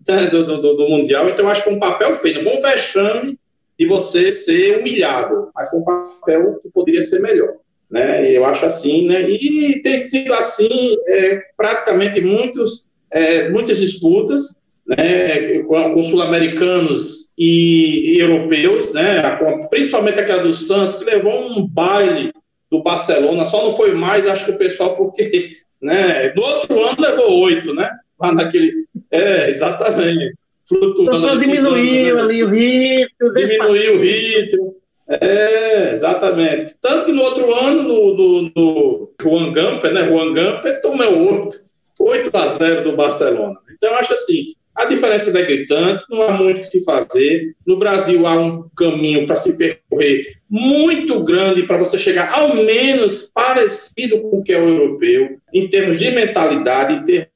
do, 0.05 0.43
do, 0.43 0.75
do, 0.75 0.89
Mundial. 0.89 1.29
Então, 1.29 1.49
acho 1.49 1.63
que 1.63 1.69
é 1.69 1.73
um 1.73 1.79
papel 1.79 2.17
feito, 2.17 2.47
um 2.47 2.61
vexame 2.61 3.37
de 3.77 3.87
você 3.87 4.31
ser 4.31 4.79
humilhado, 4.79 5.49
mas 5.55 5.69
com 5.69 5.79
um 5.79 5.83
papel 5.83 6.59
que 6.61 6.69
poderia 6.69 7.01
ser 7.01 7.19
melhor. 7.19 7.53
Né? 7.89 8.23
Eu 8.29 8.45
acho 8.45 8.65
assim, 8.65 9.07
né? 9.07 9.29
E 9.29 9.81
tem 9.81 9.97
sido 9.97 10.33
assim 10.33 10.95
é, 11.07 11.41
praticamente 11.57 12.21
muitos, 12.21 12.89
é, 13.11 13.49
muitas 13.49 13.79
disputas, 13.79 14.59
né? 14.87 15.59
Com, 15.63 15.93
com 15.93 16.03
sul-americanos 16.03 17.31
e, 17.37 18.15
e, 18.15 18.19
europeus, 18.19 18.93
né? 18.93 19.37
Principalmente 19.69 20.19
aquela 20.19 20.43
do 20.43 20.53
Santos, 20.53 20.95
que 20.95 21.03
levou 21.03 21.49
um 21.49 21.67
baile 21.67 22.31
do 22.71 22.81
Barcelona, 22.81 23.45
só 23.45 23.65
não 23.65 23.73
foi 23.73 23.93
mais, 23.93 24.25
acho 24.25 24.45
que 24.45 24.51
o 24.51 24.57
pessoal, 24.57 24.95
porque 24.95 25.57
né? 25.81 26.29
do 26.29 26.41
outro 26.41 26.81
ano 26.81 26.95
levou 26.97 27.39
oito, 27.41 27.73
né? 27.73 27.89
Lá 28.21 28.33
naquele. 28.33 28.71
É, 29.09 29.49
exatamente. 29.49 30.35
Flutuando. 30.67 31.17
Só 31.17 31.35
diminuiu 31.35 32.19
ali 32.19 32.43
o 32.43 32.47
ritmo. 32.47 33.33
Diminuiu 33.33 33.95
o 33.95 33.99
ritmo. 33.99 34.75
É, 35.09 35.91
exatamente. 35.93 36.75
Tanto 36.81 37.07
que 37.07 37.11
no 37.11 37.23
outro 37.23 37.53
ano, 37.53 37.83
no, 37.83 38.15
no, 38.15 38.51
no 38.55 39.13
Juan 39.21 39.51
Gamper, 39.51 39.93
né? 39.93 40.07
Juan 40.07 40.33
Gamper 40.33 40.81
tomou 40.81 41.47
8, 41.47 41.59
8 41.99 42.37
a 42.37 42.47
0 42.47 42.83
do 42.83 42.95
Barcelona. 42.95 43.57
Então, 43.75 43.91
eu 43.91 43.97
acho 43.97 44.13
assim, 44.13 44.53
a 44.73 44.85
diferença 44.85 45.37
é 45.37 45.43
gritante, 45.43 46.03
não 46.09 46.21
há 46.21 46.31
muito 46.31 46.59
o 46.59 46.61
que 46.61 46.67
se 46.67 46.83
fazer. 46.83 47.55
No 47.67 47.77
Brasil 47.77 48.25
há 48.25 48.39
um 48.39 48.69
caminho 48.75 49.25
para 49.25 49.35
se 49.35 49.57
percorrer 49.57 50.37
muito 50.49 51.23
grande 51.23 51.63
para 51.63 51.77
você 51.77 51.97
chegar 51.97 52.31
ao 52.33 52.55
menos 52.55 53.23
parecido 53.33 54.21
com 54.21 54.39
o 54.39 54.43
que 54.43 54.53
é 54.53 54.59
o 54.59 54.69
europeu, 54.69 55.37
em 55.53 55.67
termos 55.67 55.99
de 55.99 56.09
mentalidade, 56.11 56.93
em 56.93 57.05
termos 57.05 57.30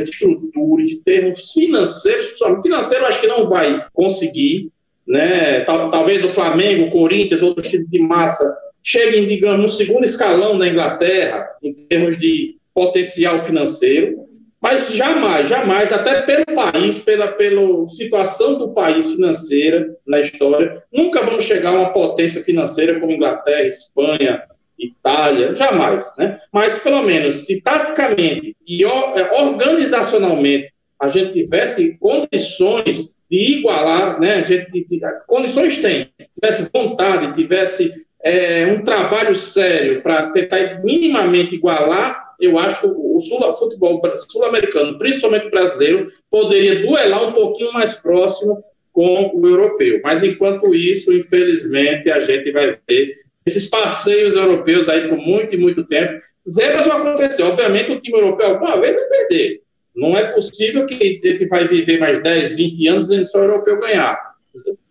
estrutura, 0.00 0.84
de 0.84 0.96
termos 0.96 1.52
financeiros. 1.52 2.38
Financeiro 2.62 3.06
acho 3.06 3.20
que 3.20 3.26
não 3.26 3.48
vai 3.48 3.84
conseguir, 3.92 4.70
né? 5.06 5.60
Talvez 5.60 6.24
o 6.24 6.28
Flamengo, 6.28 6.86
o 6.86 6.90
Corinthians, 6.90 7.42
outros 7.42 7.68
times 7.68 7.88
de 7.88 7.98
massa 7.98 8.56
cheguem, 8.82 9.28
digamos, 9.28 9.60
no 9.60 9.68
segundo 9.68 10.04
escalão 10.04 10.58
da 10.58 10.66
Inglaterra, 10.66 11.46
em 11.62 11.72
termos 11.72 12.18
de 12.18 12.56
potencial 12.74 13.38
financeiro 13.40 14.22
mas 14.62 14.94
jamais, 14.94 15.48
jamais, 15.48 15.92
até 15.92 16.22
pelo 16.22 16.44
país, 16.54 16.96
pela, 17.00 17.26
pela 17.32 17.88
situação 17.88 18.60
do 18.60 18.72
país 18.72 19.06
financeira 19.06 19.92
na 20.06 20.20
história, 20.20 20.80
nunca 20.92 21.24
vamos 21.24 21.44
chegar 21.44 21.70
a 21.70 21.80
uma 21.80 21.92
potência 21.92 22.44
financeira 22.44 23.00
como 23.00 23.10
Inglaterra, 23.10 23.66
Espanha, 23.66 24.40
Itália, 24.86 25.54
jamais, 25.54 26.14
né? 26.18 26.38
Mas 26.52 26.78
pelo 26.78 27.02
menos, 27.02 27.46
se 27.46 27.60
taticamente 27.60 28.56
e 28.66 28.84
é, 28.84 29.42
organizacionalmente 29.42 30.70
a 31.00 31.08
gente 31.08 31.32
tivesse 31.32 31.96
condições 31.98 33.14
de 33.30 33.58
igualar, 33.58 34.20
né? 34.20 34.34
A 34.34 34.44
gente, 34.44 35.00
condições 35.26 35.78
tem, 35.78 36.08
tivesse 36.34 36.70
vontade, 36.72 37.34
tivesse 37.34 37.92
é, 38.22 38.66
um 38.66 38.82
trabalho 38.84 39.34
sério 39.34 40.02
para 40.02 40.30
tentar 40.30 40.82
minimamente 40.82 41.54
igualar 41.54 42.22
eu 42.42 42.58
acho 42.58 42.80
que 42.80 42.86
o 42.88 43.20
sul, 43.20 43.56
futebol 43.56 44.02
sul-americano, 44.28 44.98
principalmente 44.98 45.48
brasileiro, 45.48 46.10
poderia 46.28 46.84
duelar 46.84 47.28
um 47.28 47.32
pouquinho 47.32 47.72
mais 47.72 47.94
próximo 47.94 48.60
com 48.92 49.30
o 49.32 49.46
europeu. 49.46 50.00
Mas 50.02 50.24
enquanto 50.24 50.74
isso, 50.74 51.12
infelizmente, 51.12 52.10
a 52.10 52.18
gente 52.18 52.50
vai 52.50 52.76
ver 52.88 53.12
esses 53.46 53.68
passeios 53.68 54.34
europeus 54.34 54.88
aí 54.88 55.08
por 55.08 55.18
muito 55.18 55.54
e 55.54 55.58
muito 55.58 55.84
tempo. 55.84 56.20
Zebras 56.48 56.86
vão 56.86 56.98
acontecer. 56.98 57.42
Obviamente, 57.42 57.92
o 57.92 58.00
time 58.00 58.18
europeu 58.18 58.48
alguma 58.48 58.80
vez 58.80 58.96
vai 58.96 59.04
perder. 59.04 59.62
Não 59.94 60.16
é 60.16 60.32
possível 60.32 60.86
que 60.86 60.94
gente 60.94 61.46
vai 61.46 61.68
viver 61.68 61.98
mais 61.98 62.22
10, 62.22 62.56
20 62.56 62.88
anos 62.88 63.10
e 63.10 63.24
só 63.24 63.38
o 63.38 63.42
europeu 63.42 63.80
ganhar. 63.80 64.18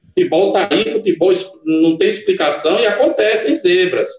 Futebol 0.07 0.47
está 0.49 0.67
aí, 0.71 0.91
futebol 0.91 1.33
não 1.65 1.97
tem 1.97 2.09
explicação 2.09 2.79
e 2.79 2.85
acontecem 2.85 3.55
zebras. 3.55 4.09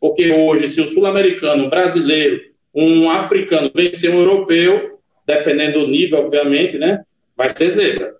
Porque 0.00 0.30
hoje, 0.30 0.68
se 0.68 0.80
o 0.80 0.88
sul-americano, 0.88 1.66
o 1.66 1.70
brasileiro, 1.70 2.40
um 2.74 3.10
africano 3.10 3.70
vencer 3.74 4.10
um 4.10 4.20
europeu, 4.20 4.86
dependendo 5.26 5.80
do 5.80 5.88
nível, 5.88 6.18
obviamente, 6.18 6.78
né? 6.78 7.02
Vai 7.36 7.50
ser 7.50 7.70
zebra. 7.70 8.14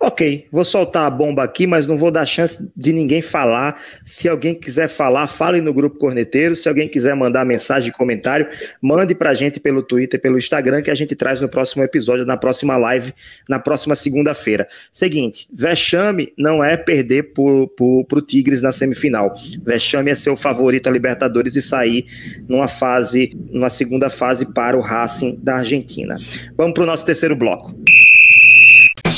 Ok, 0.00 0.46
vou 0.52 0.64
soltar 0.64 1.06
a 1.06 1.10
bomba 1.10 1.42
aqui, 1.42 1.66
mas 1.66 1.86
não 1.88 1.96
vou 1.96 2.10
dar 2.10 2.24
chance 2.24 2.70
de 2.76 2.92
ninguém 2.92 3.20
falar. 3.20 3.80
Se 4.04 4.28
alguém 4.28 4.54
quiser 4.54 4.88
falar, 4.88 5.26
fale 5.26 5.60
no 5.60 5.74
grupo 5.74 5.98
Corneteiro. 5.98 6.54
Se 6.54 6.68
alguém 6.68 6.88
quiser 6.88 7.16
mandar 7.16 7.44
mensagem, 7.44 7.90
comentário, 7.90 8.46
mande 8.80 9.14
pra 9.14 9.34
gente 9.34 9.58
pelo 9.58 9.82
Twitter, 9.82 10.20
pelo 10.20 10.38
Instagram, 10.38 10.82
que 10.82 10.90
a 10.90 10.94
gente 10.94 11.16
traz 11.16 11.40
no 11.40 11.48
próximo 11.48 11.82
episódio, 11.82 12.24
na 12.24 12.36
próxima 12.36 12.76
live, 12.76 13.12
na 13.48 13.58
próxima 13.58 13.96
segunda-feira. 13.96 14.68
Seguinte, 14.92 15.48
vexame 15.52 16.32
não 16.38 16.62
é 16.62 16.76
perder 16.76 17.32
pro, 17.32 17.68
pro 17.68 18.22
Tigres 18.22 18.62
na 18.62 18.70
semifinal. 18.70 19.34
Vexame 19.64 20.10
é 20.10 20.14
ser 20.14 20.30
o 20.30 20.36
favorito 20.36 20.88
a 20.88 20.92
Libertadores 20.92 21.56
e 21.56 21.62
sair 21.62 22.04
numa 22.48 22.68
fase, 22.68 23.36
numa 23.50 23.70
segunda 23.70 24.08
fase 24.08 24.46
para 24.52 24.76
o 24.76 24.80
Racing 24.80 25.38
da 25.42 25.56
Argentina. 25.56 26.16
Vamos 26.56 26.74
pro 26.74 26.86
nosso 26.86 27.04
terceiro 27.04 27.34
bloco. 27.34 27.74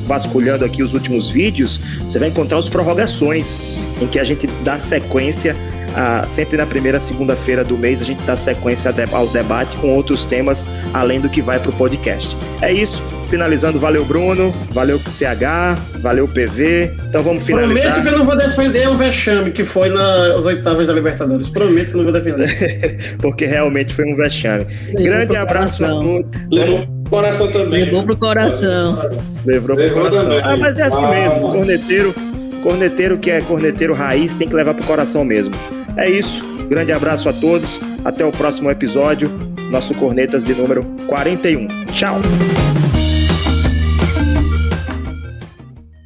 vasculhando 0.06 0.66
aqui 0.66 0.84
os 0.84 0.94
últimos 0.94 1.30
vídeos, 1.30 1.80
você 2.04 2.20
vai 2.20 2.28
encontrar 2.28 2.58
os 2.58 2.68
prorrogações, 2.68 3.56
em 4.02 4.08
que 4.08 4.20
a 4.20 4.26
gente 4.26 4.46
dá 4.62 4.78
sequência 4.78 5.56
ah, 5.96 6.26
sempre 6.28 6.58
na 6.58 6.66
primeira 6.66 7.00
segunda-feira 7.00 7.64
do 7.64 7.78
mês 7.78 8.02
a 8.02 8.06
gente 8.06 8.22
dá 8.24 8.36
sequência 8.36 8.94
ao 9.12 9.28
debate 9.28 9.76
com 9.78 9.96
outros 9.96 10.26
temas 10.26 10.66
além 10.94 11.20
do 11.20 11.30
que 11.30 11.42
vai 11.42 11.60
para 11.60 11.70
o 11.70 11.74
podcast. 11.74 12.38
É 12.62 12.72
isso. 12.72 13.02
Finalizando, 13.30 13.80
valeu 13.80 14.06
Bruno, 14.06 14.54
valeu 14.70 15.00
CH, 15.00 15.80
valeu 16.02 16.28
PV. 16.28 16.94
Então 17.10 17.24
vamos 17.24 17.44
finalizar. 17.44 17.94
Prometo 17.94 18.02
que 18.04 18.08
eu 18.08 18.20
não 18.20 18.26
vou 18.28 18.38
defender 18.38 18.88
o 18.88 18.96
vexame 18.96 19.52
que 19.52 19.66
foi 19.66 19.90
nas 19.90 20.46
oitavas 20.46 20.86
da 20.86 20.94
Libertadores. 20.94 21.50
Prometo 21.50 21.90
que 21.90 21.94
eu 21.94 22.04
não 22.04 22.12
vou 22.12 22.14
defender. 22.14 23.18
Porque 23.18 23.48
realmente 23.48 23.92
foi 23.92 24.06
um 24.06 24.16
vexame. 24.16 24.68
Levou 24.86 25.04
Grande 25.04 25.36
abraço 25.36 25.84
coração. 25.84 26.00
a 26.00 26.04
todos. 26.04 26.32
Levou 26.52 26.86
pro 26.86 27.10
coração 27.10 27.48
também. 27.48 27.86
Levou 27.86 28.04
pro 28.04 28.18
coração. 28.18 29.12
Levou 29.44 29.76
pro 29.78 29.92
coração. 29.92 30.24
Também. 30.24 30.42
Ah, 30.44 30.58
mas 30.58 30.78
é 30.78 30.84
assim 30.84 31.04
ah. 31.04 31.10
mesmo. 31.10 31.40
Corneteiro, 31.54 32.16
corneteiro 32.62 33.18
que 33.18 33.32
é 33.32 33.42
corneteiro 33.42 33.94
raiz 33.96 34.36
tem 34.36 34.48
que 34.48 34.54
levar 34.54 34.76
pro 34.76 34.86
coração 34.86 35.26
mesmo. 35.26 35.56
É 35.98 36.10
isso. 36.10 36.44
Grande 36.68 36.92
abraço 36.92 37.30
a 37.30 37.34
todos. 37.34 37.80
Até 38.04 38.26
o 38.26 38.32
próximo 38.32 38.70
episódio. 38.70 39.30
Nosso 39.70 39.94
Cornetas 39.96 40.44
de 40.46 40.54
número 40.54 40.84
41. 41.08 41.68
Tchau. 41.92 42.18